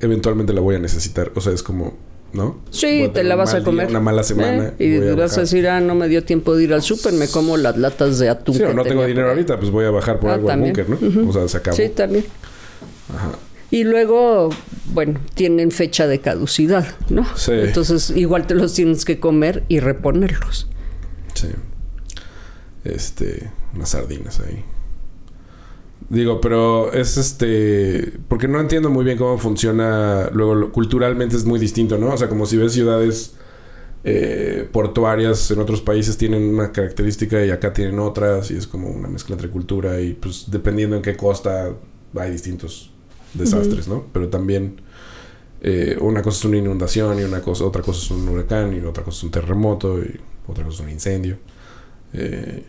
eventualmente 0.00 0.52
la 0.52 0.60
voy 0.60 0.76
a 0.76 0.78
necesitar. 0.78 1.32
O 1.34 1.40
sea, 1.40 1.52
es 1.52 1.62
como, 1.62 1.96
¿no? 2.32 2.58
Sí, 2.70 3.10
te 3.12 3.22
la 3.24 3.36
vas 3.36 3.52
a 3.54 3.56
día, 3.58 3.64
comer. 3.64 3.88
una 3.88 4.00
mala 4.00 4.22
semana. 4.22 4.72
¿Eh? 4.78 4.84
Y 4.86 4.98
voy 4.98 5.08
a 5.10 5.14
vas 5.14 5.36
a 5.38 5.42
decir, 5.42 5.68
ah, 5.68 5.80
no 5.80 5.94
me 5.94 6.08
dio 6.08 6.24
tiempo 6.24 6.54
de 6.56 6.64
ir 6.64 6.74
al 6.74 6.82
súper, 6.82 7.12
me 7.12 7.28
como 7.28 7.56
las 7.56 7.76
latas 7.76 8.18
de 8.18 8.28
atún. 8.28 8.54
Sí, 8.56 8.62
o 8.62 8.72
no 8.74 8.82
tengo 8.84 9.04
dinero 9.06 9.28
ahorita, 9.30 9.58
pues 9.58 9.70
voy 9.70 9.84
a 9.84 9.90
bajar 9.90 10.18
por 10.20 10.30
Ah, 10.30 10.34
algo 10.34 10.50
al 10.50 10.60
búnker, 10.60 10.88
¿no? 10.88 11.28
O 11.28 11.32
sea, 11.32 11.46
se 11.48 11.56
acabó. 11.58 11.76
Sí, 11.76 11.88
también. 11.90 12.24
Ajá. 13.14 13.32
Y 13.70 13.84
luego, 13.84 14.50
bueno, 14.92 15.18
tienen 15.34 15.70
fecha 15.70 16.06
de 16.06 16.18
caducidad, 16.20 16.86
¿no? 17.08 17.24
Sí. 17.36 17.52
Entonces, 17.54 18.10
igual 18.10 18.46
te 18.46 18.54
los 18.54 18.74
tienes 18.74 19.04
que 19.06 19.18
comer 19.18 19.64
y 19.68 19.80
reponerlos. 19.80 20.68
Sí. 21.32 21.48
Este, 22.84 23.50
unas 23.74 23.90
sardinas 23.90 24.40
ahí. 24.40 24.64
Digo, 26.08 26.40
pero 26.40 26.92
es 26.92 27.16
este. 27.16 28.12
Porque 28.28 28.48
no 28.48 28.60
entiendo 28.60 28.90
muy 28.90 29.04
bien 29.04 29.16
cómo 29.18 29.38
funciona. 29.38 30.28
Luego, 30.32 30.54
lo- 30.54 30.72
culturalmente 30.72 31.36
es 31.36 31.44
muy 31.44 31.58
distinto, 31.58 31.96
¿no? 31.96 32.12
O 32.12 32.16
sea, 32.16 32.28
como 32.28 32.44
si 32.44 32.56
ves 32.56 32.72
ciudades 32.72 33.34
eh, 34.04 34.68
portuarias 34.72 35.50
en 35.52 35.60
otros 35.60 35.80
países 35.80 36.18
tienen 36.18 36.42
una 36.54 36.72
característica 36.72 37.44
y 37.44 37.50
acá 37.50 37.72
tienen 37.72 37.98
otras, 38.00 38.50
y 38.50 38.56
es 38.56 38.66
como 38.66 38.88
una 38.90 39.08
mezcla 39.08 39.34
entre 39.36 39.48
cultura 39.48 40.00
y, 40.00 40.14
pues, 40.14 40.46
dependiendo 40.50 40.96
en 40.96 41.02
qué 41.02 41.16
costa, 41.16 41.70
hay 42.18 42.30
distintos 42.32 42.90
desastres, 43.34 43.88
¿no? 43.88 44.06
Pero 44.12 44.28
también. 44.28 44.80
eh, 45.62 45.96
una 46.00 46.22
cosa 46.22 46.38
es 46.40 46.44
una 46.46 46.56
inundación 46.58 47.20
y 47.20 47.22
una 47.22 47.40
cosa, 47.40 47.64
otra 47.64 47.82
cosa 47.82 48.00
es 48.04 48.10
un 48.10 48.28
huracán 48.28 48.74
y 48.76 48.80
otra 48.84 49.04
cosa 49.04 49.18
es 49.18 49.24
un 49.24 49.30
terremoto 49.30 50.00
y 50.02 50.20
otra 50.48 50.64
cosa 50.64 50.82
es 50.82 50.88
un 50.88 50.90
incendio. 50.90 51.38
Eh, 52.14 52.62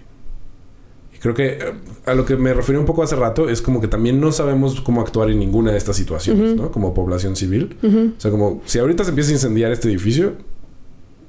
y 1.16 1.18
creo 1.20 1.34
que 1.34 1.46
eh, 1.54 1.60
a 2.06 2.14
lo 2.14 2.26
que 2.26 2.36
me 2.36 2.54
refería 2.54 2.80
un 2.80 2.86
poco 2.86 3.04
hace 3.04 3.16
rato 3.16 3.50
es 3.50 3.62
como 3.62 3.82
que 3.82 3.88
también 3.88 4.20
no 4.20 4.32
sabemos 4.32 4.82
cómo 4.82 5.02
actuar 5.02 5.30
en 5.30 5.40
ninguna 5.40 5.72
de 5.72 5.78
estas 5.78 5.96
situaciones, 5.96 6.56
¿no? 6.56 6.72
Como 6.72 6.94
población 6.94 7.36
civil. 7.36 7.78
O 7.84 8.20
sea, 8.22 8.32
como 8.32 8.62
si 8.66 8.80
ahorita 8.80 9.04
se 9.04 9.10
empieza 9.10 9.32
a 9.32 9.34
incendiar 9.34 9.72
este 9.72 9.88
edificio, 9.90 10.34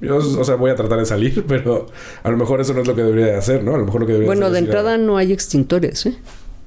yo, 0.01 0.17
o 0.17 0.43
sea, 0.43 0.55
voy 0.55 0.71
a 0.71 0.75
tratar 0.75 0.99
de 0.99 1.05
salir, 1.05 1.45
pero 1.47 1.87
a 2.23 2.29
lo 2.29 2.37
mejor 2.37 2.59
eso 2.61 2.73
no 2.73 2.81
es 2.81 2.87
lo 2.87 2.95
que 2.95 3.03
debería 3.03 3.27
de 3.27 3.35
hacer, 3.35 3.63
¿no? 3.63 3.75
A 3.75 3.77
lo 3.77 3.85
mejor 3.85 4.01
lo 4.01 4.07
que 4.07 4.13
debería 4.13 4.27
Bueno, 4.29 4.47
hacer 4.47 4.53
de 4.53 4.57
a- 4.59 4.61
entrada 4.65 4.97
no 4.97 5.17
hay 5.17 5.31
extintores, 5.31 6.05
¿eh? 6.05 6.17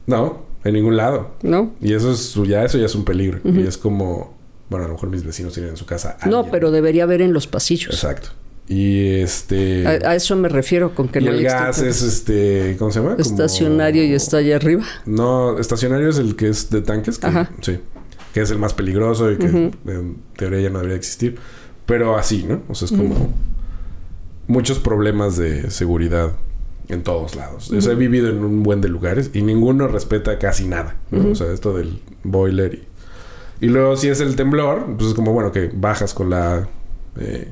No, 0.06 0.42
en 0.64 0.72
ningún 0.74 0.96
lado. 0.96 1.32
¿No? 1.42 1.72
Y 1.82 1.92
eso 1.92 2.10
es 2.12 2.34
ya 2.46 2.64
eso 2.64 2.78
ya 2.78 2.86
es 2.86 2.94
un 2.94 3.04
peligro. 3.04 3.40
Y 3.44 3.60
es 3.66 3.76
como, 3.76 4.34
bueno, 4.70 4.86
a 4.86 4.88
lo 4.88 4.94
mejor 4.94 5.10
mis 5.10 5.22
vecinos 5.24 5.52
tienen 5.52 5.72
en 5.72 5.76
su 5.76 5.84
casa. 5.84 6.16
a 6.20 6.26
No, 6.28 6.38
alguien. 6.38 6.50
pero 6.52 6.70
debería 6.70 7.02
haber 7.02 7.20
en 7.20 7.34
los 7.34 7.46
pasillos. 7.46 7.92
Exacto. 7.92 8.30
Y 8.68 9.20
este. 9.20 9.86
A, 9.86 10.10
a 10.10 10.14
eso 10.14 10.36
me 10.36 10.48
refiero 10.48 10.94
con 10.94 11.08
que 11.08 11.20
y 11.20 11.24
no 11.24 11.30
el 11.30 11.38
hay 11.38 11.44
gas 11.44 11.80
es 11.80 12.02
este. 12.02 12.76
¿Cómo 12.78 12.90
se 12.90 13.00
llama? 13.00 13.12
Como- 13.16 13.22
estacionario 13.22 14.04
y 14.04 14.12
está 14.12 14.38
allá 14.38 14.56
arriba. 14.56 14.84
No, 15.06 15.58
estacionario 15.58 16.08
es 16.10 16.18
el 16.18 16.36
que 16.36 16.48
es 16.48 16.68
de 16.70 16.82
tanques. 16.82 17.18
Que, 17.18 17.26
Ajá. 17.28 17.50
Sí. 17.62 17.78
Que 18.34 18.42
es 18.42 18.50
el 18.50 18.58
más 18.58 18.74
peligroso 18.74 19.30
y 19.32 19.38
que 19.38 19.46
Ujú. 19.46 19.70
en 19.86 20.16
teoría 20.36 20.60
ya 20.60 20.70
no 20.70 20.78
debería 20.78 20.96
existir. 20.98 21.36
Pero 21.86 22.18
así, 22.18 22.44
¿no? 22.46 22.60
O 22.68 22.74
sea, 22.74 22.86
es 22.86 22.92
como 22.92 23.32
muchos 24.46 24.78
problemas 24.78 25.36
de 25.36 25.70
seguridad 25.70 26.32
en 26.88 27.02
todos 27.02 27.34
lados. 27.36 27.70
O 27.70 27.80
sea, 27.80 27.92
he 27.92 27.96
vivido 27.96 28.28
en 28.28 28.44
un 28.44 28.62
buen 28.62 28.80
de 28.82 28.88
lugares 28.88 29.30
y 29.34 29.42
ninguno 29.42 29.88
respeta 29.88 30.38
casi 30.38 30.66
nada. 30.66 30.96
¿no? 31.10 31.30
O 31.30 31.34
sea, 31.34 31.52
esto 31.52 31.74
del 31.76 32.00
boiler 32.24 32.74
y... 32.74 32.88
Y 33.60 33.68
luego 33.68 33.96
si 33.96 34.08
es 34.08 34.20
el 34.20 34.36
temblor, 34.36 34.84
pues 34.96 35.08
es 35.10 35.14
como, 35.14 35.32
bueno, 35.32 35.50
que 35.50 35.68
bajas 35.74 36.14
con 36.14 36.30
la... 36.30 36.68
eh, 37.18 37.48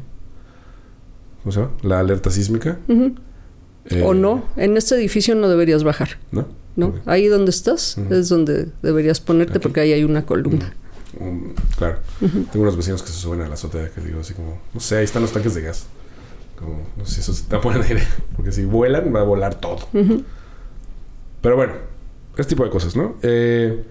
¿Cómo 1.46 1.52
se 1.52 1.60
llama? 1.60 1.72
La 1.82 2.00
alerta 2.00 2.28
sísmica. 2.28 2.76
Eh, 2.88 4.02
o 4.04 4.14
no, 4.14 4.42
en 4.56 4.76
este 4.76 4.96
edificio 4.96 5.36
no 5.36 5.48
deberías 5.48 5.84
bajar. 5.84 6.18
¿No? 6.32 6.48
¿no? 6.74 6.94
Ahí 7.06 7.28
donde 7.28 7.50
estás 7.52 7.98
es 8.10 8.28
donde 8.28 8.66
deberías 8.82 9.20
ponerte 9.20 9.52
Aquí. 9.52 9.60
porque 9.60 9.78
ahí 9.78 9.92
hay 9.92 10.02
una 10.02 10.26
columna. 10.26 10.74
Um, 11.20 11.54
claro. 11.78 12.00
Tengo 12.18 12.64
unos 12.64 12.76
vecinos 12.76 13.00
que 13.00 13.10
se 13.10 13.14
suben 13.14 13.42
a 13.42 13.46
la 13.48 13.54
azotea 13.54 13.90
que 13.90 14.00
digo 14.00 14.22
así 14.22 14.34
como, 14.34 14.58
no 14.74 14.80
sé, 14.80 14.96
ahí 14.96 15.04
están 15.04 15.22
los 15.22 15.30
tanques 15.30 15.54
de 15.54 15.62
gas. 15.62 15.86
Como, 16.58 16.84
no 16.96 17.06
sé 17.06 17.14
si 17.14 17.20
eso 17.20 17.30
está 17.30 17.58
buen 17.58 17.80
aire. 17.80 18.02
Porque 18.34 18.50
si 18.50 18.64
vuelan, 18.64 19.14
va 19.14 19.20
a 19.20 19.22
volar 19.22 19.54
todo. 19.54 19.86
Pero 21.42 21.54
bueno, 21.54 21.74
este 22.36 22.56
tipo 22.56 22.64
de 22.64 22.70
cosas, 22.70 22.96
¿no? 22.96 23.14
Eh, 23.22 23.84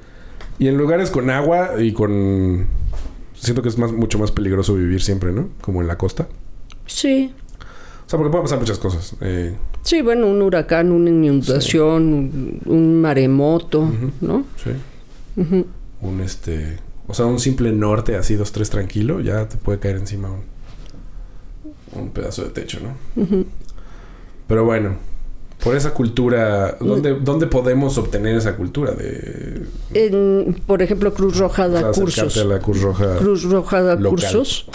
y 0.59 0.67
en 0.67 0.75
lugares 0.75 1.09
con 1.09 1.29
agua 1.29 1.81
y 1.81 1.93
con... 1.93 2.67
Siento 3.33 3.61
que 3.61 3.69
es 3.69 3.77
más, 3.77 3.93
mucho 3.93 4.19
más 4.19 4.33
peligroso 4.33 4.75
vivir 4.75 5.01
siempre, 5.01 5.31
¿no? 5.31 5.47
Como 5.61 5.79
en 5.79 5.87
la 5.87 5.97
costa. 5.97 6.27
Sí. 6.85 7.33
O 8.05 8.09
sea, 8.09 8.17
porque 8.17 8.29
pueden 8.31 8.43
pasar 8.43 8.59
muchas 8.59 8.77
cosas. 8.77 9.15
Eh, 9.21 9.55
Sí, 9.83 10.01
bueno, 10.01 10.25
un 10.27 10.41
huracán, 10.41 10.91
una 10.91 11.09
inundación, 11.11 12.13
un, 12.13 12.61
un 12.65 13.01
maremoto, 13.01 13.81
Ujú. 13.81 14.11
¿no? 14.21 14.45
sí. 14.63 14.71
Ujú. 15.39 15.65
Un 16.01 16.21
este... 16.21 16.79
O 17.07 17.13
sea, 17.13 17.27
un 17.27 17.39
simple 17.39 17.71
norte 17.71 18.15
así, 18.15 18.35
dos, 18.35 18.51
tres 18.51 18.71
tranquilo, 18.71 19.19
ya 19.21 19.47
te 19.47 19.57
puede 19.57 19.77
caer 19.77 19.97
encima 19.97 20.29
un, 20.31 20.41
un 22.01 22.09
pedazo 22.09 22.43
de 22.43 22.49
techo, 22.49 22.79
¿no? 22.79 23.21
Ujú. 23.21 23.45
Pero 24.47 24.65
bueno, 24.65 24.95
por 25.63 25.75
esa 25.75 25.93
cultura, 25.93 26.77
¿dónde, 26.79 27.13
¿dónde 27.19 27.45
podemos 27.45 27.97
obtener 27.99 28.35
esa 28.35 28.55
cultura? 28.55 28.91
De 28.93 29.65
En, 29.93 30.61
por 30.65 30.81
ejemplo, 30.81 31.13
Cruz 31.13 31.37
Roja 31.37 31.65
o 31.65 31.69
da 31.69 31.79
sea, 31.81 31.89
acercarte 31.91 32.21
cursos. 32.21 32.37
a 32.37 32.43
la 32.45 32.59
Cruz 32.59 32.81
Roja. 32.81 33.17
Cruz 33.17 33.43
Roja 33.43 33.81
da 33.83 33.95
local. 33.95 34.09
cursos. 34.09 34.67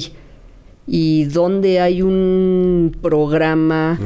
¿Y 0.94 1.24
dónde 1.24 1.80
hay 1.80 2.02
un 2.02 2.98
programa? 3.02 3.98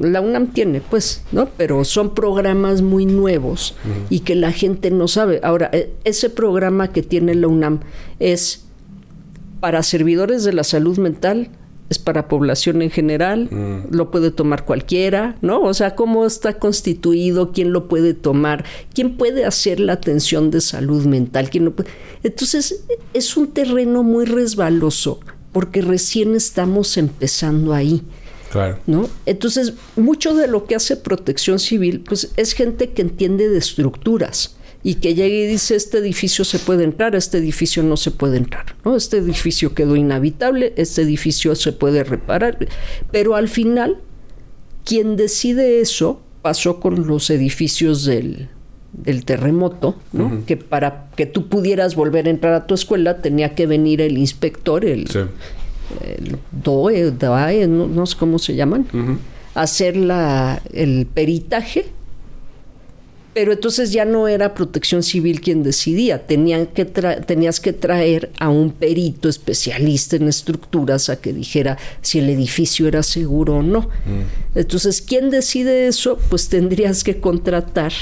La 0.00 0.22
UNAM 0.22 0.54
tiene, 0.54 0.80
pues, 0.80 1.22
¿no? 1.30 1.50
Pero 1.58 1.84
son 1.84 2.14
programas 2.14 2.80
muy 2.80 3.04
nuevos 3.04 3.74
y 4.08 4.20
que 4.20 4.34
la 4.34 4.50
gente 4.50 4.90
no 4.90 5.08
sabe. 5.08 5.40
Ahora, 5.42 5.68
e- 5.74 5.92
ese 6.04 6.30
programa 6.30 6.90
que 6.90 7.02
tiene 7.02 7.34
la 7.34 7.48
UNAM 7.48 7.80
es 8.18 8.64
para 9.60 9.82
servidores 9.82 10.42
de 10.42 10.54
la 10.54 10.64
salud 10.64 10.96
mental, 10.96 11.50
es 11.90 11.98
para 11.98 12.28
población 12.28 12.80
en 12.80 12.88
general, 12.88 13.50
lo 13.90 14.10
puede 14.10 14.30
tomar 14.30 14.64
cualquiera, 14.64 15.36
¿no? 15.42 15.60
O 15.60 15.74
sea, 15.74 15.94
cómo 15.94 16.24
está 16.24 16.54
constituido, 16.54 17.52
quién 17.52 17.74
lo 17.74 17.88
puede 17.88 18.14
tomar, 18.14 18.64
quién 18.94 19.18
puede 19.18 19.44
hacer 19.44 19.80
la 19.80 19.92
atención 19.92 20.50
de 20.50 20.62
salud 20.62 21.04
mental, 21.04 21.50
quién 21.50 21.70
puede. 21.72 21.90
Entonces, 22.22 22.86
es 23.12 23.36
un 23.36 23.48
terreno 23.48 24.02
muy 24.02 24.24
resbaloso 24.24 25.20
porque 25.52 25.82
recién 25.82 26.34
estamos 26.34 26.96
empezando 26.96 27.72
ahí. 27.72 28.02
Claro. 28.50 28.78
¿no? 28.86 29.08
Entonces, 29.24 29.72
mucho 29.96 30.34
de 30.34 30.46
lo 30.46 30.66
que 30.66 30.74
hace 30.74 30.96
protección 30.96 31.58
civil, 31.58 32.00
pues 32.00 32.32
es 32.36 32.52
gente 32.52 32.90
que 32.90 33.00
entiende 33.00 33.48
de 33.48 33.56
estructuras 33.56 34.56
y 34.82 34.96
que 34.96 35.14
llega 35.14 35.34
y 35.34 35.46
dice, 35.46 35.74
este 35.74 35.98
edificio 35.98 36.44
se 36.44 36.58
puede 36.58 36.84
entrar, 36.84 37.14
este 37.14 37.38
edificio 37.38 37.82
no 37.82 37.96
se 37.96 38.10
puede 38.10 38.36
entrar, 38.36 38.76
¿no? 38.84 38.96
Este 38.96 39.18
edificio 39.18 39.74
quedó 39.74 39.96
inhabitable, 39.96 40.74
este 40.76 41.02
edificio 41.02 41.54
se 41.54 41.72
puede 41.72 42.04
reparar, 42.04 42.58
pero 43.10 43.36
al 43.36 43.48
final, 43.48 43.98
quien 44.84 45.16
decide 45.16 45.80
eso 45.80 46.20
pasó 46.42 46.80
con 46.80 47.06
los 47.06 47.30
edificios 47.30 48.04
del, 48.04 48.48
del 48.92 49.24
terremoto, 49.24 49.96
¿no? 50.12 50.44
Que 50.46 50.56
para 50.56 51.08
que 51.16 51.26
tú 51.26 51.48
pudieras 51.48 51.94
volver 51.94 52.26
a 52.26 52.30
entrar 52.30 52.52
a 52.52 52.66
tu 52.66 52.74
escuela 52.74 53.22
tenía 53.22 53.54
que 53.54 53.66
venir 53.66 54.00
el 54.00 54.18
inspector, 54.18 54.84
el, 54.84 55.08
Sí. 55.08 55.20
el 56.04 56.36
DOE, 56.50 57.10
DAE, 57.12 57.66
no, 57.68 57.86
no 57.86 58.06
sé 58.06 58.16
cómo 58.18 58.38
se 58.38 58.54
llaman, 58.54 58.86
hacer 59.54 59.96
la, 59.96 60.62
el 60.72 61.06
peritaje 61.06 61.86
Pero 63.34 63.52
entonces 63.52 63.92
ya 63.92 64.04
no 64.04 64.28
era 64.28 64.52
protección 64.52 65.02
civil 65.02 65.40
quien 65.40 65.62
decidía, 65.62 66.26
Tenían 66.26 66.66
que 66.66 66.84
tenías 66.84 67.60
que 67.60 67.72
traer 67.72 68.30
a 68.38 68.50
un 68.50 68.72
perito 68.72 69.26
especialista 69.30 70.16
en 70.16 70.28
estructuras 70.28 71.08
a 71.08 71.16
que 71.16 71.32
dijera 71.32 71.78
si 72.02 72.18
el 72.18 72.28
edificio 72.28 72.86
era 72.88 73.02
seguro 73.02 73.56
o 73.56 73.62
no. 73.62 73.80
Mm. 73.80 74.58
Entonces, 74.58 75.00
¿quién 75.00 75.30
decide 75.30 75.86
eso? 75.86 76.18
Pues 76.28 76.50
tendrías 76.50 77.04
que 77.04 77.20
contratar 77.20 77.92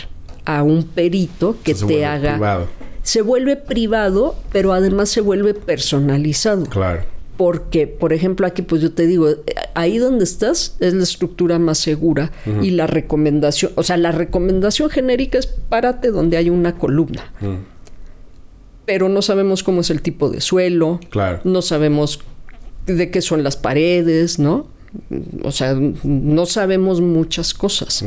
a 0.56 0.62
un 0.62 0.84
perito 0.84 1.56
que 1.62 1.74
te 1.74 2.04
haga... 2.04 2.34
Privado. 2.34 2.66
Se 3.02 3.22
vuelve 3.22 3.56
privado, 3.56 4.36
pero 4.52 4.72
además 4.72 5.08
se 5.08 5.22
vuelve 5.22 5.54
personalizado. 5.54 6.64
Claro 6.66 7.02
porque, 7.40 7.86
por 7.86 8.12
ejemplo, 8.12 8.46
aquí 8.46 8.60
pues 8.60 8.82
yo 8.82 8.92
te 8.92 9.06
digo, 9.06 9.26
ahí 9.72 9.96
donde 9.96 10.24
estás 10.24 10.76
es 10.78 10.92
la 10.92 11.04
estructura 11.04 11.58
más 11.58 11.78
segura 11.78 12.30
y 12.60 12.72
la 12.72 12.86
recomendación, 12.86 13.72
o 13.76 13.82
sea, 13.82 13.96
la 13.96 14.12
recomendación 14.12 14.90
genérica 14.90 15.38
es 15.38 15.46
párate 15.46 16.10
donde 16.10 16.36
hay 16.36 16.50
una 16.50 16.76
columna. 16.76 17.32
Pero 18.84 19.08
no 19.08 19.22
sabemos 19.22 19.62
cómo 19.62 19.80
es 19.80 19.88
el 19.88 20.02
tipo 20.02 20.28
de 20.28 20.42
suelo, 20.42 21.00
claro. 21.08 21.40
no 21.44 21.62
sabemos 21.62 22.20
de 22.84 23.10
qué 23.10 23.22
son 23.22 23.42
las 23.42 23.56
paredes, 23.56 24.38
¿no? 24.38 24.66
O 25.42 25.50
sea, 25.50 25.74
no 25.74 26.44
sabemos 26.44 27.00
muchas 27.00 27.54
cosas. 27.54 28.04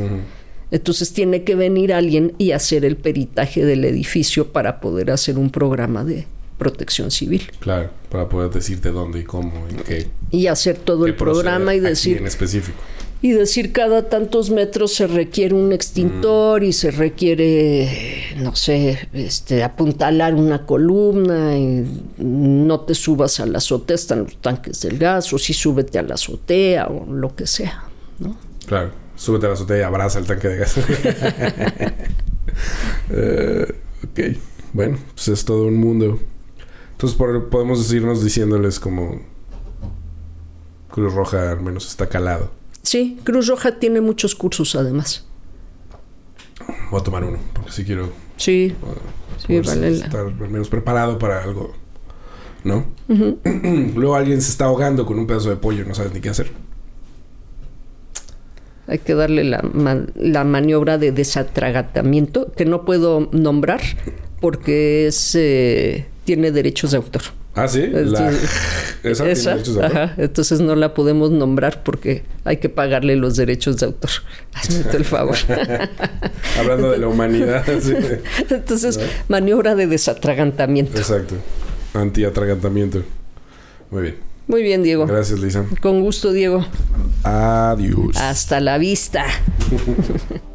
Entonces 0.74 1.12
tiene 1.12 1.44
que 1.44 1.54
venir 1.54 1.94
alguien 1.94 2.34
y 2.36 2.50
hacer 2.50 2.84
el 2.84 2.96
peritaje 2.96 3.64
del 3.64 3.84
edificio 3.84 4.52
para 4.52 4.80
poder 4.80 5.12
hacer 5.12 5.38
un 5.38 5.50
programa 5.50 6.02
de, 6.02 6.26
protección 6.58 7.12
civil. 7.12 7.42
Claro, 7.60 7.90
para 8.10 8.28
poder 8.28 8.50
decirte 8.50 8.90
dónde 8.90 9.20
y 9.20 9.24
cómo 9.24 9.52
y 9.70 9.74
qué. 9.84 10.08
Y 10.32 10.48
hacer 10.48 10.76
todo 10.78 11.06
el 11.06 11.14
programa 11.14 11.76
y 11.76 11.80
decir... 11.80 12.16
En 12.16 12.26
específico. 12.26 12.76
Y 13.22 13.30
decir 13.30 13.70
cada 13.70 14.08
tantos 14.08 14.50
metros 14.50 14.94
se 14.94 15.06
requiere 15.06 15.54
un 15.54 15.72
extintor 15.72 16.64
y 16.64 16.72
se 16.72 16.90
requiere, 16.90 18.34
no 18.38 18.56
sé, 18.56 19.08
este, 19.12 19.62
apuntalar 19.62 20.34
una 20.34 20.66
columna 20.66 21.56
y 21.56 21.86
no 22.18 22.80
te 22.80 22.96
subas 22.96 23.38
a 23.38 23.46
la 23.46 23.58
azotea, 23.58 23.94
están 23.94 24.24
los 24.24 24.36
tanques 24.38 24.80
del 24.80 24.98
gas, 24.98 25.32
o 25.32 25.38
si 25.38 25.54
súbete 25.54 26.00
a 26.00 26.02
la 26.02 26.14
azotea 26.14 26.88
o 26.88 27.10
lo 27.10 27.34
que 27.36 27.46
sea, 27.46 27.84
¿no? 28.18 28.36
Claro, 28.66 28.90
súbete 29.16 29.46
a 29.46 29.48
la 29.50 29.54
azotea 29.54 29.78
y 29.78 29.82
abraza 29.82 30.18
el 30.18 30.26
tanque 30.26 30.48
de 30.48 30.56
gas. 30.56 30.76
Eh, 33.10 33.74
ok, 34.04 34.38
bueno, 34.72 34.96
pues 35.14 35.28
es 35.28 35.44
todo 35.44 35.66
un 35.66 35.76
mundo. 35.76 36.18
Entonces 36.92 37.18
podemos 37.18 37.78
decirnos 37.78 38.22
diciéndoles 38.22 38.80
como 38.80 39.20
Cruz 40.90 41.12
Roja 41.14 41.50
al 41.50 41.60
menos 41.60 41.88
está 41.88 42.08
calado. 42.08 42.50
Sí, 42.82 43.18
Cruz 43.24 43.48
Roja 43.48 43.78
tiene 43.78 44.00
muchos 44.00 44.34
cursos 44.34 44.74
además. 44.74 45.26
Voy 46.90 47.00
a 47.00 47.04
tomar 47.04 47.24
uno, 47.24 47.38
porque 47.52 47.72
si 47.72 47.84
quiero. 47.84 48.10
Sí. 48.36 48.74
sí 49.46 49.60
vale 49.60 49.88
estar 49.88 50.26
al 50.26 50.50
menos 50.50 50.68
preparado 50.68 51.18
para 51.18 51.42
algo. 51.42 51.74
¿No? 52.62 52.86
Luego 53.94 54.14
alguien 54.14 54.40
se 54.40 54.50
está 54.50 54.66
ahogando 54.66 55.04
con 55.04 55.18
un 55.18 55.26
pedazo 55.26 55.50
de 55.50 55.56
pollo 55.56 55.82
y 55.82 55.86
no 55.86 55.94
sabes 55.94 56.14
ni 56.14 56.20
qué 56.20 56.30
hacer. 56.30 56.50
Hay 58.86 58.98
que 58.98 59.14
darle 59.14 59.44
la, 59.44 59.64
la 60.14 60.44
maniobra 60.44 60.98
de 60.98 61.12
desatragatamiento, 61.12 62.52
que 62.52 62.64
no 62.64 62.84
puedo 62.84 63.28
nombrar 63.32 63.80
porque 64.40 65.06
es 65.06 65.34
eh, 65.34 66.06
tiene 66.24 66.52
derechos 66.52 66.90
de 66.90 66.98
autor. 66.98 67.22
Ah, 67.54 67.66
sí. 67.66 67.82
esa, 67.94 68.28
tiene 69.02 69.34
derechos 69.34 69.74
de 69.76 69.84
autor. 69.84 70.10
entonces 70.18 70.60
no 70.60 70.74
la 70.74 70.92
podemos 70.92 71.30
nombrar 71.30 71.82
porque 71.82 72.24
hay 72.44 72.58
que 72.58 72.68
pagarle 72.68 73.16
los 73.16 73.36
derechos 73.36 73.78
de 73.78 73.86
autor. 73.86 74.10
Hazme 74.52 74.84
el 74.92 75.04
favor. 75.06 75.36
Hablando 76.58 76.90
de 76.90 76.98
la 76.98 77.08
humanidad. 77.08 77.64
Entonces, 78.50 79.00
maniobra 79.28 79.74
de 79.74 79.86
desatragantamiento. 79.86 80.98
Exacto. 80.98 81.36
Antiatragantamiento. 81.94 83.02
Muy 83.90 84.02
bien. 84.02 84.33
Muy 84.46 84.62
bien, 84.62 84.82
Diego. 84.82 85.06
Gracias, 85.06 85.40
Lisa. 85.40 85.64
Con 85.80 86.00
gusto, 86.00 86.32
Diego. 86.32 86.64
Adiós. 87.22 88.16
Hasta 88.16 88.60
la 88.60 88.78
vista. 88.78 89.24